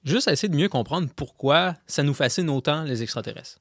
juste 0.05 0.29
à 0.29 0.33
essayer 0.33 0.49
de 0.49 0.57
mieux 0.57 0.69
comprendre 0.69 1.09
pourquoi 1.17 1.75
ça 1.89 2.05
nous 2.05 2.15
fascine 2.15 2.49
autant 2.51 2.85
les 2.85 3.03
extraterrestres. 3.03 3.59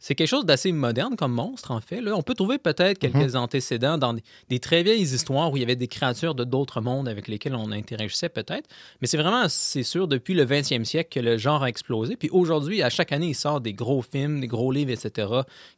C'est 0.00 0.14
quelque 0.14 0.28
chose 0.28 0.46
d'assez 0.46 0.72
moderne 0.72 1.14
comme 1.14 1.32
monstre, 1.32 1.70
en 1.70 1.80
fait. 1.80 2.00
Là, 2.00 2.16
on 2.16 2.22
peut 2.22 2.34
trouver 2.34 2.56
peut-être 2.58 2.98
quelques 2.98 3.36
antécédents 3.36 3.98
dans 3.98 4.14
des, 4.14 4.22
des 4.48 4.58
très 4.58 4.82
vieilles 4.82 5.02
histoires 5.02 5.52
où 5.52 5.58
il 5.58 5.60
y 5.60 5.62
avait 5.62 5.76
des 5.76 5.88
créatures 5.88 6.34
de 6.34 6.44
d'autres 6.44 6.80
mondes 6.80 7.06
avec 7.06 7.28
lesquelles 7.28 7.54
on 7.54 7.70
interagissait 7.70 8.30
peut-être. 8.30 8.68
Mais 9.00 9.06
c'est 9.06 9.18
vraiment, 9.18 9.46
c'est 9.48 9.82
sûr, 9.82 10.08
depuis 10.08 10.32
le 10.32 10.46
20e 10.46 10.84
siècle 10.84 11.10
que 11.12 11.20
le 11.20 11.36
genre 11.36 11.62
a 11.62 11.68
explosé. 11.68 12.16
Puis 12.16 12.30
aujourd'hui, 12.30 12.82
à 12.82 12.88
chaque 12.88 13.12
année, 13.12 13.28
il 13.28 13.34
sort 13.34 13.60
des 13.60 13.74
gros 13.74 14.00
films, 14.00 14.40
des 14.40 14.46
gros 14.46 14.72
livres, 14.72 14.90
etc., 14.90 15.28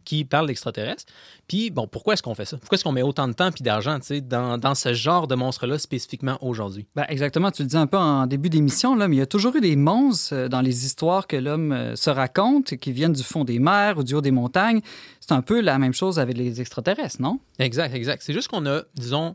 qui 0.04 0.24
parlent 0.24 0.46
d'extraterrestres. 0.46 1.04
Puis, 1.48 1.70
bon, 1.70 1.88
pourquoi 1.88 2.14
est-ce 2.14 2.22
qu'on 2.22 2.34
fait 2.36 2.44
ça? 2.44 2.58
Pourquoi 2.58 2.76
est-ce 2.76 2.84
qu'on 2.84 2.92
met 2.92 3.02
autant 3.02 3.26
de 3.26 3.32
temps 3.32 3.50
puis 3.50 3.64
d'argent 3.64 3.98
tu 3.98 4.06
sais, 4.06 4.20
dans, 4.20 4.56
dans 4.56 4.76
ce 4.76 4.94
genre 4.94 5.26
de 5.26 5.34
monstre-là 5.34 5.78
spécifiquement 5.78 6.38
aujourd'hui? 6.40 6.86
Ben, 6.94 7.06
exactement, 7.08 7.50
tu 7.50 7.62
le 7.62 7.68
dis 7.68 7.76
un 7.76 7.88
peu 7.88 7.98
en 7.98 8.26
début 8.26 8.50
d'émission, 8.50 8.94
là, 8.94 9.08
mais 9.08 9.16
il 9.16 9.18
y 9.18 9.22
a 9.22 9.26
toujours 9.26 9.56
eu 9.56 9.60
des 9.60 9.76
monstres 9.76 10.34
euh, 10.34 10.48
dans 10.48 10.60
les 10.60 10.86
histoires 10.86 11.26
que 11.26 11.36
l'homme 11.36 11.72
euh, 11.72 11.96
se 11.96 12.10
raconte, 12.10 12.76
qui 12.76 12.92
viennent 12.92 13.12
du 13.12 13.24
fond 13.24 13.44
des 13.44 13.58
mers 13.58 13.98
ou 13.98 14.04
du 14.04 14.11
des 14.20 14.30
montagnes. 14.30 14.80
C'est 15.20 15.32
un 15.32 15.42
peu 15.42 15.60
la 15.60 15.78
même 15.78 15.94
chose 15.94 16.18
avec 16.18 16.36
les 16.36 16.60
extraterrestres, 16.60 17.20
non? 17.20 17.40
Exact, 17.58 17.94
exact. 17.94 18.22
C'est 18.22 18.32
juste 18.32 18.48
qu'on 18.48 18.66
a, 18.66 18.82
disons, 18.94 19.34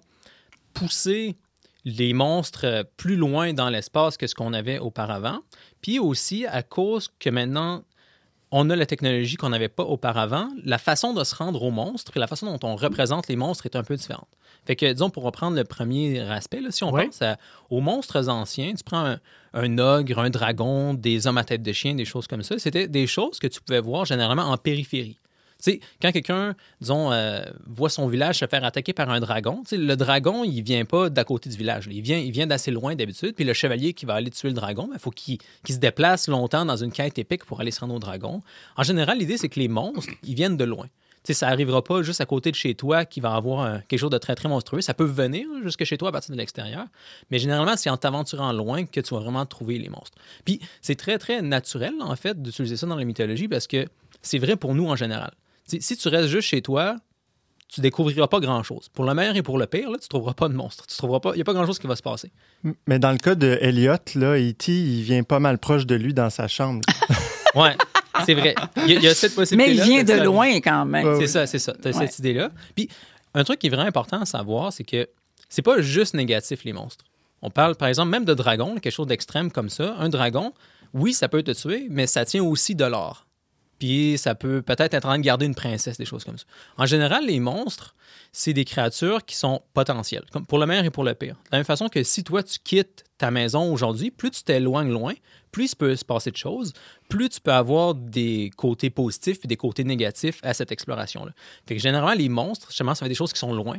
poussé 0.74 1.38
les 1.86 2.14
monstres 2.14 2.66
euh, 2.66 2.84
plus 2.98 3.16
loin 3.16 3.54
dans 3.54 3.70
l'espace 3.70 4.18
que 4.18 4.28
ce 4.28 4.36
qu'on 4.36 4.54
avait 4.54 4.78
auparavant. 4.78 5.40
Puis 5.82 6.00
aussi, 6.00 6.46
à 6.46 6.62
cause 6.62 7.10
que 7.20 7.30
maintenant, 7.30 7.84
on 8.52 8.70
a 8.70 8.76
la 8.76 8.86
technologie 8.86 9.36
qu'on 9.36 9.50
n'avait 9.50 9.70
pas 9.70 9.84
auparavant, 9.84 10.50
la 10.64 10.78
façon 10.78 11.14
de 11.14 11.24
se 11.24 11.36
rendre 11.36 11.64
aux 11.64 11.72
monstres 11.72 12.12
et 12.16 12.20
la 12.20 12.28
façon 12.28 12.46
dont 12.46 12.68
on 12.68 12.76
représente 12.76 13.28
les 13.28 13.36
monstres 13.36 13.66
est 13.66 13.76
un 13.76 13.84
peu 13.84 13.96
différente. 13.96 14.28
Fait 14.68 14.76
que, 14.76 14.92
disons, 14.92 15.10
pour 15.10 15.24
reprendre 15.24 15.56
le 15.58 15.64
premier 15.64 16.20
aspect, 16.20 16.62
là, 16.62 16.70
si 16.72 16.84
on 16.84 16.92
Ouais. 16.92 17.06
pense 17.06 17.22
à- 17.22 17.38
aux 17.70 17.80
monstres 17.82 18.28
anciens, 18.30 18.74
tu 18.76 18.84
prends 18.84 19.06
un, 19.06 19.20
un 19.54 19.78
ogre, 19.80 20.20
un 20.20 20.30
dragon, 20.30 20.94
des 20.94 21.26
hommes 21.26 21.38
à 21.40 21.44
tête 21.44 21.64
de 21.64 21.72
chien, 21.72 21.96
des 21.96 22.06
choses 22.06 22.28
comme 22.28 22.44
ça, 22.44 22.60
c'était 22.60 22.88
des 22.88 23.08
choses 23.08 23.40
que 23.40 23.48
tu 23.48 23.62
pouvais 23.62 23.80
voir 23.80 24.06
généralement 24.06 24.44
en 24.44 24.58
périphérie. 24.58 25.18
Tu 25.64 25.72
sais, 25.72 25.80
quand 26.00 26.12
quelqu'un, 26.12 26.54
disons, 26.82 27.12
euh, 27.12 27.42
voit 27.66 27.90
son 27.90 28.08
village 28.08 28.38
se 28.38 28.46
faire 28.46 28.64
attaquer 28.64 28.94
par 28.94 29.10
un 29.10 29.20
dragon, 29.20 29.62
tu 29.64 29.70
sais, 29.70 29.78
le 29.78 29.96
dragon, 29.96 30.44
il 30.44 30.62
vient 30.62 30.86
pas 30.86 31.10
d'à 31.10 31.24
côté 31.24 31.50
du 31.50 31.58
village. 31.58 31.88
là. 31.88 31.94
Il 31.96 32.02
vient, 32.04 32.20
il 32.20 32.30
vient 32.32 32.46
d'assez 32.46 32.70
loin 32.70 32.94
d'habitude. 32.94 33.34
Puis 33.36 33.44
le 33.44 33.54
chevalier 33.54 33.94
qui 33.94 34.06
va 34.06 34.14
aller 34.14 34.30
tuer 34.30 34.50
le 34.50 34.54
dragon, 34.54 34.88
il 34.94 35.00
faut 35.00 35.10
qu'il 35.10 35.40
qu'il 35.64 35.74
se 35.74 35.80
déplace 35.80 36.28
longtemps 36.28 36.64
dans 36.64 36.78
une 36.78 36.92
quête 36.92 37.18
épique 37.18 37.44
pour 37.44 37.60
aller 37.60 37.72
se 37.72 37.80
rendre 37.80 37.96
au 37.96 38.00
dragon. 38.00 38.44
En 38.76 38.84
général, 38.84 39.18
l'idée, 39.18 39.38
c'est 39.38 39.50
que 39.50 39.60
les 39.60 39.68
monstres, 39.68 40.14
ils 40.24 40.36
viennent 40.36 40.58
de 40.58 40.64
loin. 40.64 40.86
Sais, 41.28 41.34
ça 41.34 41.48
arrivera 41.50 41.84
pas 41.84 42.04
juste 42.04 42.22
à 42.22 42.26
côté 42.26 42.52
de 42.52 42.56
chez 42.56 42.74
toi 42.74 43.04
qui 43.04 43.20
va 43.20 43.34
avoir 43.36 43.60
un- 43.60 43.80
quelque 43.82 44.00
chose 44.00 44.10
de 44.12 44.18
très, 44.18 44.34
très 44.34 44.48
monstrueux. 44.48 44.80
Ça 44.80 44.94
peut 44.94 45.04
venir 45.04 45.46
jusque 45.64 45.84
chez 45.84 45.98
toi 45.98 46.08
à 46.10 46.12
partir 46.14 46.32
de 46.34 46.38
l'extérieur. 46.40 46.86
Mais 47.32 47.38
généralement, 47.38 47.76
c'est 47.76 47.90
en 47.90 47.98
t'aventurant 47.98 48.54
loin 48.54 48.86
que 48.86 49.02
tu 49.02 49.14
vas 49.14 49.20
vraiment 49.20 49.46
trouver 49.46 49.78
les 49.78 49.90
monstres. 49.90 50.18
Puis 50.46 50.62
c'est 50.82 50.96
très, 50.96 51.18
très 51.18 51.42
naturel, 51.42 51.94
en 52.00 52.16
fait, 52.16 52.42
d'utiliser 52.42 52.78
ça 52.78 52.88
dans 52.88 52.96
la 52.96 53.04
mythologie 53.04 53.50
parce 53.50 53.68
que 53.68 53.88
c'est 54.22 54.38
vrai 54.40 54.56
pour 54.56 54.74
nous 54.74 54.88
en 54.88 54.96
général. 54.96 55.32
Si 55.68 55.98
tu 55.98 56.08
restes 56.08 56.30
juste 56.30 56.48
chez 56.48 56.62
toi, 56.62 56.96
tu 57.68 57.82
découvriras 57.82 58.28
pas 58.28 58.40
grand-chose. 58.40 58.88
Pour 58.94 59.04
le 59.04 59.14
meilleur 59.14 59.36
et 59.36 59.42
pour 59.44 59.58
le 59.58 59.66
pire, 59.68 59.92
là, 59.92 59.98
tu 60.02 60.08
trouveras 60.08 60.34
pas 60.34 60.48
de 60.48 60.54
monstre. 60.54 60.88
Tu 60.88 60.96
trouveras 60.96 61.20
pas, 61.20 61.32
il 61.34 61.36
n'y 61.36 61.42
a 61.42 61.44
pas 61.44 61.52
grand-chose 61.54 61.78
qui 61.80 61.88
va 61.88 61.98
se 61.98 62.02
passer. 62.02 62.32
Mais 62.88 63.00
dans 63.00 63.12
le 63.12 63.18
cas 63.18 63.36
de 63.36 63.58
Elliot, 63.60 63.98
là, 64.16 64.40
E.T., 64.40 64.72
il 64.72 65.02
vient 65.04 65.24
pas 65.24 65.40
mal 65.40 65.58
proche 65.58 65.86
de 65.86 65.96
lui 65.96 66.14
dans 66.14 66.30
sa 66.30 66.48
chambre. 66.48 66.80
Ouais, 67.56 67.76
c'est 68.26 68.34
vrai. 68.34 68.56
Il 68.78 68.92
y, 68.92 68.96
a- 68.96 69.00
il 69.00 69.04
y 69.04 69.08
a 69.08 69.14
cette 69.16 69.32
Mais 69.32 69.36
possibilité 69.36 69.72
il 69.74 69.82
vient 69.82 70.04
de 70.04 70.24
loin 70.24 70.48
quand 70.62 70.86
même. 70.86 71.18
C'est 71.20 71.28
ça, 71.28 71.46
c'est 71.48 71.60
ça. 71.60 71.74
Tu 71.82 71.88
as 71.90 71.98
Ouais. 71.98 72.08
cette 72.08 72.20
idée-là. 72.20 72.52
Puis, 72.76 72.90
un 73.34 73.44
truc 73.44 73.60
qui 73.60 73.68
est 73.68 73.70
vraiment 73.70 73.88
important 73.88 74.22
à 74.22 74.26
savoir, 74.26 74.74
c'est 74.74 74.84
que 74.84 75.08
c'est 75.50 75.62
pas 75.62 75.82
juste 75.82 76.14
négatif, 76.14 76.64
les 76.64 76.74
monstres. 76.74 77.06
On 77.42 77.50
parle, 77.52 77.76
par 77.76 77.88
exemple, 77.88 78.10
même 78.10 78.26
de 78.26 78.34
dragons, 78.34 78.76
quelque 78.76 78.92
chose 78.92 79.08
d'extrême 79.08 79.52
comme 79.52 79.70
ça. 79.70 79.96
Un 80.00 80.10
dragon, 80.10 80.54
oui, 80.94 81.14
ça 81.14 81.28
peut 81.30 81.44
te 81.44 81.52
tuer, 81.52 81.86
mais 81.90 82.08
ça 82.08 82.26
tient 82.26 82.44
aussi 82.44 82.74
de 82.74 82.86
l'or. 82.86 83.27
Puis 83.80 84.18
ça 84.18 84.36
peut 84.36 84.62
peut-être 84.62 84.94
être 84.94 85.06
en 85.06 85.10
train 85.10 85.20
de 85.20 85.24
garder 85.24 85.46
une 85.46 85.56
princesse, 85.56 85.98
des 85.98 86.06
choses 86.06 86.24
comme 86.24 86.38
ça. 86.38 86.46
En 86.78 86.86
général, 86.86 87.26
les 87.26 87.40
monstres, 87.40 87.96
c'est 88.32 88.54
des 88.54 88.66
créatures 88.66 89.24
qui 89.26 89.36
sont 89.36 89.62
potentielles, 89.74 90.26
comme 90.32 90.46
pour 90.46 90.58
le 90.58 90.66
meilleur 90.66 90.86
et 90.86 90.90
pour 90.90 91.04
le 91.04 91.14
pire. 91.14 91.36
De 91.36 91.50
la 91.52 91.58
même 91.60 91.66
façon 91.66 91.88
que 91.88 92.04
si 92.04 92.24
toi, 92.24 92.44
tu 92.44 92.58
quittes 92.64 93.04
ta 93.18 93.32
maison 93.32 93.72
aujourd'hui, 93.72 94.12
plus 94.12 94.32
tu 94.32 94.44
t'éloignes 94.44 94.92
loin, 94.92 95.14
plus 95.52 95.72
il 95.72 95.76
peut 95.76 95.96
se 95.96 96.06
passer 96.06 96.32
de 96.32 96.38
choses, 96.38 96.74
plus 97.10 97.30
tu 97.30 97.42
peux 97.42 97.54
avoir 97.54 97.96
des 97.96 98.52
côtés 98.56 98.90
positifs 98.90 99.40
et 99.44 99.48
des 99.48 99.58
côtés 99.58 99.84
négatifs 99.84 100.40
à 100.44 100.54
cette 100.54 100.72
exploration-là. 100.72 101.32
Fait 101.68 101.76
que 101.76 101.82
généralement, 101.82 102.18
les 102.18 102.30
monstres, 102.30 102.68
justement, 102.70 102.96
ça 102.96 103.06
être 103.06 103.10
des 103.10 103.16
choses 103.16 103.34
qui 103.34 103.40
sont 103.40 103.54
loin, 103.54 103.78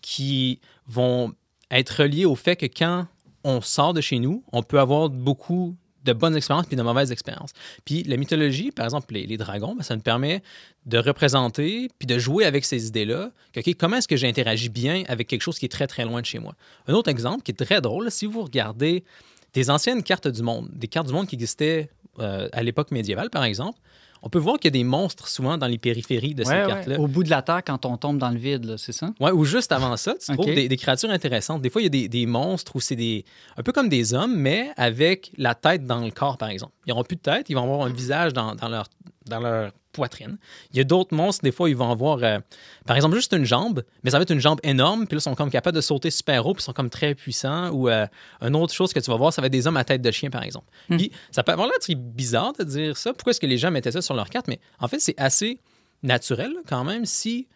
qui 0.00 0.60
vont 0.86 1.32
être 1.70 2.02
reliées 2.02 2.24
au 2.24 2.34
fait 2.34 2.56
que 2.56 2.66
quand 2.66 3.06
on 3.44 3.60
sort 3.60 3.92
de 3.92 4.00
chez 4.00 4.18
nous, 4.18 4.44
on 4.52 4.62
peut 4.62 4.78
avoir 4.78 5.08
beaucoup 5.10 5.76
de 6.04 6.12
bonnes 6.12 6.36
expériences 6.36 6.66
puis 6.66 6.76
de 6.76 6.82
mauvaises 6.82 7.12
expériences. 7.12 7.52
Puis 7.84 8.02
la 8.04 8.16
mythologie, 8.16 8.70
par 8.70 8.84
exemple, 8.84 9.12
les, 9.14 9.36
dragons, 9.36 9.74
ben, 9.74 9.82
ça 9.82 9.94
nous 9.94 10.02
permet 10.02 10.42
de 10.86 10.98
représenter 10.98 11.90
puis 11.98 12.06
de 12.06 12.18
jouer 12.18 12.44
avec 12.44 12.64
ces 12.64 12.86
idées-là. 12.86 13.30
que, 13.52 13.60
OK, 13.60 13.74
comment 13.78 13.96
est-ce 13.96 14.08
que 14.08 14.16
j'interagis 14.16 14.68
bien 14.68 15.04
avec 15.08 15.28
quelque 15.28 15.42
chose 15.42 15.58
qui 15.58 15.66
est 15.66 15.70
très, 15.70 15.86
très 15.86 16.04
loin 16.04 16.20
de 16.20 16.26
chez 16.26 16.38
moi? 16.38 16.54
Un 16.86 16.94
autre 16.94 17.08
exemple 17.08 17.42
qui 17.42 17.52
est 17.52 17.64
très 17.64 17.80
drôle, 17.80 18.10
si 18.10 18.26
vous 18.26 18.42
regardez 18.42 19.04
des 19.52 19.70
anciennes 19.70 20.02
cartes 20.02 20.28
du 20.28 20.42
monde, 20.42 20.68
des 20.72 20.88
cartes 20.88 21.06
du 21.06 21.12
monde 21.12 21.26
qui 21.26 21.34
existaient 21.34 21.90
euh, 22.18 22.48
à 22.52 22.62
l'époque 22.62 22.90
médiévale, 22.90 23.30
par 23.30 23.44
exemple, 23.44 23.78
on 24.22 24.28
peut 24.28 24.38
voir 24.38 24.56
qu'il 24.58 24.66
y 24.66 24.68
a 24.68 24.78
des 24.78 24.84
monstres 24.84 25.26
souvent 25.28 25.58
dans 25.58 25.66
les 25.66 25.78
périphéries 25.78 26.34
de 26.34 26.44
ces 26.44 26.50
Ouais, 26.50 26.62
ouais. 26.62 26.68
cartes-là. 26.68 27.00
Au 27.00 27.08
bout 27.08 27.24
de 27.24 27.30
la 27.30 27.42
Terre, 27.42 27.62
quand 27.64 27.84
on 27.86 27.96
tombe 27.96 28.18
dans 28.18 28.30
le 28.30 28.38
vide, 28.38 28.64
là, 28.64 28.78
c'est 28.78 28.92
ça? 28.92 29.10
Ouais, 29.20 29.32
ou 29.32 29.44
juste 29.44 29.72
avant 29.72 29.96
ça, 29.96 30.14
tu 30.14 30.32
trouves 30.36 30.46
des, 30.46 30.68
des 30.68 30.76
créatures 30.76 31.10
intéressantes. 31.10 31.60
Des 31.62 31.70
fois, 31.70 31.80
il 31.82 31.84
y 31.84 31.86
a 31.86 31.90
des, 31.90 32.08
des 32.08 32.26
monstres 32.26 32.76
où 32.76 32.80
c'est 32.80 32.96
des. 32.96 33.24
un 33.56 33.62
peu 33.62 33.72
comme 33.72 33.88
des 33.88 34.14
hommes, 34.14 34.36
mais 34.36 34.70
avec 34.76 35.32
la 35.36 35.54
tête 35.54 35.86
dans 35.86 35.98
le 36.00 36.10
corps, 36.10 36.38
par 36.38 36.48
exemple. 36.50 36.72
Ils 36.86 36.90
n'auront 36.90 37.04
plus 37.04 37.16
de 37.16 37.22
tête, 37.22 37.46
ils 37.50 37.54
vont 37.54 37.64
avoir 37.64 37.82
un 37.86 37.92
visage 37.92 38.32
dans, 38.32 38.54
dans 38.54 38.68
leur, 38.68 38.86
dans 39.26 39.40
leur 39.40 39.72
poitrine. 39.92 40.38
Il 40.72 40.78
y 40.78 40.80
a 40.80 40.84
d'autres 40.84 41.14
monstres, 41.14 41.42
des 41.44 41.52
fois, 41.52 41.68
ils 41.68 41.76
vont 41.76 41.90
avoir, 41.90 42.22
euh, 42.22 42.38
par 42.86 42.96
exemple, 42.96 43.14
juste 43.14 43.32
une 43.32 43.44
jambe, 43.44 43.82
mais 44.02 44.10
ça 44.10 44.18
va 44.18 44.22
être 44.22 44.30
une 44.30 44.40
jambe 44.40 44.58
énorme, 44.62 45.06
puis 45.06 45.16
là, 45.16 45.18
ils 45.18 45.22
sont 45.22 45.34
comme 45.34 45.50
capables 45.50 45.76
de 45.76 45.80
sauter 45.80 46.10
super 46.10 46.46
haut, 46.46 46.54
puis 46.54 46.62
ils 46.62 46.64
sont 46.64 46.72
comme 46.72 46.90
très 46.90 47.14
puissants. 47.14 47.70
Ou 47.70 47.88
euh, 47.88 48.06
une 48.40 48.56
autre 48.56 48.72
chose 48.72 48.92
que 48.92 49.00
tu 49.00 49.10
vas 49.10 49.16
voir, 49.16 49.32
ça 49.32 49.42
va 49.42 49.46
être 49.46 49.52
des 49.52 49.66
hommes 49.66 49.76
à 49.76 49.84
tête 49.84 50.02
de 50.02 50.10
chien, 50.10 50.30
par 50.30 50.42
exemple. 50.42 50.66
Hmm. 50.88 50.96
Puis 50.96 51.12
ça 51.30 51.42
peut 51.42 51.52
avoir 51.52 51.68
l'air 51.68 51.96
bizarre 51.96 52.52
de 52.58 52.64
dire 52.64 52.96
ça. 52.96 53.12
Pourquoi 53.12 53.30
est-ce 53.30 53.40
que 53.40 53.46
les 53.46 53.58
gens 53.58 53.70
mettaient 53.70 53.92
ça 53.92 54.02
sur 54.02 54.14
leur 54.14 54.30
carte? 54.30 54.48
Mais 54.48 54.60
en 54.80 54.88
fait, 54.88 54.98
c'est 54.98 55.18
assez 55.18 55.60
naturel 56.02 56.52
quand 56.66 56.84
même 56.84 57.04
si 57.04 57.46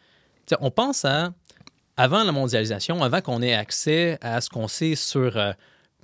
on 0.60 0.70
pense 0.70 1.04
à 1.04 1.32
avant 1.96 2.24
la 2.24 2.32
mondialisation, 2.32 3.02
avant 3.02 3.20
qu'on 3.20 3.40
ait 3.42 3.54
accès 3.54 4.18
à 4.20 4.40
ce 4.40 4.50
qu'on 4.50 4.68
sait 4.68 4.94
sur, 4.94 5.36
euh, 5.36 5.52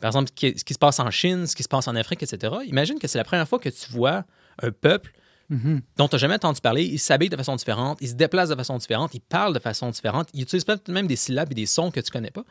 par 0.00 0.08
exemple, 0.08 0.30
ce 0.30 0.32
qui, 0.32 0.58
ce 0.58 0.64
qui 0.64 0.74
se 0.74 0.78
passe 0.78 0.98
en 1.00 1.10
Chine, 1.10 1.46
ce 1.46 1.54
qui 1.54 1.62
se 1.62 1.68
passe 1.68 1.86
en 1.86 1.94
Afrique, 1.94 2.22
etc. 2.22 2.54
Imagine 2.64 2.98
que 2.98 3.06
c'est 3.06 3.18
la 3.18 3.24
première 3.24 3.46
fois 3.46 3.58
que 3.58 3.68
tu 3.68 3.92
vois 3.92 4.24
un 4.62 4.70
peuple 4.70 5.12
Mhm. 5.50 5.82
dont 5.96 6.08
tu 6.08 6.14
n'as 6.14 6.18
jamais 6.18 6.34
entendu 6.34 6.60
parler. 6.60 6.84
Il 6.84 6.98
s'habille 6.98 7.28
de 7.28 7.36
façon 7.36 7.56
différente, 7.56 7.98
il 8.00 8.08
se 8.08 8.14
déplace 8.14 8.48
de 8.48 8.54
façon 8.54 8.76
différente, 8.76 9.14
il 9.14 9.20
parle 9.20 9.54
de 9.54 9.58
façon 9.58 9.90
différente, 9.90 10.28
il 10.34 10.42
utilise 10.42 10.64
peut-être 10.64 10.88
même 10.88 11.06
des 11.06 11.16
syllabes 11.16 11.52
et 11.52 11.54
des 11.54 11.66
sons 11.66 11.90
que 11.90 12.00
tu 12.00 12.10
connais 12.10 12.30
pas. 12.30 12.44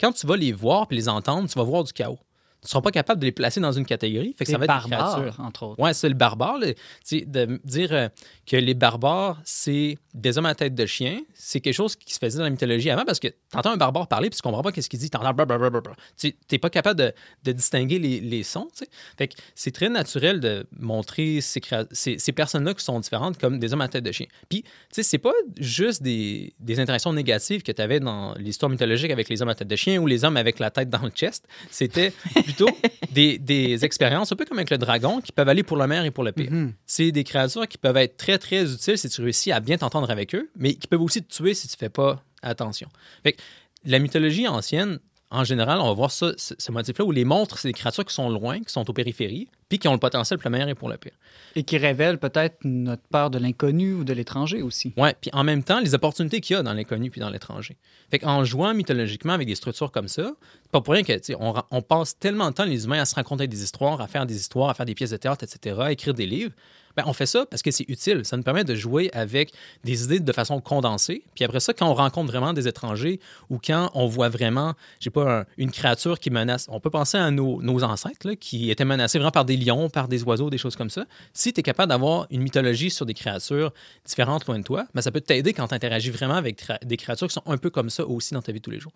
Quand 0.00 0.12
tu 0.12 0.26
vas 0.26 0.36
les 0.36 0.52
voir 0.52 0.86
puis 0.86 0.96
les 0.96 1.08
entendre, 1.08 1.48
tu 1.48 1.58
vas 1.58 1.64
voir 1.64 1.84
du 1.84 1.92
chaos. 1.92 2.18
Ne 2.64 2.68
seras 2.68 2.80
pas 2.82 2.90
capable 2.90 3.20
de 3.20 3.26
les 3.26 3.32
placer 3.32 3.60
dans 3.60 3.70
une 3.72 3.86
catégorie. 3.86 4.34
Fait 4.36 4.44
que 4.44 4.50
ça 4.50 4.58
va 4.58 4.64
être 4.64 4.84
des 4.84 4.90
barbares, 4.90 5.40
entre 5.40 5.62
autres. 5.64 5.80
Ouais, 5.82 5.94
c'est 5.94 6.08
le 6.08 6.14
barbare. 6.14 6.58
là. 6.58 6.66
De 7.12 7.60
dire 7.64 7.92
euh, 7.92 8.08
que 8.46 8.56
les 8.56 8.74
barbares, 8.74 9.40
c'est 9.44 9.96
des 10.12 10.36
hommes 10.38 10.46
à 10.46 10.54
tête 10.56 10.74
de 10.74 10.84
chien, 10.86 11.20
c'est 11.34 11.60
quelque 11.60 11.74
chose 11.74 11.94
qui 11.94 12.12
se 12.12 12.18
faisait 12.18 12.38
dans 12.38 12.44
la 12.44 12.50
mythologie 12.50 12.90
avant 12.90 13.04
parce 13.04 13.20
que 13.20 13.28
tu 13.28 13.34
entends 13.56 13.70
un 13.70 13.76
barbare 13.76 14.08
parler 14.08 14.28
puis 14.28 14.36
tu 14.36 14.42
comprends 14.42 14.62
pas 14.62 14.72
qu'est-ce 14.72 14.88
qu'il 14.88 14.98
dit. 14.98 15.08
Tu 15.08 15.16
entends 15.16 15.32
blablabla. 15.32 15.80
Tu 16.20 16.34
n'es 16.50 16.58
pas 16.58 16.70
capable 16.70 16.98
de, 16.98 17.12
de 17.44 17.52
distinguer 17.52 17.98
les, 18.00 18.20
les 18.20 18.42
sons. 18.42 18.68
Fait 19.16 19.28
que 19.28 19.34
c'est 19.54 19.70
très 19.70 19.88
naturel 19.88 20.40
de 20.40 20.66
montrer 20.78 21.40
ces, 21.40 21.60
créa- 21.60 21.86
ces, 21.92 22.18
ces 22.18 22.32
personnes-là 22.32 22.74
qui 22.74 22.84
sont 22.84 22.98
différentes 22.98 23.38
comme 23.38 23.58
des 23.60 23.72
hommes 23.72 23.80
à 23.82 23.88
tête 23.88 24.04
de 24.04 24.10
chien. 24.12 24.26
Puis, 24.48 24.62
tu 24.62 24.68
sais, 24.90 25.02
c'est 25.04 25.18
pas 25.18 25.32
juste 25.58 26.02
des, 26.02 26.54
des 26.58 26.80
interactions 26.80 27.12
négatives 27.12 27.62
que 27.62 27.70
tu 27.72 27.80
avais 27.80 28.00
dans 28.00 28.34
l'histoire 28.34 28.68
mythologique 28.68 29.10
avec 29.12 29.28
les 29.28 29.40
hommes 29.42 29.48
à 29.48 29.54
tête 29.54 29.68
de 29.68 29.76
chien 29.76 29.98
ou 30.00 30.06
les 30.06 30.24
hommes 30.24 30.36
avec 30.36 30.58
la 30.58 30.70
tête 30.70 30.90
dans 30.90 31.02
le 31.02 31.10
chest. 31.10 31.46
C'était 31.70 32.12
plutôt 32.48 32.70
des, 33.12 33.38
des 33.38 33.84
expériences, 33.84 34.32
un 34.32 34.36
peu 34.36 34.44
comme 34.44 34.58
avec 34.58 34.70
le 34.70 34.78
dragon, 34.78 35.20
qui 35.20 35.32
peuvent 35.32 35.48
aller 35.48 35.62
pour 35.62 35.76
le 35.76 35.86
meilleur 35.86 36.04
et 36.04 36.10
pour 36.10 36.24
le 36.24 36.32
pire. 36.32 36.50
Mhm. 36.50 36.72
C'est 36.86 37.12
des 37.12 37.24
créatures 37.24 37.68
qui 37.68 37.78
peuvent 37.78 37.96
être 37.96 38.16
très, 38.16 38.38
très 38.38 38.72
utiles 38.72 38.96
si 38.96 39.08
tu 39.08 39.20
réussis 39.20 39.52
à 39.52 39.60
bien 39.60 39.76
t'entendre 39.76 40.10
avec 40.10 40.34
eux, 40.34 40.50
mais 40.56 40.74
qui 40.74 40.86
peuvent 40.86 41.02
aussi 41.02 41.22
te 41.22 41.34
tuer 41.34 41.54
si 41.54 41.68
tu 41.68 41.76
fais 41.76 41.90
pas 41.90 42.22
attention. 42.42 42.88
Fait 43.22 43.32
que 43.32 43.42
la 43.84 43.98
mythologie 43.98 44.48
ancienne, 44.48 44.98
en 45.30 45.44
général, 45.44 45.78
on 45.80 45.86
va 45.88 45.92
voir 45.92 46.10
ça, 46.10 46.32
ce, 46.36 46.54
ce 46.58 46.72
motif-là, 46.72 47.04
où 47.04 47.12
les 47.12 47.24
monstres, 47.24 47.58
c'est 47.58 47.68
des 47.68 47.74
créatures 47.74 48.04
qui 48.04 48.14
sont 48.14 48.30
loin, 48.30 48.60
qui 48.60 48.72
sont 48.72 48.88
aux 48.88 48.94
périphéries, 48.94 49.48
puis 49.68 49.78
qui 49.78 49.88
ont 49.88 49.92
le 49.92 49.98
potentiel 49.98 50.38
pour 50.38 50.48
le 50.48 50.52
meilleur 50.52 50.68
et 50.68 50.74
pour 50.74 50.88
le 50.88 50.96
pire. 50.96 51.12
Et 51.56 51.62
qui 51.62 51.76
révèle 51.78 52.18
peut-être 52.18 52.56
notre 52.64 53.02
peur 53.10 53.30
de 53.30 53.38
l'inconnu 53.38 53.92
ou 53.94 54.04
de 54.04 54.12
l'étranger 54.12 54.62
aussi. 54.62 54.94
Ouais, 54.96 55.14
puis 55.20 55.30
en 55.34 55.44
même 55.44 55.62
temps, 55.62 55.80
les 55.80 55.94
opportunités 55.94 56.40
qu'il 56.40 56.56
y 56.56 56.58
a 56.58 56.62
dans 56.62 56.72
l'inconnu 56.72 57.10
puis 57.10 57.20
dans 57.20 57.30
l'étranger. 57.30 57.76
Fait 58.10 58.18
qu'en 58.18 58.44
jouant 58.44 58.72
mythologiquement 58.74 59.34
avec 59.34 59.46
des 59.46 59.54
structures 59.54 59.92
comme 59.92 60.08
ça, 60.08 60.32
c'est 60.62 60.70
pas 60.72 60.80
pour 60.80 60.94
rien 60.94 61.02
que, 61.02 61.12
on, 61.38 61.54
on 61.70 61.82
passe 61.82 62.18
tellement 62.18 62.48
de 62.50 62.54
temps, 62.54 62.64
les 62.64 62.84
humains, 62.84 63.00
à 63.00 63.04
se 63.04 63.14
raconter 63.14 63.46
des 63.46 63.62
histoires, 63.62 64.00
à 64.00 64.06
faire 64.06 64.26
des 64.26 64.36
histoires, 64.36 64.70
à 64.70 64.74
faire 64.74 64.86
des 64.86 64.94
pièces 64.94 65.10
de 65.10 65.16
théâtre, 65.16 65.44
etc., 65.44 65.76
à 65.80 65.92
écrire 65.92 66.14
des 66.14 66.26
livres. 66.26 66.52
Ben, 66.96 67.04
on 67.06 67.12
fait 67.12 67.26
ça 67.26 67.46
parce 67.46 67.62
que 67.62 67.70
c'est 67.70 67.88
utile. 67.88 68.24
Ça 68.24 68.36
nous 68.36 68.42
permet 68.42 68.64
de 68.64 68.74
jouer 68.74 69.08
avec 69.12 69.52
des 69.84 70.02
idées 70.02 70.18
de 70.18 70.32
façon 70.32 70.60
condensée. 70.60 71.22
Puis 71.36 71.44
après 71.44 71.60
ça, 71.60 71.72
quand 71.72 71.88
on 71.88 71.94
rencontre 71.94 72.26
vraiment 72.32 72.52
des 72.52 72.66
étrangers 72.66 73.20
ou 73.50 73.58
quand 73.64 73.90
on 73.94 74.06
voit 74.06 74.28
vraiment, 74.28 74.74
je 74.98 75.04
sais 75.04 75.10
pas, 75.10 75.40
un- 75.40 75.44
une 75.58 75.70
créature 75.70 76.18
qui 76.18 76.30
menace, 76.30 76.66
on 76.72 76.80
peut 76.80 76.90
penser 76.90 77.16
à 77.16 77.30
nos, 77.30 77.62
nos 77.62 77.84
ancêtres 77.84 78.26
là, 78.26 78.34
qui 78.34 78.70
étaient 78.72 78.84
menacés 78.84 79.18
vraiment 79.18 79.30
par 79.30 79.44
des 79.44 79.56
lions, 79.58 79.90
par 79.90 80.08
des 80.08 80.22
oiseaux, 80.22 80.50
des 80.50 80.58
choses 80.58 80.76
comme 80.76 80.90
ça. 80.90 81.04
Si 81.32 81.52
tu 81.52 81.60
es 81.60 81.62
capable 81.62 81.90
d'avoir 81.90 82.26
une 82.30 82.42
mythologie 82.42 82.90
sur 82.90 83.06
des 83.06 83.14
créatures 83.14 83.72
différentes 84.04 84.46
loin 84.46 84.58
de 84.58 84.64
toi, 84.64 84.86
ben, 84.94 85.02
ça 85.02 85.10
peut 85.10 85.20
t'aider 85.20 85.52
quand 85.52 85.68
tu 85.68 85.74
interagis 85.74 86.10
vraiment 86.10 86.34
avec 86.34 86.64
des 86.84 86.96
créatures 86.96 87.28
qui 87.28 87.34
sont 87.34 87.42
un 87.46 87.58
peu 87.58 87.70
comme 87.70 87.90
ça 87.90 88.06
aussi 88.06 88.34
dans 88.34 88.42
ta 88.42 88.52
vie 88.52 88.60
de 88.60 88.64
tous 88.64 88.70
les 88.70 88.80
jours. 88.80 88.92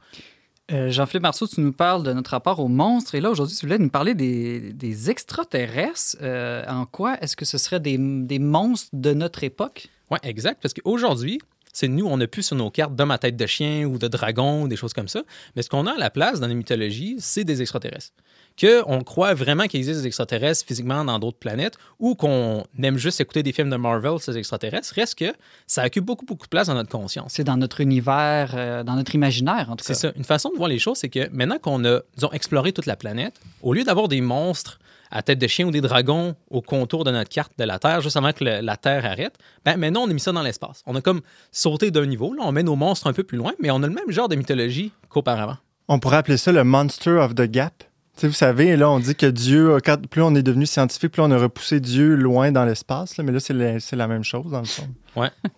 Euh, 0.70 0.90
Jean-Philippe 0.90 1.22
Marceau, 1.22 1.46
tu 1.46 1.60
nous 1.60 1.72
parles 1.72 2.02
de 2.02 2.12
notre 2.12 2.30
rapport 2.30 2.60
aux 2.60 2.68
monstres. 2.68 3.14
Et 3.14 3.20
là, 3.20 3.30
aujourd'hui, 3.30 3.56
tu 3.56 3.66
voulais 3.66 3.78
nous 3.78 3.90
parler 3.90 4.14
des, 4.14 4.72
des 4.72 5.10
extraterrestres. 5.10 6.16
Euh, 6.22 6.64
en 6.68 6.86
quoi 6.86 7.18
est-ce 7.20 7.36
que 7.36 7.44
ce 7.44 7.58
serait 7.58 7.80
des, 7.80 7.98
des 7.98 8.38
monstres 8.38 8.88
de 8.92 9.12
notre 9.12 9.44
époque? 9.44 9.88
Oui, 10.10 10.18
exact. 10.22 10.62
Parce 10.62 10.72
qu'aujourd'hui, 10.72 11.40
c'est 11.72 11.88
nous, 11.88 12.06
on 12.06 12.18
n'a 12.18 12.26
plus 12.26 12.42
sur 12.42 12.56
nos 12.56 12.70
cartes 12.70 12.94
d'hommes 12.94 13.10
à 13.10 13.18
tête 13.18 13.36
de 13.36 13.46
chien 13.46 13.84
ou 13.84 13.98
de 13.98 14.08
dragon 14.08 14.62
ou 14.62 14.68
des 14.68 14.76
choses 14.76 14.92
comme 14.92 15.08
ça. 15.08 15.22
Mais 15.56 15.62
ce 15.62 15.70
qu'on 15.70 15.86
a 15.86 15.92
à 15.92 15.98
la 15.98 16.10
place 16.10 16.38
dans 16.38 16.46
les 16.46 16.54
mythologies, 16.54 17.16
c'est 17.18 17.44
des 17.44 17.62
extraterrestres. 17.62 18.12
Qu'on 18.60 19.02
croit 19.02 19.32
vraiment 19.32 19.64
qu'il 19.64 19.78
existe 19.78 20.00
des 20.00 20.06
extraterrestres 20.06 20.66
physiquement 20.66 21.04
dans 21.04 21.18
d'autres 21.18 21.38
planètes 21.38 21.78
ou 21.98 22.14
qu'on 22.14 22.64
aime 22.82 22.98
juste 22.98 23.18
écouter 23.22 23.42
des 23.42 23.52
films 23.52 23.70
de 23.70 23.76
Marvel, 23.76 24.20
ces 24.20 24.36
extraterrestres, 24.36 24.92
reste 24.94 25.14
que 25.14 25.32
ça 25.66 25.86
occupe 25.86 26.04
beaucoup, 26.04 26.26
beaucoup 26.26 26.44
de 26.44 26.50
place 26.50 26.66
dans 26.66 26.74
notre 26.74 26.90
conscience. 26.90 27.32
C'est 27.34 27.44
dans 27.44 27.56
notre 27.56 27.80
univers, 27.80 28.52
euh, 28.54 28.84
dans 28.84 28.94
notre 28.94 29.14
imaginaire, 29.14 29.68
en 29.70 29.76
tout 29.76 29.84
cas. 29.86 29.94
C'est 29.94 30.08
ça. 30.08 30.12
Une 30.16 30.24
façon 30.24 30.50
de 30.50 30.56
voir 30.56 30.68
les 30.68 30.78
choses, 30.78 30.98
c'est 30.98 31.08
que 31.08 31.30
maintenant 31.30 31.58
qu'on 31.58 31.82
a, 31.86 32.00
disons, 32.14 32.30
exploré 32.32 32.72
toute 32.72 32.86
la 32.86 32.96
planète, 32.96 33.40
au 33.62 33.72
lieu 33.72 33.84
d'avoir 33.84 34.08
des 34.08 34.20
monstres 34.20 34.78
à 35.12 35.22
tête 35.22 35.38
de 35.38 35.46
chien 35.46 35.66
ou 35.66 35.70
des 35.70 35.80
dragons 35.80 36.34
au 36.50 36.60
contour 36.62 37.04
de 37.04 37.10
notre 37.12 37.30
carte 37.30 37.52
de 37.58 37.64
la 37.64 37.78
Terre, 37.78 38.00
juste 38.00 38.16
avant 38.16 38.32
que 38.32 38.42
le- 38.42 38.60
la 38.62 38.76
Terre 38.76 39.04
arrête, 39.04 39.36
ben 39.64 39.76
maintenant, 39.76 40.02
on 40.02 40.10
a 40.10 40.12
mis 40.12 40.20
ça 40.20 40.32
dans 40.32 40.42
l'espace. 40.42 40.82
On 40.86 40.96
a 40.96 41.00
comme 41.00 41.20
sauté 41.52 41.90
d'un 41.90 42.06
niveau. 42.06 42.34
Là, 42.34 42.42
on 42.44 42.50
met 42.52 42.62
nos 42.62 42.74
monstres 42.76 43.06
un 43.06 43.12
peu 43.12 43.22
plus 43.22 43.38
loin, 43.38 43.52
mais 43.60 43.70
on 43.70 43.82
a 43.82 43.86
le 43.86 43.92
même 43.94 44.10
genre 44.10 44.28
de 44.28 44.34
mythologie 44.36 44.90
qu'auparavant. 45.08 45.56
On 45.88 45.98
pourrait 45.98 46.16
appeler 46.16 46.36
ça 46.38 46.50
le 46.50 46.64
Monster 46.64 47.10
of 47.12 47.34
the 47.34 47.42
Gap. 47.42 47.84
Vous 48.22 48.30
savez, 48.32 48.76
là, 48.76 48.90
on 48.90 49.00
dit 49.00 49.14
que 49.14 49.24
Dieu, 49.26 49.78
quand, 49.84 50.06
plus 50.06 50.20
on 50.22 50.34
est 50.34 50.42
devenu 50.42 50.66
scientifique, 50.66 51.12
plus 51.12 51.22
on 51.22 51.30
a 51.30 51.38
repoussé 51.38 51.80
Dieu 51.80 52.14
loin 52.14 52.52
dans 52.52 52.64
l'espace. 52.66 53.16
là, 53.16 53.24
Mais 53.24 53.32
là, 53.32 53.40
c'est 53.40 53.54
la, 53.54 53.80
c'est 53.80 53.96
la 53.96 54.06
même 54.06 54.22
chose, 54.22 54.50
dans 54.50 54.60
le 54.60 54.66
fond. 54.66 54.86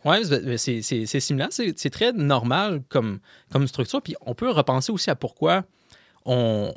Oui, 0.05 0.18
c'est 0.57 0.82
c'est- 0.82 1.05
c'est 1.07 1.20
similaire. 1.20 1.48
C'est 1.50 1.76
c'est 1.78 1.90
très 1.90 2.12
normal 2.12 2.82
comme, 2.88 3.18
comme 3.52 3.66
structure. 3.66 4.00
Puis 4.02 4.14
on 4.24 4.34
peut 4.34 4.50
repenser 4.50 4.92
aussi 4.92 5.11
à 5.11 5.16
pourquoi 5.16 5.64
on. 6.24 6.72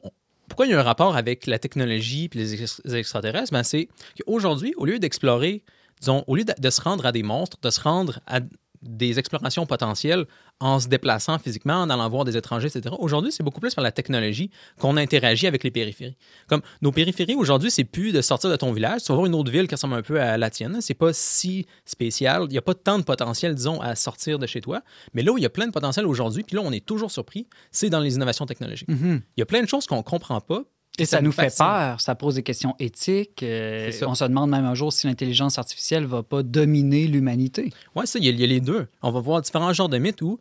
Pourquoi 0.47 0.65
il 0.65 0.71
y 0.71 0.73
a 0.73 0.79
un 0.79 0.83
rapport 0.83 1.15
avec 1.15 1.45
la 1.45 1.59
technologie 1.59 2.29
et 2.33 2.37
les, 2.37 2.53
ex- 2.53 2.81
les 2.85 2.95
extraterrestres? 2.95 3.51
Ben, 3.51 3.63
c'est 3.63 3.89
qu'aujourd'hui, 4.19 4.73
au 4.77 4.85
lieu 4.85 4.99
d'explorer, 4.99 5.63
disons, 5.99 6.23
au 6.27 6.35
lieu 6.35 6.45
de 6.45 6.69
se 6.69 6.81
rendre 6.81 7.05
à 7.05 7.11
des 7.11 7.23
monstres, 7.23 7.57
de 7.61 7.69
se 7.69 7.79
rendre 7.79 8.19
à 8.27 8.39
des 8.81 9.19
explorations 9.19 9.65
potentielles 9.65 10.25
en 10.59 10.79
se 10.79 10.87
déplaçant 10.87 11.37
physiquement, 11.37 11.75
en 11.75 11.89
allant 11.89 12.09
voir 12.09 12.25
des 12.25 12.35
étrangers, 12.35 12.67
etc. 12.67 12.95
Aujourd'hui, 12.99 13.31
c'est 13.31 13.43
beaucoup 13.43 13.59
plus 13.59 13.75
par 13.75 13.83
la 13.83 13.91
technologie 13.91 14.49
qu'on 14.79 14.97
interagit 14.97 15.47
avec 15.47 15.63
les 15.63 15.71
périphéries. 15.71 16.17
Comme 16.47 16.61
nos 16.81 16.91
périphéries 16.91 17.35
aujourd'hui, 17.35 17.69
c'est 17.69 17.83
plus 17.83 18.11
de 18.11 18.21
sortir 18.21 18.49
de 18.49 18.55
ton 18.55 18.71
village. 18.71 19.03
Tu 19.03 19.09
vas 19.09 19.15
voir 19.15 19.27
une 19.27 19.35
autre 19.35 19.51
ville 19.51 19.67
qui 19.67 19.75
ressemble 19.75 19.95
un 19.95 20.01
peu 20.01 20.19
à 20.19 20.37
la 20.37 20.49
tienne. 20.49 20.77
C'est 20.81 20.93
pas 20.93 21.13
si 21.13 21.65
spécial. 21.85 22.43
Il 22.45 22.51
n'y 22.51 22.57
a 22.57 22.61
pas 22.61 22.73
tant 22.73 22.97
de 22.97 23.03
potentiel, 23.03 23.53
disons, 23.53 23.79
à 23.81 23.95
sortir 23.95 24.39
de 24.39 24.47
chez 24.47 24.61
toi. 24.61 24.81
Mais 25.13 25.23
là 25.23 25.31
où 25.31 25.37
il 25.37 25.43
y 25.43 25.45
a 25.45 25.49
plein 25.49 25.67
de 25.67 25.71
potentiel 25.71 26.05
aujourd'hui, 26.05 26.43
puis 26.43 26.55
là, 26.55 26.61
on 26.65 26.71
est 26.71 26.85
toujours 26.85 27.11
surpris, 27.11 27.47
c'est 27.71 27.89
dans 27.89 27.99
les 27.99 28.15
innovations 28.15 28.45
technologiques. 28.45 28.89
Mhm. 28.89 29.21
Il 29.35 29.39
y 29.39 29.43
a 29.43 29.45
plein 29.45 29.61
de 29.61 29.67
choses 29.67 29.85
qu'on 29.85 30.01
comprend 30.03 30.41
pas. 30.41 30.63
Et 30.99 31.05
ça 31.05 31.21
nous 31.21 31.31
fait 31.31 31.55
peur, 31.55 32.01
ça 32.01 32.15
pose 32.15 32.35
des 32.35 32.43
questions 32.43 32.75
éthiques. 32.79 33.43
euh, 33.43 33.91
on 34.05 34.15
se 34.15 34.23
demande 34.25 34.49
même 34.49 34.65
un 34.65 34.73
jour 34.73 34.91
si 34.91 35.05
l'intelligence 35.07 35.57
artificielle 35.59 36.05
va 36.05 36.23
pas 36.23 36.41
dominer 36.43 37.05
l'humanité. 37.07 37.71
Oui, 37.95 38.07
ça, 38.07 38.17
il 38.19 38.25
y, 38.25 38.29
a, 38.29 38.31
il 38.31 38.39
y 38.39 38.43
a 38.43 38.47
les 38.47 38.59
deux. 38.59 38.87
On 39.03 39.11
va 39.11 39.19
voir 39.19 39.41
différents 39.41 39.73
genres 39.73 39.89
de 39.89 39.97
mythes 39.99 40.21
où 40.21 40.39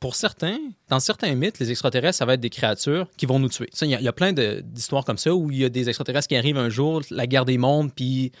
pour 0.00 0.14
certains, 0.14 0.56
dans 0.88 1.00
certains 1.00 1.34
mythes, 1.34 1.58
les 1.58 1.70
extraterrestres, 1.70 2.16
ça 2.16 2.24
va 2.24 2.34
être 2.34 2.40
des 2.40 2.48
créatures 2.48 3.06
qui 3.18 3.26
vont 3.26 3.38
nous 3.38 3.50
tuer. 3.50 3.68
Il 3.82 3.88
y, 3.88 3.94
a- 3.94 4.00
il 4.00 4.04
y 4.04 4.08
a 4.08 4.12
plein 4.12 4.32
d'histoires 4.32 5.04
comme 5.04 5.18
ça 5.18 5.34
où 5.34 5.50
il 5.50 5.58
y 5.58 5.64
a 5.64 5.68
des 5.68 5.88
extraterrestres 5.90 6.28
qui 6.28 6.36
arrivent 6.36 6.56
un 6.56 6.70
jour, 6.70 7.02
la 7.10 7.26
guerre 7.26 7.44
des 7.44 7.58
mondes, 7.58 7.92
puis 7.94 8.32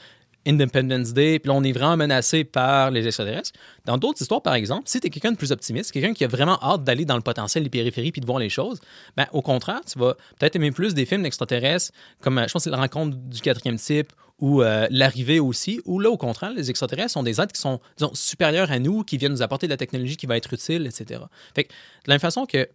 Independence 0.46 1.12
Day, 1.12 1.38
puis 1.38 1.48
là, 1.48 1.54
on 1.54 1.62
est 1.62 1.72
vraiment 1.72 1.96
menacé 1.96 2.44
par 2.44 2.90
les 2.90 3.06
extraterrestres. 3.06 3.52
Dans 3.84 3.98
d'autres 3.98 4.22
histoires, 4.22 4.42
par 4.42 4.54
exemple, 4.54 4.84
si 4.86 5.00
tu 5.00 5.06
es 5.06 5.10
quelqu'un 5.10 5.32
de 5.32 5.36
plus 5.36 5.52
optimiste, 5.52 5.92
quelqu'un 5.92 6.14
qui 6.14 6.24
a 6.24 6.28
vraiment 6.28 6.58
hâte 6.62 6.84
d'aller 6.84 7.04
dans 7.04 7.16
le 7.16 7.22
potentiel 7.22 7.64
des 7.64 7.70
périphéries 7.70 8.12
puis 8.12 8.20
de 8.20 8.26
voir 8.26 8.38
les 8.38 8.48
choses, 8.48 8.80
ben, 9.16 9.26
au 9.32 9.42
contraire, 9.42 9.80
tu 9.90 9.98
vas 9.98 10.14
peut-être 10.38 10.56
aimer 10.56 10.70
plus 10.70 10.94
des 10.94 11.06
films 11.06 11.22
d'extraterrestres, 11.22 11.92
comme 12.20 12.38
euh, 12.38 12.46
je 12.46 12.52
pense 12.52 12.64
c'est 12.64 12.70
La 12.70 12.76
rencontre 12.76 13.16
du 13.16 13.40
quatrième 13.40 13.76
type 13.76 14.12
ou 14.38 14.62
euh, 14.62 14.86
L'arrivée 14.90 15.40
aussi, 15.40 15.80
où 15.84 15.98
là, 15.98 16.10
au 16.10 16.16
contraire, 16.16 16.52
les 16.52 16.70
extraterrestres 16.70 17.12
sont 17.12 17.22
des 17.22 17.40
êtres 17.40 17.52
qui 17.52 17.60
sont, 17.60 17.80
disons, 17.96 18.14
supérieurs 18.14 18.70
à 18.70 18.78
nous, 18.78 19.02
qui 19.02 19.16
viennent 19.16 19.32
nous 19.32 19.42
apporter 19.42 19.66
de 19.66 19.72
la 19.72 19.78
technologie 19.78 20.16
qui 20.16 20.26
va 20.26 20.36
être 20.36 20.52
utile, 20.52 20.86
etc. 20.86 21.22
Fait 21.54 21.64
que, 21.64 21.68
de 21.70 21.74
la 22.08 22.14
même 22.14 22.20
façon 22.20 22.46
que, 22.46 22.68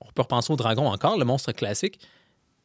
on 0.00 0.12
peut 0.14 0.22
repenser 0.22 0.52
au 0.52 0.56
dragon 0.56 0.86
encore, 0.86 1.18
le 1.18 1.24
monstre 1.24 1.52
classique. 1.52 1.98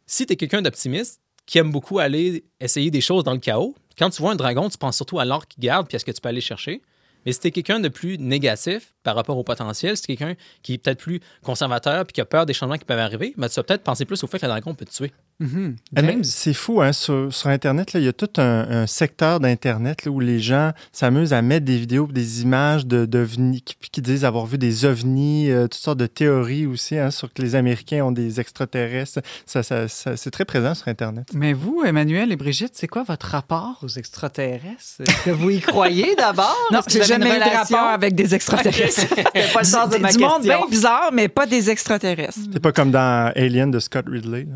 Si 0.05 0.26
tu 0.26 0.34
es 0.34 0.36
quelqu'un 0.36 0.62
d'optimiste, 0.62 1.22
qui 1.48 1.58
aime 1.58 1.72
beaucoup 1.72 1.98
aller 1.98 2.43
essayer 2.60 2.91
des 2.91 3.02
choses 3.02 3.24
dans 3.24 3.34
le 3.34 3.39
chaos, 3.39 3.74
quand 3.98 4.12
tu 4.12 4.22
vois 4.22 4.32
un 4.32 4.36
dragon, 4.36 4.70
tu 4.70 4.78
penses 4.78 4.98
surtout 4.98 5.20
à 5.20 5.26
l'or 5.26 5.48
qu'il 5.48 5.64
garde 5.64 5.88
puis 5.88 5.95
à 5.95 6.00
ce 6.00 6.06
que 6.06 6.12
tu 6.12 6.22
peux 6.22 6.30
aller 6.30 6.41
chercher. 6.41 6.84
Mais 7.26 7.34
si 7.34 7.39
tu 7.39 7.48
es 7.48 7.52
quelqu'un 7.52 7.80
de 7.80 7.89
plus 7.89 8.18
négatif 8.20 8.93
par 9.04 9.16
rapport 9.16 9.38
au 9.38 9.43
potentiel, 9.43 9.98
si 9.98 10.04
tu 10.04 10.16
quelqu'un 10.16 10.36
qui 10.62 10.76
est 10.76 10.78
peut-être 10.78 11.00
plus 11.00 11.20
conservateur 11.43 12.06
puis 12.06 12.14
qui 12.14 12.22
a 12.22 12.26
peur 12.26 12.45
des 12.45 12.54
changements 12.54 12.78
qui 12.78 12.86
peuvent 12.86 13.00
arriver, 13.00 13.34
ben, 13.38 13.50
tu 13.50 13.56
vas 13.56 13.64
peut-être 13.64 13.84
penser 13.84 14.06
plus 14.06 14.24
au 14.24 14.28
fait 14.28 14.39
que 14.39 14.45
le 14.45 14.52
dragon 14.52 14.76
peut 14.76 14.86
te 14.86 14.91
tuer. 14.91 15.12
Mhm. 15.40 15.76
James? 15.96 16.24
C'est 16.24 16.54
fou, 16.54 16.82
hein, 16.82 16.92
sur, 16.94 17.32
sur 17.32 17.50
Internet, 17.50 17.94
là, 17.94 18.00
il 18.00 18.06
y 18.06 18.10
a 18.10 18.14
tout 18.14 18.30
un, 18.42 18.68
un 18.70 18.88
secteur 18.88 19.40
d'Internet 19.40 20.08
où 20.10 20.20
les 20.20 20.40
gens 20.40 20.72
s'amusent 20.92 21.32
à 21.34 21.42
mettre 21.44 21.66
des 21.66 21.78
vidéos, 21.78 22.08
des 22.08 22.42
images 22.42 22.88
de, 22.88 23.06
d'ovnis, 23.06 23.62
qui, 23.62 23.76
qui 23.92 24.02
disent 24.02 24.26
avoir 24.26 24.48
vu 24.48 24.58
des 24.58 24.86
ovnis, 24.86 25.52
euh, 25.52 25.64
toutes 25.64 25.76
sortes 25.76 26.00
de 26.00 26.08
théories 26.08 26.66
aussi 26.66 26.98
hein, 26.98 27.12
sur 27.12 27.32
que 27.32 27.42
les 27.44 27.54
Américains 27.54 28.04
ont 28.04 28.12
des 28.12 28.40
extraterrestres. 28.40 29.20
Ça, 29.46 29.62
ça- 29.62 29.88
ça- 29.88 30.18
c'est 30.18 30.32
très 30.32 30.46
présent 30.46 30.74
sur 30.74 30.88
Internet. 30.88 31.28
Mais 31.34 31.54
vous, 31.54 31.84
Emmanuel 31.86 32.32
et 32.32 32.36
Brigitte, 32.36 32.72
c'est 32.74 32.88
quoi 32.88 33.04
votre 33.04 33.28
rapport 33.28 33.80
aux 33.84 33.88
extraterrestres? 33.90 35.02
Est-ce 35.02 35.26
que 35.26 35.30
vous 35.30 35.52
y 35.52 35.60
croyez 35.60 36.16
d'abord? 36.18 36.56
Non, 36.72 36.80
j'ai 36.88 37.04
jamais 37.04 37.30
eu 37.36 37.40
de 37.40 37.56
rapport 37.58 37.90
avec 37.90 38.16
des 38.16 38.34
extraterrestres. 38.34 39.02
C'était 39.08 39.54
pas 39.54 39.60
le 39.60 39.66
sens 39.66 39.90
de 39.92 39.96
Du- 39.98 40.02
ma 40.02 40.12
du 40.12 40.18
monde 40.18 40.42
bien 40.42 40.60
bizarre, 40.70 41.12
mais 41.14 41.28
pas 41.28 41.46
des 41.46 41.70
extraterrestres. 41.70 42.40
C'est 42.52 42.60
pas 42.60 42.72
comme 42.72 42.90
dans 42.92 43.32
Alien 43.36 43.70
de 43.70 43.80
Scott 43.80 44.06
Ridley. 44.08 44.46
là. 44.46 44.56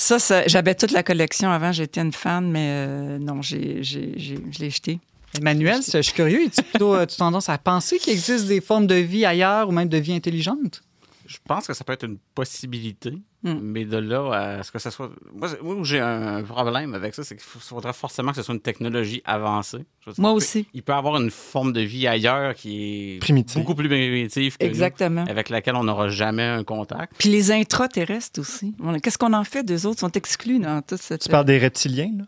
Ça, 0.00 0.20
ça- 0.20 0.46
j'avais 0.46 0.76
toute 0.76 0.92
la 0.92 1.02
collection 1.02 1.50
avant, 1.50 1.72
j'étais 1.72 2.00
une 2.00 2.12
fan, 2.12 2.48
mais 2.48 2.68
euh, 2.70 3.18
non, 3.18 3.42
j'ai, 3.42 3.82
j'ai- 3.82 4.12
j'ai- 4.16 4.38
je 4.52 4.58
l'ai 4.60 4.70
jeté. 4.70 5.00
Emmanuel, 5.36 5.80
je 5.92 6.00
suis 6.00 6.12
curieux. 6.12 6.44
Es-tu 6.44 6.62
plutôt 6.62 6.94
as-tu 6.94 7.16
tendance 7.16 7.48
à 7.48 7.58
penser 7.58 7.98
qu'il 7.98 8.12
existe 8.12 8.46
des 8.46 8.60
formes 8.60 8.86
de 8.86 8.94
vie 8.94 9.24
ailleurs 9.24 9.68
ou 9.68 9.72
même 9.72 9.88
de 9.88 9.98
vie 9.98 10.12
intelligente? 10.14 10.82
Je 11.26 11.38
pense 11.48 11.66
que 11.66 11.74
ça 11.74 11.82
peut 11.82 11.94
être 11.94 12.04
une 12.04 12.18
possibilité, 12.32 13.12
Hmm. 13.44 13.54
mais 13.62 13.84
de 13.84 13.98
là 13.98 14.32
à 14.32 14.62
ce 14.64 14.72
que 14.72 14.80
ça 14.80 14.90
soit. 14.90 15.10
Moi, 15.32 15.48
où 15.62 15.84
j'ai 15.84 16.00
un 16.00 16.42
problème 16.42 16.94
avec 16.94 17.14
ça, 17.14 17.22
c'est 17.22 17.36
qu'il 17.36 17.44
faudrait 17.44 17.92
forcément 17.92 18.30
que 18.32 18.36
ce 18.36 18.42
soit 18.42 18.52
une 18.54 18.60
technologie 18.60 19.22
avancée. 19.24 19.78
Dire, 20.04 20.14
Moi 20.18 20.32
aussi. 20.32 20.66
Il 20.74 20.82
peut 20.82 20.92
y 20.92 20.96
avoir 20.96 21.20
une 21.22 21.30
forme 21.30 21.72
de 21.72 21.80
vie 21.80 22.08
ailleurs 22.08 22.54
qui 22.54 23.14
est 23.14 23.18
Primitive. 23.20 23.56
beaucoup 23.62 23.76
plus 23.76 23.88
primitive 23.88 24.56
que 24.58 24.64
nous, 24.64 24.68
Exactement. 24.70 25.24
avec 25.28 25.50
laquelle 25.50 25.76
on 25.76 25.84
n'aura 25.84 26.08
jamais 26.08 26.42
un 26.42 26.64
contact. 26.64 27.12
Puis 27.16 27.28
les 27.28 27.52
intraterrestres 27.52 28.40
aussi. 28.40 28.74
Qu'est-ce 29.04 29.18
qu'on 29.18 29.32
en 29.32 29.44
fait 29.44 29.62
d'eux 29.62 29.86
autres? 29.86 29.98
Ils 29.98 30.00
sont 30.00 30.12
exclus 30.12 30.58
dans 30.58 30.82
toute 30.82 31.00
cette... 31.00 31.20
Tu 31.22 31.28
parles 31.28 31.44
des 31.46 31.58
reptiliens, 31.58 32.10
là? 32.18 32.24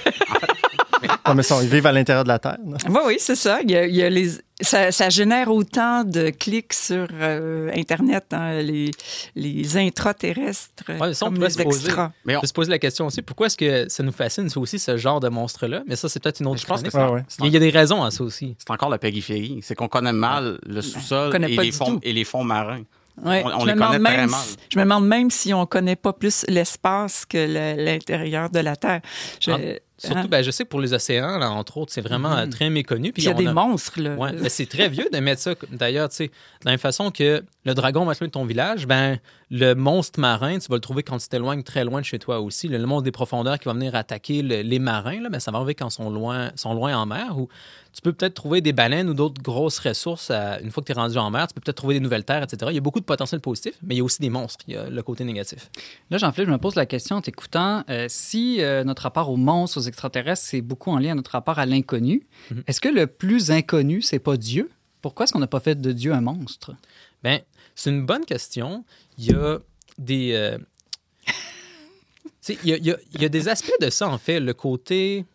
Non, 1.27 1.35
mais 1.35 1.43
ça, 1.43 1.59
ils 1.61 1.69
vivent 1.69 1.85
à 1.87 1.91
l'intérieur 1.91 2.23
de 2.23 2.29
la 2.29 2.39
Terre. 2.39 2.57
Oui, 2.65 2.99
oui, 3.05 3.15
c'est 3.19 3.35
ça. 3.35 3.59
Il 3.63 3.71
y 3.71 3.75
a, 3.75 3.85
il 3.85 3.95
y 3.95 4.01
a 4.03 4.09
les, 4.09 4.29
ça. 4.61 4.91
ça 4.91 5.09
génère 5.09 5.51
autant 5.51 6.03
de 6.03 6.29
clics 6.29 6.73
sur 6.73 7.07
euh, 7.13 7.69
Internet, 7.75 8.25
hein, 8.31 8.61
les, 8.61 8.91
les 9.35 9.77
intraterrestres, 9.77 10.83
Ouais, 10.99 11.13
ça, 11.13 11.25
on 11.25 11.31
comme 11.31 11.43
les 11.43 11.49
se 11.49 11.61
poser. 11.61 11.85
extras. 11.85 12.11
Mais 12.25 12.35
On 12.35 12.39
on- 12.39 12.41
peut 12.41 12.47
se 12.47 12.53
poser 12.53 12.71
la 12.71 12.79
question 12.79 13.05
aussi, 13.07 13.21
pourquoi 13.21 13.47
est-ce 13.47 13.57
que 13.57 13.89
ça 13.89 14.03
nous 14.03 14.11
fascine, 14.11 14.49
c'est 14.49 14.57
aussi 14.57 14.79
ce 14.79 14.97
genre 14.97 15.19
de 15.19 15.29
monstre-là? 15.29 15.83
Mais 15.87 15.95
ça, 15.95 16.09
c'est 16.09 16.21
peut-être 16.21 16.39
une 16.39 16.47
autre 16.47 16.61
je 16.61 16.65
pense 16.65 16.81
que 16.83 16.87
Ouais, 16.97 17.23
Il 17.43 17.53
y 17.53 17.57
a 17.57 17.59
des 17.59 17.69
raisons 17.69 18.03
à 18.03 18.11
ça 18.11 18.23
aussi. 18.23 18.55
c'est 18.57 18.71
encore 18.71 18.89
la 18.89 18.97
périphérie. 18.97 19.59
C'est 19.61 19.75
qu'on 19.75 19.87
connaît 19.87 20.13
mal 20.13 20.59
le 20.65 20.81
sous-sol 20.81 21.35
et 21.35 21.39
les, 21.55 21.71
fonds, 21.71 21.95
tout. 21.95 21.99
et 22.03 22.13
les 22.13 22.23
fonds 22.23 22.43
marins. 22.43 22.81
Ouais. 23.23 23.41
On- 23.45 23.47
on 23.49 23.59
je, 23.61 23.65
les 23.65 23.71
me 23.73 23.79
demande 23.79 23.91
connaît 23.93 24.09
très 24.09 24.27
mal. 24.27 24.39
si- 24.41 24.55
je 24.69 24.77
me 24.79 24.83
demande 24.83 25.07
même 25.07 25.31
si 25.31 25.53
on 25.53 25.65
connaît 25.65 25.95
pas 25.95 26.13
plus 26.13 26.45
l'espace 26.47 27.25
que 27.25 27.37
le- 27.37 27.83
l'intérieur 27.83 28.49
de 28.49 28.59
la 28.59 28.75
Terre. 28.75 29.01
Je- 29.41 29.51
Ah, 29.51 29.57
Surtout, 29.99 30.17
hein? 30.17 30.27
ben, 30.29 30.43
je 30.43 30.51
sais 30.51 30.63
que 30.63 30.69
pour 30.69 30.79
les 30.79 30.93
océans, 30.93 31.37
là, 31.39 31.49
entre 31.49 31.77
autres, 31.77 31.91
c'est 31.91 32.01
vraiment 32.01 32.33
euh, 32.37 32.45
très 32.45 32.69
méconnu. 32.69 33.11
Puis 33.11 33.23
il 33.23 33.25
y 33.25 33.29
a 33.29 33.33
des 33.33 33.45
monstres, 33.53 33.99
là. 33.99 34.15
Ouais, 34.15 34.31
mais 34.33 34.49
c'est 34.49 34.67
très 34.67 34.89
vieux 34.89 35.07
de 35.11 35.17
mettre 35.19 35.41
ça. 35.41 35.53
D'ailleurs, 35.71 36.09
tu 36.09 36.15
sais, 36.17 36.27
de 36.27 36.31
la 36.65 36.71
même 36.71 36.79
façon 36.79 37.09
que 37.09 37.43
le 37.65 37.73
dragon 37.73 38.05
va 38.05 38.13
de 38.13 38.25
ton 38.27 38.45
village, 38.45 38.85
ben 38.87 39.19
le 39.49 39.73
monstre 39.75 40.19
marin, 40.19 40.59
tu 40.59 40.67
vas 40.67 40.75
le 40.75 40.81
trouver 40.81 41.03
quand 41.03 41.17
tu 41.17 41.27
t'éloignes 41.29 41.63
très 41.63 41.83
loin 41.85 42.01
de 42.01 42.05
chez 42.05 42.19
toi 42.19 42.39
aussi. 42.41 42.67
Le, 42.67 42.77
le 42.77 42.85
monstre 42.85 43.03
des 43.03 43.11
profondeurs 43.11 43.57
qui 43.59 43.65
va 43.65 43.73
venir 43.73 43.95
attaquer 43.95 44.41
le- 44.41 44.61
les 44.61 44.79
marins, 44.79 45.21
là, 45.21 45.29
ben, 45.29 45.39
ça 45.39 45.51
va 45.51 45.57
arriver 45.59 45.73
quand 45.75 45.87
ils 45.87 45.91
sont 45.93 46.09
loin, 46.09 46.51
sont 46.55 46.73
loin 46.73 46.95
en 46.97 47.05
mer. 47.05 47.37
Ou 47.37 47.47
tu 47.93 48.01
peux 48.01 48.11
peut-être 48.13 48.33
trouver 48.35 48.59
des 48.61 48.73
baleines 48.73 49.09
ou 49.09 49.13
d'autres 49.13 49.41
grosses 49.41 49.79
ressources 49.79 50.29
à- 50.31 50.59
une 50.59 50.69
fois 50.71 50.83
que 50.83 50.87
tu 50.87 50.97
es 50.97 51.01
rendu 51.01 51.17
en 51.17 51.31
mer. 51.31 51.47
Tu 51.47 51.53
peux 51.53 51.61
peut-être 51.61 51.77
trouver 51.77 51.93
des 51.95 51.99
nouvelles 52.01 52.25
terres, 52.25 52.43
etc. 52.43 52.57
Il 52.69 52.75
y 52.75 52.77
a 52.77 52.81
beaucoup 52.81 52.99
de 52.99 53.05
potentiel 53.05 53.39
positif, 53.41 53.73
mais 53.83 53.95
il 53.95 53.97
y 53.99 54.01
a 54.01 54.03
aussi 54.03 54.21
des 54.21 54.29
monstres. 54.29 54.63
Il 54.67 54.73
y 54.73 54.77
a 54.77 54.89
le 54.89 55.01
côté 55.01 55.23
négatif. 55.23 55.69
Là, 56.11 56.17
Jean-Philippe, 56.17 56.47
je 56.49 56.53
me 56.53 56.59
pose 56.59 56.75
la 56.75 56.85
question 56.85 57.15
en 57.15 57.21
t'écoutant. 57.21 57.83
euh, 57.89 58.05
si 58.09 58.57
euh, 58.61 58.83
notre 58.83 59.03
rapport 59.03 59.29
aux 59.29 59.37
monstres, 59.37 59.77
aux 59.79 59.86
extraterrestres, 59.87 60.43
c'est 60.45 60.61
beaucoup 60.61 60.91
en 60.91 60.99
lien 60.99 61.11
à 61.11 61.15
notre 61.15 61.31
rapport 61.31 61.59
à 61.59 61.65
l'inconnu, 61.65 62.21
Mhm. 62.51 62.63
est-ce 62.67 62.81
que 62.81 62.89
le 62.89 63.07
plus 63.07 63.51
inconnu, 63.51 64.01
c'est 64.01 64.19
pas 64.19 64.37
Dieu? 64.37 64.69
Pourquoi 65.01 65.23
est-ce 65.25 65.33
qu'on 65.33 65.39
n'a 65.39 65.47
pas 65.47 65.59
fait 65.59 65.79
de 65.79 65.91
Dieu 65.91 66.13
un 66.13 66.21
monstre? 66.21 66.73
Ben, 67.23 67.41
c'est 67.75 67.89
une 67.89 68.05
bonne 68.05 68.25
question. 68.25 68.83
Il 69.17 69.25
y 69.25 69.33
a 69.33 69.59
des. 69.97 70.33
euh, 70.33 70.57
il 72.49 72.69
y 72.69 72.73
a, 72.73 72.77
il 72.77 72.85
y 72.85 72.91
a- 72.91 72.97
il 73.13 73.21
y 73.21 73.25
a 73.25 73.29
des 73.29 73.47
aspects 73.49 73.71
de 73.81 73.89
ça, 73.89 74.07
en 74.09 74.17
fait. 74.17 74.39
Le 74.39 74.53
côté. 74.53 75.25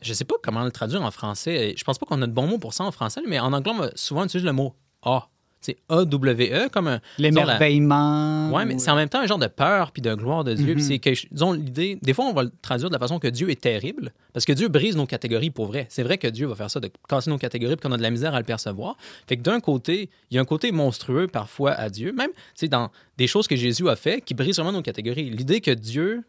Je 0.00 0.12
sais 0.14 0.24
pas 0.24 0.34
comment 0.42 0.64
le 0.64 0.72
traduire 0.72 1.02
en 1.02 1.10
français. 1.12 1.74
Je 1.76 1.84
pense 1.84 1.98
pas 1.98 2.06
qu'on 2.06 2.20
a 2.22 2.26
de 2.26 2.32
bons 2.32 2.46
mots 2.48 2.58
pour 2.58 2.74
ça 2.74 2.82
en 2.84 2.90
français, 2.92 3.20
mais 3.28 3.38
en 3.38 3.52
anglais, 3.52 3.72
on 3.74 3.78
va 3.78 3.90
souvent 3.94 4.24
utiliser 4.24 4.46
le 4.46 4.52
mot 4.52 4.74
A. 5.02 5.28
C'est 5.64 5.76
A-W-E, 5.88 6.68
comme 6.70 6.88
un. 6.88 7.00
disons, 7.18 7.44
la- 7.44 7.56
L'émerveillement. 7.58 8.50
Ouais, 8.50 8.64
mais 8.64 8.78
c'est 8.78 8.90
en 8.90 8.96
même 8.96 9.08
temps 9.08 9.20
un 9.20 9.26
genre 9.26 9.38
de 9.38 9.46
peur 9.46 9.92
puis 9.92 10.02
de 10.02 10.14
gloire 10.14 10.44
de 10.44 10.54
Dieu. 10.54 10.74
Mhm. 10.74 10.80
C'est 10.80 10.98
que, 10.98 11.10
disons, 11.30 11.52
l'idée, 11.52 11.98
des 12.02 12.12
fois, 12.14 12.24
on 12.26 12.32
va 12.32 12.42
le 12.42 12.50
traduire 12.62 12.88
de 12.90 12.94
la 12.94 12.98
façon 12.98 13.18
que 13.18 13.28
Dieu 13.28 13.48
est 13.50 13.60
terrible, 13.60 14.12
parce 14.32 14.44
que 14.44 14.52
Dieu 14.52 14.68
brise 14.68 14.96
nos 14.96 15.06
catégories 15.06 15.50
pour 15.50 15.66
vrai. 15.66 15.86
C'est 15.88 16.02
vrai 16.02 16.18
que 16.18 16.26
Dieu 16.26 16.46
va 16.46 16.54
faire 16.56 16.70
ça, 16.70 16.80
de 16.80 16.90
casser 17.08 17.30
nos 17.30 17.38
catégories, 17.38 17.76
puis 17.76 17.88
qu'on 17.88 17.94
a 17.94 17.96
de 17.96 18.02
la 18.02 18.10
misère 18.10 18.34
à 18.34 18.38
le 18.38 18.44
percevoir. 18.44 18.96
Fait 19.28 19.36
que 19.36 19.42
d'un 19.42 19.60
côté, 19.60 20.10
il 20.30 20.34
y 20.34 20.38
a 20.38 20.40
un 20.42 20.44
côté 20.44 20.72
monstrueux 20.72 21.28
parfois 21.28 21.72
à 21.72 21.88
Dieu, 21.88 22.12
même, 22.12 22.30
dans 22.68 22.90
des 23.16 23.26
choses 23.26 23.46
que 23.46 23.56
Jésus 23.56 23.88
a 23.88 23.96
fait 23.96 24.20
qui 24.20 24.34
brisent 24.34 24.56
vraiment 24.56 24.72
nos 24.72 24.82
catégories. 24.82 25.30
L'idée 25.30 25.60
que 25.60 25.70
Dieu 25.70 26.22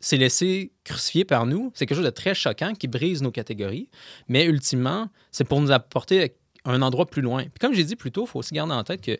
s'est 0.00 0.16
laissé 0.16 0.72
crucifier 0.84 1.24
par 1.24 1.46
nous, 1.46 1.70
c'est 1.74 1.86
quelque 1.86 1.96
chose 1.96 2.04
de 2.04 2.10
très 2.10 2.34
choquant 2.34 2.74
qui 2.74 2.88
brise 2.88 3.22
nos 3.22 3.30
catégories, 3.30 3.88
mais 4.28 4.44
ultimement, 4.44 5.08
c'est 5.30 5.44
pour 5.44 5.60
nous 5.60 5.70
apporter 5.70 6.34
un 6.64 6.82
endroit 6.82 7.06
plus 7.06 7.22
loin. 7.22 7.44
Comme 7.60 7.74
j'ai 7.74 7.84
dit 7.84 7.96
plus 7.96 8.10
tôt, 8.10 8.24
il 8.24 8.28
faut 8.28 8.38
aussi 8.38 8.54
garder 8.54 8.72
en 8.72 8.84
tête 8.84 9.00
que 9.02 9.18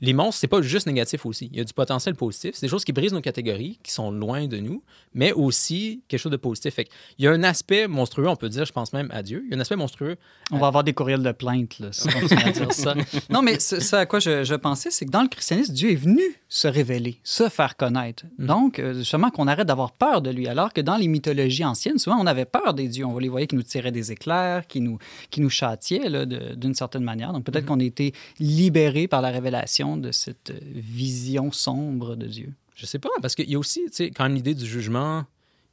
les 0.00 0.12
monstres, 0.14 0.40
c'est 0.40 0.48
pas 0.48 0.62
juste 0.62 0.88
négatif 0.88 1.24
aussi. 1.26 1.48
Il 1.52 1.58
y 1.58 1.60
a 1.60 1.64
du 1.64 1.72
potentiel 1.72 2.16
positif. 2.16 2.54
C'est 2.54 2.66
des 2.66 2.70
choses 2.70 2.84
qui 2.84 2.92
brisent 2.92 3.12
nos 3.12 3.20
catégories, 3.20 3.78
qui 3.84 3.92
sont 3.92 4.10
loin 4.10 4.48
de 4.48 4.58
nous, 4.58 4.82
mais 5.14 5.32
aussi 5.32 6.02
quelque 6.08 6.18
chose 6.18 6.32
de 6.32 6.36
positif. 6.36 6.74
Fait 6.74 6.88
il 7.18 7.24
y 7.24 7.28
a 7.28 7.30
un 7.30 7.44
aspect 7.44 7.86
monstrueux, 7.86 8.28
on 8.28 8.34
peut 8.34 8.48
dire, 8.48 8.64
je 8.64 8.72
pense 8.72 8.92
même 8.92 9.08
à 9.12 9.22
Dieu. 9.22 9.44
Il 9.46 9.52
y 9.52 9.54
a 9.54 9.56
un 9.56 9.60
aspect 9.60 9.76
monstrueux. 9.76 10.16
On 10.50 10.58
va 10.58 10.66
avoir 10.66 10.82
des 10.82 10.92
courriels 10.92 11.22
de 11.22 11.30
plainte, 11.30 11.78
là, 11.78 11.92
si 11.92 12.08
on 12.08 12.36
à 12.36 12.50
dire 12.50 12.72
ça. 12.72 12.94
Non, 13.30 13.42
mais 13.42 13.60
ce, 13.60 13.80
ce 13.80 13.94
à 13.94 14.06
quoi 14.06 14.18
je, 14.18 14.42
je 14.42 14.54
pensais, 14.54 14.90
c'est 14.90 15.06
que 15.06 15.10
dans 15.10 15.22
le 15.22 15.28
christianisme, 15.28 15.72
Dieu 15.72 15.92
est 15.92 15.96
venu 15.96 16.22
se 16.48 16.66
révéler, 16.66 17.20
se 17.22 17.48
faire 17.48 17.76
connaître. 17.76 18.24
Mm. 18.38 18.46
Donc, 18.46 18.78
euh, 18.78 18.94
justement, 18.94 19.30
qu'on 19.30 19.46
arrête 19.46 19.68
d'avoir 19.68 19.92
peur 19.92 20.20
de 20.20 20.30
lui. 20.30 20.48
Alors 20.48 20.72
que 20.72 20.80
dans 20.80 20.96
les 20.96 21.06
mythologies 21.06 21.64
anciennes, 21.64 21.98
souvent, 21.98 22.16
on 22.18 22.26
avait 22.26 22.44
peur 22.44 22.74
des 22.74 22.88
dieux. 22.88 23.06
On 23.06 23.18
les 23.18 23.28
voyait 23.28 23.46
qui 23.46 23.56
nous 23.56 23.62
tiraient 23.62 23.92
des 23.92 24.10
éclairs, 24.10 24.66
qui 24.66 24.80
nous, 24.80 24.98
qui 25.30 25.40
nous 25.40 25.50
châtiaient 25.50 26.26
d'une 26.56 26.74
certaine 26.74 27.04
manière. 27.04 27.32
Donc, 27.32 27.44
peut-être 27.44 27.66
qu'on 27.66 27.78
a 27.78 27.84
été 27.84 28.12
libérés 28.40 29.06
par 29.06 29.22
la 29.22 29.30
révélation 29.30 29.81
de 29.96 30.12
cette 30.12 30.50
euh, 30.50 30.58
vision 30.62 31.52
sombre 31.52 32.16
de 32.16 32.26
Dieu? 32.26 32.52
Je 32.74 32.86
sais 32.86 32.98
pas, 32.98 33.10
parce 33.20 33.34
qu'il 33.34 33.50
y 33.50 33.54
a 33.54 33.58
aussi, 33.58 33.84
tu 33.86 33.92
sais, 33.92 34.10
quand 34.10 34.24
même 34.24 34.34
l'idée 34.34 34.54
du 34.54 34.66
jugement, 34.66 35.24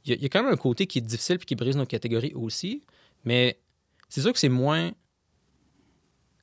il 0.04 0.10
y, 0.10 0.12
a, 0.12 0.16
il 0.16 0.22
y 0.22 0.26
a 0.26 0.28
quand 0.28 0.42
même 0.42 0.52
un 0.52 0.56
côté 0.56 0.86
qui 0.86 0.98
est 0.98 1.02
difficile 1.02 1.38
puis 1.38 1.46
qui 1.46 1.54
brise 1.54 1.76
nos 1.76 1.86
catégories 1.86 2.32
aussi, 2.34 2.82
mais 3.24 3.58
c'est 4.08 4.20
sûr 4.20 4.32
que 4.32 4.38
c'est 4.38 4.48
moins. 4.48 4.92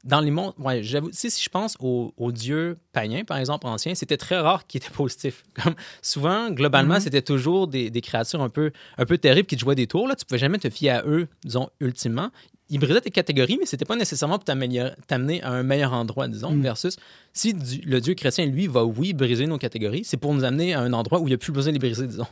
Dans 0.03 0.21
les 0.21 0.31
mondes, 0.31 0.53
ouais, 0.57 0.83
j'avoue, 0.83 1.09
si 1.11 1.29
je 1.29 1.49
pense 1.49 1.75
aux, 1.79 2.13
dieux 2.31 2.77
païens, 2.93 3.25
par 3.25 3.37
exemple, 3.37 3.67
anciens, 3.67 3.93
c'était 3.93 4.15
très 4.15 4.37
rare 4.39 4.65
qu'ils 4.65 4.81
étaient 4.81 4.93
positifs. 4.93 5.43
Comme 5.61 5.75
souvent, 6.01 6.49
globalement, 6.49 6.93
Mhm. 6.95 6.99
c'était 7.01 7.21
toujours 7.21 7.67
des, 7.67 7.89
des 7.89 7.99
créatures 8.01 8.41
un 8.41 8.49
peu, 8.49 8.71
un 8.97 9.05
peu 9.05 9.17
terribles 9.17 9.47
qui 9.47 9.57
te 9.57 9.61
jouaient 9.61 9.75
des 9.75 9.87
tours. 9.87 10.07
Là. 10.07 10.15
Tu 10.15 10.23
pouvais 10.25 10.37
jamais 10.37 10.59
te 10.59 10.69
fier 10.69 10.91
à 10.91 11.03
eux, 11.05 11.27
disons, 11.43 11.69
ultimement. 11.81 12.29
Ils 12.69 12.79
brisaient 12.79 12.99
tes 13.01 13.11
catégories, 13.11 13.57
mais 13.59 13.65
c'était 13.65 13.85
pas 13.85 13.95
nécessairement 13.95 14.37
pour 14.39 14.43
t'amener 14.45 15.41
à 15.41 15.49
un 15.49 15.63
meilleur 15.63 15.93
endroit, 15.93 16.27
disons, 16.27 16.51
Mhm. 16.51 16.61
versus 16.63 16.97
si 17.33 17.53
du- 17.53 17.81
le 17.81 18.01
Dieu 18.01 18.13
chrétien, 18.13 18.45
lui, 18.45 18.67
va, 18.67 18.83
oui, 18.83 19.13
briser 19.13 19.47
nos 19.47 19.57
catégories, 19.57 20.03
c'est 20.03 20.17
pour 20.17 20.33
nous 20.33 20.43
amener 20.43 20.73
à 20.73 20.81
un 20.81 20.91
endroit 20.93 21.19
où 21.19 21.27
il 21.27 21.31
n'y 21.31 21.35
a 21.35 21.37
plus 21.37 21.53
besoin 21.53 21.71
de 21.71 21.77
les 21.77 21.79
briser, 21.79 22.05
disons. 22.07 22.27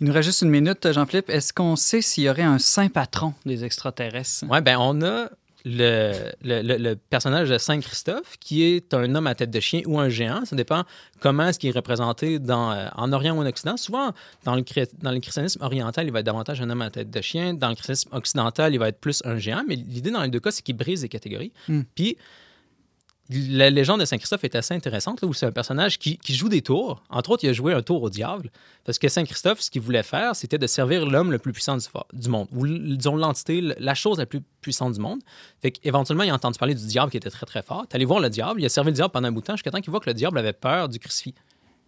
Il 0.00 0.06
nous 0.06 0.12
reste 0.12 0.26
juste 0.28 0.42
une 0.42 0.48
minute, 0.50 0.90
Jean-Philippe. 0.92 1.28
Est-ce 1.28 1.52
qu'on 1.52 1.76
sait 1.76 2.00
s'il 2.00 2.24
y 2.24 2.28
aurait 2.30 2.42
un 2.42 2.58
saint 2.58 2.88
patron 2.88 3.34
des 3.44 3.64
extraterrestres? 3.64 4.44
Ouais, 4.48 4.60
ben 4.62 4.78
on 4.80 5.02
a 5.02 5.28
le, 5.68 6.12
le- 6.42 6.62
le- 6.62 6.76
le 6.78 6.96
personnage 6.96 7.48
de 7.50 7.58
Saint 7.58 7.80
Christophe, 7.80 8.36
qui 8.40 8.62
est 8.64 8.94
un 8.94 9.14
homme 9.14 9.26
à 9.26 9.34
tête 9.34 9.50
de 9.50 9.60
chien 9.60 9.82
ou 9.86 9.98
un 9.98 10.08
géant. 10.08 10.44
Ça 10.44 10.56
dépend 10.56 10.84
comment 11.20 11.48
est-ce 11.48 11.58
qu'il 11.58 11.68
est 11.70 11.76
représenté 11.76 12.38
dans, 12.38 12.72
euh, 12.72 12.86
en 12.96 13.12
Orient 13.12 13.36
ou 13.36 13.40
en 13.40 13.46
Occident. 13.46 13.76
Souvent, 13.76 14.12
dans 14.44 14.54
le, 14.56 14.62
dans 15.02 15.10
le 15.12 15.20
christianisme 15.20 15.62
oriental, 15.62 16.06
il 16.06 16.12
va 16.12 16.20
être 16.20 16.26
davantage 16.26 16.60
un 16.62 16.70
homme 16.70 16.82
à 16.82 16.90
tête 16.90 17.10
de 17.10 17.20
chien. 17.20 17.54
Dans 17.54 17.68
le 17.68 17.74
christianisme 17.74 18.10
occidental, 18.12 18.72
il 18.72 18.78
va 18.78 18.88
être 18.88 19.00
plus 19.00 19.20
un 19.24 19.36
géant. 19.38 19.62
Mais 19.68 19.76
l'idée 19.76 20.10
dans 20.10 20.22
les 20.22 20.28
deux 20.30 20.40
cas, 20.40 20.50
c'est 20.50 20.62
qu'il 20.62 20.76
brise 20.76 21.02
les 21.02 21.08
catégories. 21.08 21.52
Hmm. 21.68 21.82
Puis, 21.94 22.16
la 23.30 23.68
légende 23.68 24.00
de 24.00 24.06
Saint-Christophe 24.06 24.44
est 24.44 24.54
assez 24.54 24.72
intéressante, 24.72 25.20
là, 25.20 25.28
où 25.28 25.34
c'est 25.34 25.44
un 25.44 25.52
personnage 25.52 25.98
qui, 25.98 26.16
qui 26.16 26.34
joue 26.34 26.48
des 26.48 26.62
tours. 26.62 27.02
Entre 27.10 27.30
autres, 27.30 27.44
il 27.44 27.50
a 27.50 27.52
joué 27.52 27.74
un 27.74 27.82
tour 27.82 28.02
au 28.02 28.08
diable. 28.08 28.50
Parce 28.84 28.98
que 28.98 29.08
Saint-Christophe, 29.08 29.60
ce 29.60 29.70
qu'il 29.70 29.82
voulait 29.82 30.02
faire, 30.02 30.34
c'était 30.34 30.56
de 30.56 30.66
servir 30.66 31.04
l'homme 31.04 31.30
le 31.30 31.38
plus 31.38 31.52
puissant 31.52 31.76
du, 31.76 32.28
monde, 32.28 32.48
ou 32.52 32.66
disons 32.66 33.16
l'entité, 33.16 33.60
la 33.60 33.94
chose 33.94 34.18
la 34.18 34.24
plus 34.24 34.40
puissante 34.62 34.94
du 34.94 35.00
monde. 35.00 35.20
Fait 35.60 35.70
qu'éventuellement, 35.70 36.24
il 36.24 36.30
a 36.30 36.34
entendu 36.34 36.58
parler 36.58 36.74
du 36.74 36.86
diable 36.86 37.10
qui 37.10 37.18
était 37.18 37.30
très 37.30 37.44
très 37.44 37.62
fort. 37.62 37.86
Allé 37.92 38.06
voir 38.06 38.20
le 38.20 38.30
diable, 38.30 38.62
il 38.62 38.64
a 38.66 38.70
servi 38.70 38.90
le 38.90 38.94
diable 38.94 39.10
pendant 39.12 39.28
un 39.28 39.32
bout 39.32 39.42
de 39.42 39.46
temps 39.46 39.56
jusqu'à 39.56 39.70
temps 39.70 39.80
qu'il 39.80 39.90
voit 39.90 40.00
que 40.00 40.08
le 40.08 40.14
diable 40.14 40.38
avait 40.38 40.54
peur 40.54 40.88
du 40.88 40.98
crucifix. 40.98 41.34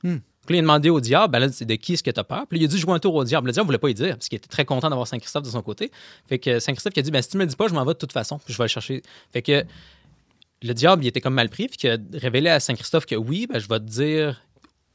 Hmm. 0.02 0.18
Puis 0.46 0.54
là, 0.54 0.56
il 0.56 0.58
a 0.58 0.62
demandé 0.62 0.90
au 0.90 1.00
diable, 1.00 1.30
ben 1.32 1.38
là, 1.38 1.48
c'est 1.50 1.64
de 1.64 1.74
qui 1.74 1.94
est-ce 1.94 2.02
que 2.02 2.10
tu 2.10 2.20
as 2.20 2.24
peur? 2.24 2.46
Puis 2.48 2.58
là, 2.58 2.64
il 2.64 2.68
a 2.68 2.68
dû 2.68 2.78
jouer 2.78 2.92
un 2.92 2.98
tour 2.98 3.14
au 3.14 3.24
diable. 3.24 3.46
Le 3.46 3.52
diable 3.52 3.66
ne 3.66 3.68
voulait 3.68 3.78
pas 3.78 3.90
y 3.90 3.94
dire, 3.94 4.16
parce 4.16 4.28
qu'il 4.28 4.36
était 4.36 4.48
très 4.48 4.64
content 4.64 4.88
d'avoir 4.90 5.06
Saint-Christophe 5.06 5.44
de 5.44 5.50
son 5.50 5.62
côté. 5.62 5.90
Fait 6.28 6.38
que 6.38 6.58
Saint-Christophe 6.58 6.94
qui 6.94 7.00
a 7.00 7.02
dit, 7.02 7.10
ben, 7.10 7.22
si 7.22 7.28
tu 7.28 7.36
me 7.36 7.44
le 7.44 7.48
dis 7.48 7.56
pas, 7.56 7.68
je 7.68 7.74
m'en 7.74 7.84
vais 7.84 7.92
de 7.92 7.98
toute 7.98 8.12
façon, 8.12 8.38
puis 8.38 8.52
je 8.52 8.58
vais 8.58 8.64
le 8.64 8.68
chercher. 8.68 9.02
Fait 9.32 9.42
que 9.42 9.64
le 10.62 10.74
diable, 10.74 11.04
il 11.04 11.08
était 11.08 11.20
comme 11.20 11.34
mal 11.34 11.48
pris, 11.48 11.68
puis 11.68 11.76
qui 11.76 11.88
a 11.88 11.96
révélé 12.12 12.50
à 12.50 12.60
Saint-Christophe 12.60 13.06
que 13.06 13.14
oui, 13.14 13.46
ben, 13.46 13.58
je 13.58 13.68
vais 13.68 13.78
te 13.78 13.84
dire 13.84 14.42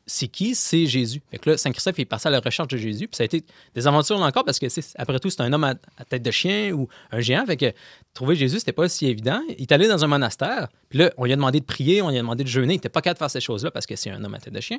c'est 0.07 0.27
qui, 0.27 0.53
c'est 0.53 0.85
Jésus. 0.85 1.21
Fait 1.31 1.39
que 1.39 1.49
là, 1.49 1.57
Saint-Christophe 1.57 1.97
il 1.97 2.01
est 2.01 2.05
passé 2.05 2.27
à 2.27 2.31
la 2.31 2.39
recherche 2.39 2.67
de 2.67 2.77
Jésus, 2.77 3.07
puis 3.07 3.15
ça 3.15 3.23
a 3.23 3.25
été 3.25 3.43
des 3.73 3.87
aventures 3.87 4.19
encore, 4.19 4.45
parce 4.45 4.59
que 4.59 4.67
après 4.97 5.19
tout, 5.19 5.29
c'est 5.29 5.41
un 5.41 5.51
homme 5.51 5.63
à, 5.63 5.75
tête 6.07 6.21
de 6.21 6.31
chien 6.31 6.71
ou 6.71 6.87
un 7.11 7.21
géant, 7.21 7.45
fait 7.45 7.57
que 7.57 7.73
trouver 8.13 8.35
Jésus, 8.35 8.59
c'était 8.59 8.71
pas 8.71 8.87
si 8.87 9.07
évident. 9.07 9.41
Il 9.57 9.63
est 9.63 9.71
allé 9.71 9.87
dans 9.87 10.03
un 10.03 10.07
monastère, 10.07 10.67
puis 10.89 10.99
là, 10.99 11.11
on 11.17 11.25
lui 11.25 11.33
a 11.33 11.35
demandé 11.35 11.59
de 11.59 11.65
prier, 11.65 12.01
on 12.01 12.09
lui 12.09 12.17
a 12.17 12.21
demandé 12.21 12.43
de 12.43 12.49
jeûner, 12.49 12.75
il 12.75 12.77
était 12.77 12.89
pas 12.89 13.01
capable 13.01 13.15
de 13.15 13.19
faire 13.19 13.31
ces 13.31 13.41
choses-là 13.41 13.71
parce 13.71 13.85
que 13.85 13.95
c'est 13.95 14.11
un 14.11 14.23
homme 14.23 14.35
à 14.35 14.39
tête 14.39 14.53
de 14.53 14.61
chien. 14.61 14.77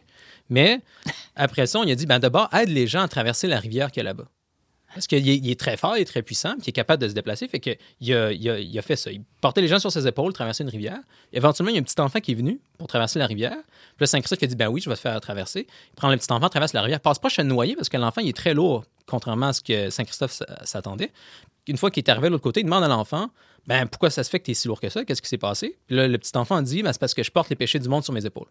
Mais 0.48 0.80
après 1.34 1.66
ça, 1.66 1.80
on 1.80 1.84
lui 1.84 1.92
a 1.92 1.96
dit, 1.96 2.06
ben 2.06 2.20
d'abord, 2.20 2.48
aide 2.54 2.68
les 2.68 2.86
gens 2.86 3.02
à 3.02 3.08
traverser 3.08 3.48
la 3.48 3.58
rivière 3.58 3.90
qu'il 3.90 4.04
y 4.04 4.06
a 4.06 4.10
là-bas. 4.10 4.28
Parce 4.96 5.06
qu'il 5.06 5.50
est, 5.50 5.60
très 5.60 5.76
fort, 5.76 5.96
il 5.96 6.00
est 6.00 6.04
très 6.06 6.22
puissant, 6.22 6.54
puis 6.54 6.62
il 6.66 6.68
est 6.70 6.72
capable 6.72 7.02
de 7.02 7.08
se 7.08 7.12
déplacer. 7.14 7.46
Fait 7.48 7.60
que 7.60 7.70
il 8.00 8.14
a, 8.14 8.32
il 8.32 8.78
a- 8.78 8.82
fait 8.82 8.96
ça. 8.96 9.12
Il 9.12 9.22
portait 9.42 9.60
les 9.60 9.68
gens 9.68 9.78
sur 9.78 9.92
ses 9.92 10.06
épaules, 10.06 10.32
traverser 10.32 10.64
une 10.64 10.70
rivière. 10.70 10.98
Éventuellement, 11.34 11.70
il 11.70 11.74
y 11.74 11.78
a 11.78 11.80
un 11.80 11.84
petit 11.84 12.00
enfant 12.00 12.18
qui 12.20 12.32
est 12.32 12.34
venu 12.34 12.58
pour 12.78 12.88
traverser 12.88 13.18
la 13.18 13.26
rivière. 13.26 13.52
Puis 13.52 14.00
là, 14.00 14.06
Saint-Christophe 14.06 14.42
a 14.42 14.46
dit 14.46 14.56
Ben 14.56 14.68
oui, 14.68 14.80
je 14.80 14.88
vais 14.88 14.96
te 14.96 15.00
faire 15.00 15.20
traverser. 15.20 15.66
Il 15.92 15.96
prend 15.96 16.08
le 16.10 16.16
petit 16.16 16.32
enfant, 16.32 16.48
traverse 16.48 16.72
la 16.72 16.80
rivière, 16.82 17.00
passe 17.00 17.18
pas 17.18 17.28
chez 17.28 17.42
le 17.42 17.48
noyer 17.48 17.76
parce 17.76 17.90
que 17.90 17.98
l'enfant, 17.98 18.22
il 18.22 18.28
est 18.30 18.36
très 18.36 18.54
lourd, 18.54 18.84
contrairement 19.06 19.48
à 19.48 19.52
ce 19.52 19.60
que 19.60 19.90
Saint-Christophe 19.90 20.42
s'attendait. 20.64 21.12
Une 21.68 21.76
fois 21.76 21.90
qu'il 21.90 22.02
est 22.02 22.10
arrivé 22.10 22.28
de 22.28 22.32
l'autre 22.32 22.44
côté, 22.44 22.60
il 22.60 22.64
demande 22.64 22.84
à 22.84 22.88
l'enfant 22.88 23.28
Ben 23.66 23.86
pourquoi 23.86 24.08
ça 24.10 24.24
se 24.24 24.30
fait 24.30 24.40
que 24.40 24.44
tu 24.46 24.52
es 24.52 24.54
si 24.54 24.66
lourd 24.68 24.80
que 24.80 24.88
ça? 24.88 25.04
Qu'est-ce 25.04 25.20
qui 25.20 25.28
s'est 25.28 25.36
passé? 25.38 25.76
Puis 25.88 25.96
là, 25.96 26.08
le 26.08 26.16
petit 26.16 26.36
enfant 26.38 26.62
dit 26.62 26.82
Ben 26.82 26.92
c'est 26.92 26.98
parce 27.00 27.12
que 27.14 27.22
je 27.22 27.30
porte 27.30 27.50
les 27.50 27.56
péchés 27.56 27.78
du 27.78 27.88
monde 27.88 28.02
sur 28.04 28.12
mes 28.14 28.24
épaules. 28.24 28.48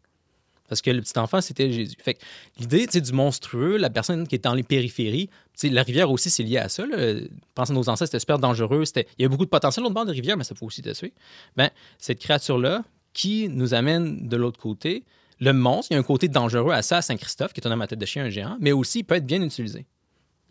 Parce 0.67 0.81
que 0.81 0.89
le 0.89 1.01
petit 1.01 1.17
enfant, 1.19 1.41
c'était 1.41 1.71
Jésus. 1.71 1.95
Fait 1.99 2.17
l'idée 2.59 2.87
du 2.87 3.11
monstrueux, 3.13 3.77
la 3.77 3.89
personne 3.89 4.27
qui 4.27 4.35
est 4.35 4.43
dans 4.43 4.53
les 4.55 4.63
périphéries, 4.63 5.29
la 5.63 5.83
rivière 5.83 6.09
aussi, 6.11 6.29
c'est 6.29 6.43
lié 6.43 6.57
à 6.57 6.69
ça. 6.69 6.85
Là. 6.85 7.19
Pensez 7.53 7.71
à 7.71 7.75
nos 7.75 7.87
ancêtres, 7.87 8.07
c'était 8.07 8.19
super 8.19 8.39
dangereux. 8.39 8.83
Il 8.95 9.03
y 9.23 9.25
a 9.25 9.29
beaucoup 9.29 9.45
de 9.45 9.49
potentiel 9.49 9.83
l'autre 9.83 9.93
bord 9.93 10.05
de 10.05 10.11
la 10.11 10.15
rivière, 10.15 10.37
mais 10.37 10.43
ça 10.43 10.55
peut 10.55 10.65
aussi 10.65 10.81
te 10.81 10.89
tuer. 10.89 11.13
Ben, 11.55 11.69
cette 11.99 12.19
créature-là 12.19 12.83
qui 13.13 13.47
nous 13.49 13.73
amène 13.73 14.27
de 14.27 14.37
l'autre 14.37 14.59
côté, 14.59 15.03
le 15.39 15.53
monstre, 15.53 15.91
il 15.91 15.95
y 15.95 15.97
a 15.97 15.99
un 15.99 16.03
côté 16.03 16.27
dangereux 16.27 16.71
à 16.71 16.81
ça, 16.81 16.97
à 16.97 17.01
Saint-Christophe, 17.01 17.53
qui 17.53 17.61
est 17.61 17.67
un 17.67 17.71
homme 17.71 17.81
à 17.81 17.87
tête 17.87 17.99
de 17.99 18.05
chien, 18.05 18.25
un 18.25 18.29
géant, 18.29 18.57
mais 18.59 18.71
aussi 18.71 18.99
il 18.99 19.03
peut 19.03 19.15
être 19.15 19.25
bien 19.25 19.41
utilisé. 19.41 19.85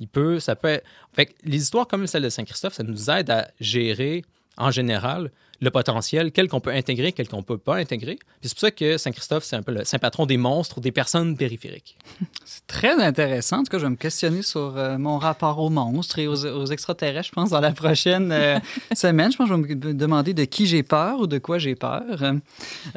Il 0.00 0.08
peut, 0.08 0.40
ça 0.40 0.56
peut 0.56 0.68
être- 0.68 0.84
Fait 1.12 1.26
que 1.26 1.32
les 1.44 1.56
histoires 1.62 1.86
comme 1.86 2.06
celle 2.06 2.22
de 2.22 2.28
Saint-Christophe, 2.28 2.74
ça 2.74 2.82
nous 2.82 3.10
aide 3.10 3.30
à 3.30 3.50
gérer, 3.60 4.24
en 4.56 4.70
général, 4.70 5.30
le 5.60 5.70
potentiel, 5.70 6.30
quel 6.32 6.48
qu'on 6.48 6.60
peut 6.60 6.70
intégrer, 6.70 7.12
quel 7.12 7.28
qu'on 7.28 7.42
peut 7.42 7.58
pas 7.58 7.76
intégrer. 7.76 8.16
Puis 8.40 8.48
c'est 8.48 8.54
pour 8.54 8.60
ça 8.60 8.70
que 8.70 8.98
Saint-Christophe, 8.98 9.44
c'est 9.44 9.56
un 9.56 9.62
peu 9.62 9.72
le 9.72 9.84
saint 9.84 9.98
patron 9.98 10.26
des 10.26 10.36
monstres 10.36 10.78
ou 10.78 10.80
des 10.80 10.92
personnes 10.92 11.36
périphériques. 11.36 11.96
C'est 12.44 12.66
très 12.66 13.02
intéressant. 13.02 13.58
En 13.58 13.62
tout 13.62 13.70
cas, 13.70 13.78
je 13.78 13.84
vais 13.84 13.90
me 13.90 13.96
questionner 13.96 14.42
sur 14.42 14.76
euh, 14.76 14.98
mon 14.98 15.18
rapport 15.18 15.58
aux 15.58 15.70
monstres 15.70 16.18
et 16.18 16.28
aux, 16.28 16.44
aux 16.44 16.66
extraterrestres, 16.66 17.28
je 17.28 17.32
pense, 17.32 17.50
dans 17.50 17.60
la 17.60 17.72
prochaine 17.72 18.30
euh, 18.32 18.58
semaine. 18.94 19.32
Je 19.32 19.38
pense 19.38 19.48
que 19.48 19.54
je 19.54 19.60
vais 19.60 19.74
me 19.74 19.94
demander 19.94 20.34
de 20.34 20.44
qui 20.44 20.66
j'ai 20.66 20.82
peur 20.82 21.20
ou 21.20 21.26
de 21.26 21.38
quoi 21.38 21.58
j'ai 21.58 21.74
peur. 21.74 22.04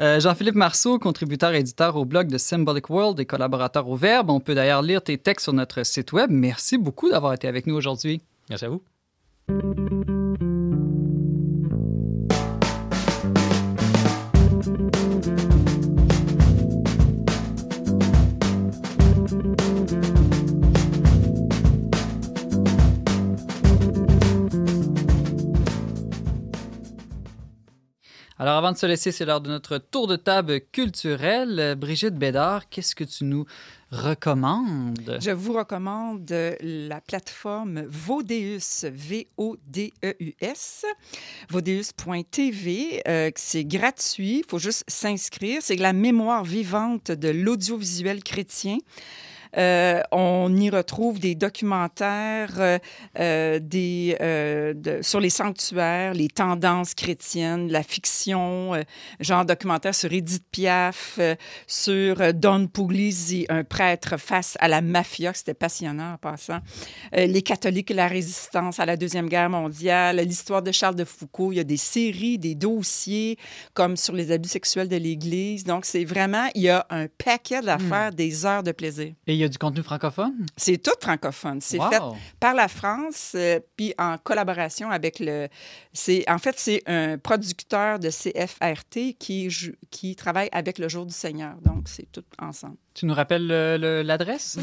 Euh, 0.00 0.20
Jean-Philippe 0.20 0.54
Marceau, 0.54 0.98
contributeur 0.98 1.52
et 1.52 1.60
éditeur 1.60 1.96
au 1.96 2.04
blog 2.04 2.28
de 2.28 2.38
Symbolic 2.38 2.90
World 2.90 3.18
et 3.20 3.24
collaborateur 3.24 3.88
au 3.88 3.96
Verbe. 3.96 4.30
On 4.30 4.40
peut 4.40 4.54
d'ailleurs 4.54 4.82
lire 4.82 5.02
tes 5.02 5.16
textes 5.16 5.44
sur 5.44 5.52
notre 5.52 5.84
site 5.84 6.12
web. 6.12 6.30
Merci 6.30 6.76
beaucoup 6.76 7.08
d'avoir 7.08 7.32
été 7.32 7.48
avec 7.48 7.66
nous 7.66 7.74
aujourd'hui. 7.74 8.20
Merci 8.50 8.66
à 8.66 8.68
vous. 8.68 8.82
Alors, 28.48 28.64
avant 28.64 28.72
de 28.72 28.78
se 28.78 28.86
laisser, 28.86 29.12
c'est 29.12 29.26
l'heure 29.26 29.42
de 29.42 29.50
notre 29.50 29.76
tour 29.76 30.06
de 30.06 30.16
table 30.16 30.62
culturel. 30.72 31.60
Euh, 31.60 31.74
Brigitte 31.74 32.14
Bédard, 32.14 32.70
qu'est-ce 32.70 32.94
que 32.94 33.04
tu 33.04 33.24
nous 33.24 33.44
recommandes? 33.92 35.18
Je 35.20 35.32
vous 35.32 35.52
recommande 35.52 36.32
euh, 36.32 36.56
la 36.62 37.02
plateforme 37.02 37.82
Vodeus, 37.82 38.86
V-O-D-E-U-S, 38.90 40.86
vodeus.tv. 41.50 43.02
euh, 43.06 43.30
que 43.30 43.38
c'est 43.38 43.66
gratuit, 43.66 44.38
il 44.38 44.44
faut 44.48 44.58
juste 44.58 44.84
s'inscrire. 44.88 45.60
C'est 45.60 45.76
la 45.76 45.92
mémoire 45.92 46.42
vivante 46.42 47.10
de 47.10 47.28
l'audiovisuel 47.28 48.24
chrétien. 48.24 48.78
Euh, 49.56 50.00
on 50.12 50.54
y 50.56 50.70
retrouve 50.70 51.18
des 51.20 51.34
documentaires 51.34 52.54
euh, 52.58 52.78
euh, 53.18 53.58
des, 53.60 54.16
de- 54.20 55.00
sur 55.02 55.20
les 55.20 55.30
sanctuaires, 55.30 56.14
les 56.14 56.28
tendances 56.28 56.94
chrétiennes, 56.94 57.70
la 57.70 57.82
fiction, 57.82 58.72
genre 59.20 59.44
documentaire 59.44 59.94
sur 59.94 60.12
Edith 60.12 60.44
Piaf, 60.50 61.18
sur 61.66 62.34
Don 62.34 62.66
Puglisi, 62.66 63.46
un 63.48 63.64
prêtre 63.64 64.16
face 64.18 64.56
à 64.60 64.68
la 64.68 64.80
mafia, 64.80 65.32
c'était 65.34 65.54
passionnant 65.54 66.14
en 66.14 66.16
passant. 66.18 66.58
Les 67.12 67.42
catholiques 67.42 67.90
et 67.90 67.94
la 67.94 68.08
résistance 68.08 68.80
à 68.80 68.86
la 68.86 68.96
Deuxième 68.96 69.28
Guerre 69.28 69.50
mondiale, 69.50 70.16
l'histoire 70.18 70.62
de 70.62 70.72
Charles 70.72 70.96
de 70.96 71.04
Foucault. 71.04 71.52
Il 71.52 71.56
y 71.56 71.60
a 71.60 71.64
des 71.64 71.76
séries, 71.76 72.38
des 72.38 72.54
dossiers 72.54 73.38
comme 73.74 73.96
sur 73.96 74.14
les 74.14 74.32
abus 74.32 74.48
sexuels 74.48 74.88
de 74.88 74.96
l'Église. 74.96 75.64
Donc, 75.64 75.84
c'est 75.84 76.04
vraiment, 76.04 76.48
il 76.54 76.62
y 76.62 76.68
a 76.68 76.86
un 76.90 77.06
paquet 77.06 77.60
d'affaires, 77.60 78.12
des 78.12 78.44
heures 78.44 78.62
de 78.62 78.72
plaisir. 78.72 79.12
Et 79.26 79.34
y 79.38 79.44
a 79.44 79.48
du 79.48 79.58
contenu 79.58 79.82
francophone? 79.82 80.46
C'est 80.56 80.78
tout 80.82 80.92
francophone. 81.00 81.60
C'est 81.60 81.78
Wow. 81.78 81.90
fait 81.90 82.00
par 82.40 82.54
la 82.54 82.68
France, 82.68 83.32
euh, 83.34 83.60
puis 83.76 83.94
en 83.98 84.18
collaboration 84.18 84.90
avec 84.90 85.18
le. 85.20 85.48
C'est 85.92 86.28
en 86.30 86.38
fait 86.38 86.54
c'est 86.58 86.82
un 86.86 87.18
producteur 87.18 87.98
de 87.98 88.10
CFRT 88.10 89.16
qui 89.18 89.48
qui 89.90 90.14
travaille 90.16 90.48
avec 90.52 90.78
le 90.78 90.88
Jour 90.88 91.06
du 91.06 91.12
Seigneur. 91.14 91.56
Donc 91.62 91.88
c'est 91.88 92.10
tout 92.12 92.24
ensemble. 92.38 92.76
Tu 92.94 93.06
nous 93.06 93.14
rappelles 93.14 93.46
le- 93.46 93.76
le- 93.78 94.02
l'adresse? 94.02 94.56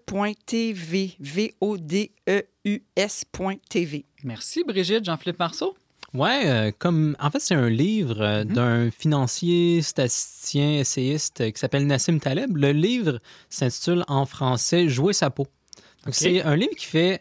Vodeus.tv. 0.00 1.16
V 1.20 1.54
O 1.60 1.76
D 1.78 2.12
E 2.28 2.42
U 2.64 2.82
S.tv. 2.96 4.04
Merci, 4.24 4.64
Brigitte. 4.64 5.04
Jean-Philippe 5.04 5.38
Marceau? 5.38 5.74
Ouais, 6.12 6.42
euh, 6.46 6.72
comme 6.76 7.16
en 7.20 7.30
fait, 7.30 7.38
c'est 7.38 7.54
un 7.54 7.68
livre 7.68 8.20
euh, 8.20 8.44
d'un 8.44 8.90
financier, 8.90 9.80
statisticien, 9.80 10.78
essayiste 10.80 11.40
euh, 11.40 11.50
qui 11.50 11.60
s'appelle 11.60 11.86
Nassim 11.86 12.18
Taleb. 12.18 12.56
Le 12.56 12.72
livre 12.72 13.20
s'intitule 13.48 14.04
en 14.08 14.26
français 14.26 14.88
Jouer 14.88 15.12
sa 15.12 15.30
peau. 15.30 15.46
Donc, 16.04 16.14
c'est 16.14 16.42
un 16.42 16.56
livre 16.56 16.74
qui 16.76 16.86
fait. 16.86 17.20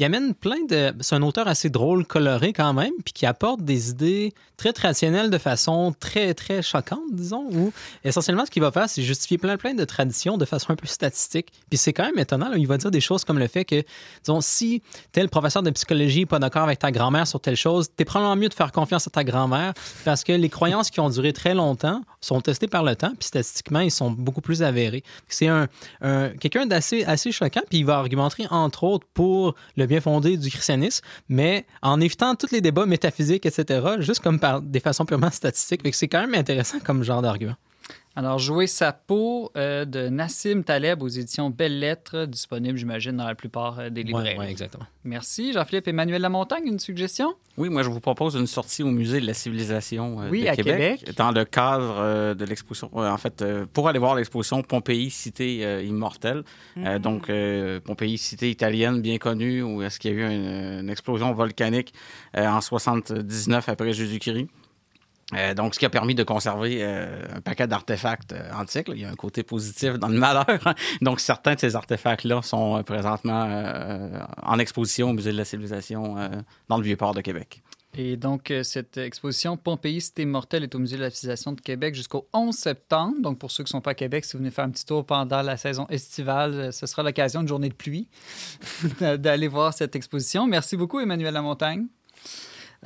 Il 0.00 0.04
amène 0.04 0.32
plein 0.32 0.64
de. 0.66 0.94
C'est 1.00 1.14
un 1.14 1.20
auteur 1.20 1.46
assez 1.46 1.68
drôle, 1.68 2.06
coloré 2.06 2.54
quand 2.54 2.72
même, 2.72 2.92
puis 3.04 3.12
qui 3.12 3.26
apporte 3.26 3.60
des 3.60 3.90
idées 3.90 4.32
très 4.56 4.72
traditionnelles 4.72 5.28
de 5.28 5.36
façon 5.36 5.94
très, 5.98 6.32
très 6.32 6.62
choquante, 6.62 7.00
disons, 7.12 7.46
où 7.52 7.70
essentiellement 8.02 8.46
ce 8.46 8.50
qu'il 8.50 8.62
va 8.62 8.72
faire, 8.72 8.88
c'est 8.88 9.02
justifier 9.02 9.36
plein, 9.36 9.58
plein 9.58 9.74
de 9.74 9.84
traditions 9.84 10.38
de 10.38 10.46
façon 10.46 10.70
un 10.72 10.76
peu 10.76 10.86
statistique. 10.86 11.48
Puis 11.68 11.76
c'est 11.76 11.92
quand 11.92 12.04
même 12.04 12.18
étonnant, 12.18 12.50
il 12.52 12.66
va 12.66 12.78
dire 12.78 12.90
des 12.90 13.00
choses 13.00 13.24
comme 13.24 13.38
le 13.38 13.46
fait 13.46 13.66
que, 13.66 13.82
disons, 14.24 14.40
si 14.40 14.82
tel 15.12 15.28
professeur 15.28 15.62
de 15.62 15.70
psychologie 15.70 16.20
n'est 16.20 16.26
pas 16.26 16.38
d'accord 16.38 16.62
avec 16.62 16.78
ta 16.78 16.90
grand-mère 16.90 17.26
sur 17.26 17.40
telle 17.40 17.56
chose, 17.56 17.88
t'es 17.94 18.06
probablement 18.06 18.36
mieux 18.36 18.48
de 18.48 18.54
faire 18.54 18.72
confiance 18.72 19.06
à 19.06 19.10
ta 19.10 19.22
grand-mère 19.22 19.74
parce 20.06 20.24
que 20.24 20.32
les 20.32 20.48
croyances 20.48 20.90
qui 20.90 21.00
ont 21.00 21.10
duré 21.10 21.34
très 21.34 21.54
longtemps 21.54 22.00
sont 22.22 22.40
testées 22.40 22.68
par 22.68 22.84
le 22.84 22.96
temps, 22.96 23.12
puis 23.18 23.28
statistiquement, 23.28 23.80
ils 23.80 23.90
sont 23.90 24.10
beaucoup 24.10 24.40
plus 24.42 24.62
avérés. 24.62 25.02
C'est 25.28 25.48
un- 25.48 25.68
quelqu'un 26.40 26.64
d'assez 26.64 27.04
assez 27.04 27.32
choquant, 27.32 27.62
puis 27.68 27.80
il 27.80 27.84
va 27.84 27.96
argumenter, 27.98 28.46
entre 28.50 28.84
autres, 28.84 29.06
pour 29.12 29.54
le 29.76 29.89
bien 29.90 30.00
fondé 30.00 30.36
du 30.36 30.50
christianisme, 30.50 31.04
mais 31.28 31.66
en 31.82 32.00
évitant 32.00 32.36
tous 32.36 32.52
les 32.52 32.60
débats 32.60 32.86
métaphysiques, 32.86 33.44
etc., 33.44 33.96
juste 33.98 34.20
comme 34.20 34.38
par 34.38 34.62
des 34.62 34.78
façons 34.78 35.04
purement 35.04 35.30
statistiques. 35.32 35.82
C'est 35.94 36.06
quand 36.06 36.20
même 36.20 36.34
intéressant 36.34 36.78
comme 36.78 37.02
genre 37.02 37.22
d'argument. 37.22 37.56
Alors, 38.16 38.40
Jouer 38.40 38.66
sa 38.66 38.92
peau 38.92 39.52
euh, 39.56 39.84
de 39.84 40.08
Nassim 40.08 40.62
Taleb 40.64 41.00
aux 41.00 41.08
éditions 41.08 41.48
Belles 41.48 41.78
Lettres, 41.78 42.24
disponible, 42.26 42.76
j'imagine, 42.76 43.16
dans 43.16 43.24
la 43.26 43.36
plupart 43.36 43.78
euh, 43.78 43.88
des 43.88 44.02
librairies. 44.02 44.36
Ouais, 44.36 44.50
exactement. 44.50 44.84
Merci. 45.04 45.52
Jean-Philippe 45.52 45.86
Emmanuel 45.86 46.20
Lamontagne, 46.20 46.66
une 46.66 46.80
suggestion? 46.80 47.34
Oui, 47.56 47.68
moi, 47.68 47.84
je 47.84 47.88
vous 47.88 48.00
propose 48.00 48.34
une 48.34 48.48
sortie 48.48 48.82
au 48.82 48.88
Musée 48.90 49.20
de 49.20 49.26
la 49.26 49.32
civilisation 49.34 50.20
euh, 50.22 50.28
Oui, 50.28 50.42
de 50.42 50.48
à 50.48 50.56
Québec, 50.56 50.98
Québec. 51.00 51.16
dans 51.16 51.30
le 51.30 51.44
cadre 51.44 51.94
euh, 51.98 52.34
de 52.34 52.44
l'exposition, 52.44 52.90
euh, 52.96 53.08
en 53.08 53.16
fait, 53.16 53.42
euh, 53.42 53.64
pour 53.72 53.88
aller 53.88 54.00
voir 54.00 54.16
l'exposition 54.16 54.60
Pompéi, 54.62 55.08
cité 55.10 55.64
euh, 55.64 55.80
immortelle. 55.82 56.42
Euh, 56.78 56.98
donc, 56.98 57.30
euh, 57.30 57.78
Pompéi, 57.78 58.18
cité 58.18 58.50
italienne 58.50 59.00
bien 59.02 59.18
connue, 59.18 59.62
où 59.62 59.82
est-ce 59.82 60.00
qu'il 60.00 60.10
y 60.12 60.14
a 60.14 60.16
eu 60.16 60.34
une, 60.34 60.80
une 60.80 60.90
explosion 60.90 61.32
volcanique 61.32 61.94
euh, 62.36 62.44
en 62.48 62.60
79 62.60 63.68
après 63.68 63.92
Jésus-Christ. 63.92 64.48
Euh, 65.34 65.54
donc, 65.54 65.74
ce 65.74 65.78
qui 65.78 65.86
a 65.86 65.90
permis 65.90 66.14
de 66.14 66.22
conserver 66.22 66.78
euh, 66.80 67.36
un 67.36 67.40
paquet 67.40 67.66
d'artefacts 67.66 68.32
euh, 68.32 68.52
antiques. 68.52 68.88
Il 68.88 69.00
y 69.00 69.04
a 69.04 69.10
un 69.10 69.14
côté 69.16 69.42
positif 69.42 69.94
dans 69.94 70.08
le 70.08 70.18
malheur. 70.18 70.46
donc, 71.00 71.20
certains 71.20 71.54
de 71.54 71.60
ces 71.60 71.76
artefacts-là 71.76 72.42
sont 72.42 72.78
euh, 72.78 72.82
présentement 72.82 73.20
en 74.42 74.58
exposition 74.58 75.10
au 75.10 75.12
Musée 75.12 75.32
de 75.32 75.36
la 75.36 75.44
civilisation 75.44 76.16
dans 76.68 76.76
le 76.76 76.82
Vieux-Port 76.82 77.14
de 77.14 77.20
Québec. 77.20 77.62
Et 77.96 78.16
donc, 78.16 78.52
cette 78.62 78.98
exposition 78.98 79.56
Pompéi, 79.56 80.00
Cité 80.00 80.24
mortelle 80.24 80.62
est 80.62 80.74
au 80.74 80.78
Musée 80.78 80.96
de 80.96 81.02
la 81.02 81.10
civilisation 81.10 81.52
de 81.52 81.60
Québec 81.60 81.94
jusqu'au 81.94 82.28
11 82.32 82.54
septembre. 82.54 83.16
Donc, 83.20 83.38
pour 83.38 83.50
ceux 83.50 83.64
qui 83.64 83.68
ne 83.68 83.78
sont 83.78 83.80
pas 83.80 83.92
à 83.92 83.94
Québec, 83.94 84.24
si 84.24 84.32
vous 84.32 84.38
venez 84.38 84.50
faire 84.50 84.64
un 84.64 84.70
petit 84.70 84.86
tour 84.86 85.04
pendant 85.04 85.42
la 85.42 85.56
saison 85.56 85.86
estivale, 85.88 86.72
ce 86.72 86.86
sera 86.86 87.02
l'occasion, 87.02 87.40
une 87.40 87.48
journée 87.48 87.68
de 87.68 87.74
pluie, 87.74 88.08
d'aller 89.00 89.48
voir 89.48 89.74
cette 89.74 89.96
exposition. 89.96 90.46
Merci 90.46 90.76
beaucoup, 90.76 91.00
Emmanuel 91.00 91.34
Lamontagne. 91.34 91.86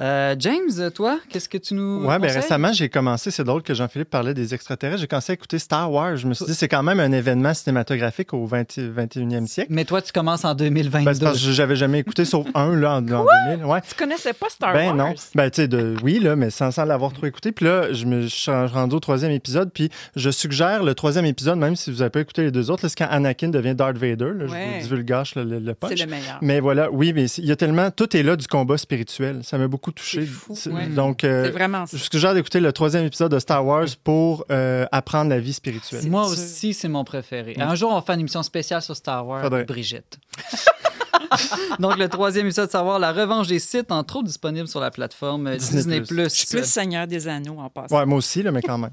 Euh, 0.01 0.35
James, 0.41 0.91
toi, 0.93 1.21
qu'est-ce 1.29 1.49
que 1.49 1.57
tu 1.57 1.73
nous 1.75 2.01
Ouais, 2.03 2.19
ben 2.19 2.23
conseilles? 2.27 2.41
récemment, 2.41 2.73
j'ai 2.73 2.89
commencé, 2.89 3.31
c'est 3.31 3.45
drôle 3.45 3.63
que 3.63 3.75
Jean-Philippe 3.75 4.11
parlait 4.11 4.35
des 4.35 4.53
extraterrestres, 4.53 5.01
j'ai 5.03 5.07
commencé 5.07 5.31
à 5.31 5.35
écouter 5.35 5.61
Star 5.61 5.91
Wars. 5.93 6.17
Je 6.17 6.27
me 6.27 6.35
suis 6.35 6.47
dit, 6.47 6.55
c'est 6.55 6.67
quand 6.67 6.83
même 6.83 6.99
un 6.99 7.13
événement 7.13 7.55
cinématographique 7.55 8.35
au 8.35 8.45
20 8.45 8.77
21e 8.79 9.47
siècle. 9.47 9.69
Mais 9.73 9.85
toi, 9.85 10.03
tu 10.03 10.11
commences 10.11 10.45
en 10.45 10.55
2022. 10.57 11.05
Ben, 11.05 11.19
parce 11.21 11.45
que 11.45 11.53
j'avais 11.53 11.77
jamais 11.77 12.01
écouté 12.01 12.25
sauf 12.25 12.45
un 12.57 12.75
là, 12.75 12.95
en, 12.95 13.09
en 13.09 13.25
2000. 13.49 13.65
Ouais. 13.65 13.81
Tu 13.89 13.95
connaissais 13.95 14.33
pas 14.33 14.49
Star 14.49 14.73
ben 14.73 14.87
Wars? 14.89 14.97
non. 14.97 15.15
Ben 15.37 15.49
tu 15.49 15.63
sais, 15.63 15.69
de- 15.69 15.95
oui, 16.03 16.19
là, 16.19 16.35
mais 16.35 16.51
sans, 16.51 16.73
sans 16.73 16.85
l'avoir 16.85 17.13
trop 17.13 17.27
écouté. 17.27 17.53
Puis 17.53 17.67
là, 17.67 17.93
je 17.93 18.05
me 18.07 18.23
je 18.23 18.27
suis 18.35 18.51
rendu 18.51 18.97
au 18.97 19.01
troisième 19.01 19.31
épisode. 19.31 19.71
Puis 19.73 19.91
je 20.17 20.31
suggère 20.31 20.83
le 20.83 20.95
troisième 20.97 21.25
épisode, 21.27 21.59
même 21.59 21.77
si 21.77 21.93
vous 21.93 21.99
n'avez 21.99 22.11
pas 22.11 22.21
écouté 22.21 22.43
les 22.43 22.51
deux 22.51 22.69
autres. 22.69 22.89
C'est 22.89 22.99
quand 22.99 23.09
Anakin 23.09 23.49
devient 23.49 23.77
Darth 23.77 23.97
Vader. 23.97 24.33
là, 24.37 24.47
Ouais. 24.47 24.67
Je 24.67 24.75
vous 24.75 24.83
divulgage 24.83 25.37
le, 25.37 25.45
le, 25.45 25.59
le 25.61 25.75
punch. 25.75 25.91
C'est 25.97 26.05
le 26.05 26.11
meilleur. 26.11 26.39
Mais 26.43 26.59
voilà, 26.59 26.91
oui, 26.91 27.13
mais 27.13 27.27
il 27.27 27.45
y 27.45 27.53
a 27.53 27.57
tellement. 27.57 27.93
Tout 27.93 28.17
est 28.17 28.25
là 28.25 28.35
du 28.35 28.49
combat 28.49 28.77
spirituel. 28.77 29.41
Ça 29.45 29.57
m'a 29.57 29.69
beaucoup 29.69 29.84
touché. 29.93 30.20
C'est 30.22 30.26
fou, 30.26 30.55
C'est- 30.55 30.70
ouais. 30.70 30.87
Donc, 30.87 31.24
euh, 31.24 31.45
C'est 31.47 31.51
vraiment 31.51 31.87
ça. 31.87 31.97
je 31.97 32.03
suggère 32.03 32.35
d'écouter 32.35 32.61
le 32.61 32.72
troisième 32.72 33.05
épisode 33.05 33.32
de 33.32 33.39
Star 33.39 33.64
Wars 33.66 33.87
pour 34.03 34.45
euh, 34.51 34.87
apprendre 34.93 35.30
la 35.30 35.39
vie 35.41 35.53
spirituelle. 35.53 36.09
Moi 36.09 36.24
sûr. 36.24 36.32
aussi, 36.32 36.74
c'est 36.74 36.89
mon 36.89 37.05
préféré. 37.05 37.55
Un 37.59 37.74
jour, 37.74 37.91
on 37.91 37.95
va 37.95 38.03
faire 38.03 38.14
une 38.14 38.20
émission 38.22 38.43
spéciale 38.43 38.82
sur 38.82 38.97
Star 38.97 39.26
Wars 39.26 39.43
Faudrait. 39.43 39.59
avec 39.61 39.68
Brigitte. 39.68 40.18
Donc, 41.79 41.99
le 41.99 42.09
troisième 42.09 42.47
épisode 42.47 42.67
de 42.67 42.73
savoir 42.73 42.99
la 42.99 43.12
revanche 43.12 43.49
des 43.49 43.59
sites, 43.59 43.91
entre 43.93 44.17
autres 44.17 44.27
disponible 44.27 44.69
sur 44.69 44.81
la 44.81 44.91
plateforme 44.91 45.47
euh, 45.49 45.57
Disney+. 45.57 46.03
Je 46.05 46.29
suis 46.29 46.47
plus 46.47 46.65
Seigneur 46.65 47.07
des 47.07 47.29
Anneaux 47.29 47.59
en 47.59 47.71
passant. 47.71 47.97
Ouais, 47.97 48.07
moi 48.07 48.19
aussi, 48.19 48.43
là, 48.43 48.53
mais 48.53 48.62
quand 48.62 48.79
même. 48.79 48.91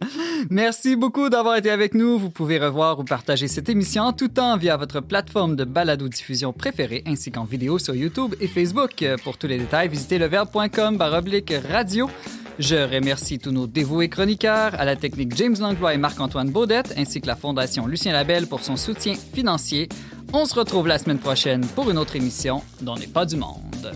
Merci 0.50 0.96
beaucoup 0.96 1.28
d'avoir 1.28 1.56
été 1.56 1.70
avec 1.70 1.94
nous. 1.94 2.18
Vous 2.18 2.30
pouvez 2.30 2.58
revoir 2.58 2.98
ou 2.98 3.04
partager 3.04 3.48
cette 3.48 3.68
émission 3.68 4.04
en 4.04 4.12
tout 4.12 4.28
temps 4.28 4.56
via 4.56 4.76
votre 4.76 5.00
plateforme 5.00 5.56
de 5.56 5.64
balado-diffusion 5.64 6.52
préférée 6.52 7.02
ainsi 7.06 7.30
qu'en 7.30 7.44
vidéo 7.44 7.78
sur 7.78 7.94
YouTube 7.94 8.34
et 8.40 8.48
Facebook. 8.48 9.04
Pour 9.22 9.38
tous 9.38 9.46
les 9.46 9.58
détails, 9.58 9.88
visitez 9.88 10.18
leverbe.com 10.18 10.96
baroblique 10.96 11.52
radio. 11.70 12.08
Je 12.58 12.76
remercie 12.76 13.40
tous 13.40 13.50
nos 13.50 13.66
dévoués 13.66 14.08
chroniqueurs, 14.08 14.78
à 14.78 14.84
la 14.84 14.94
technique 14.94 15.36
James 15.36 15.56
Langlois 15.58 15.92
et 15.92 15.96
Marc-Antoine 15.96 16.50
Baudette, 16.50 16.94
ainsi 16.96 17.20
que 17.20 17.26
la 17.26 17.34
Fondation 17.34 17.86
Lucien 17.88 18.12
Labelle 18.12 18.46
pour 18.46 18.62
son 18.62 18.76
soutien 18.76 19.14
financier. 19.14 19.88
On 20.32 20.46
se 20.46 20.54
retrouve 20.54 20.86
la 20.88 20.98
semaine 20.98 21.18
prochaine 21.18 21.64
pour 21.74 21.90
une 21.90 21.98
autre 21.98 22.16
émission 22.16 22.62
dont 22.80 22.96
n'est 22.96 23.06
pas 23.06 23.26
du 23.26 23.36
monde. 23.36 23.92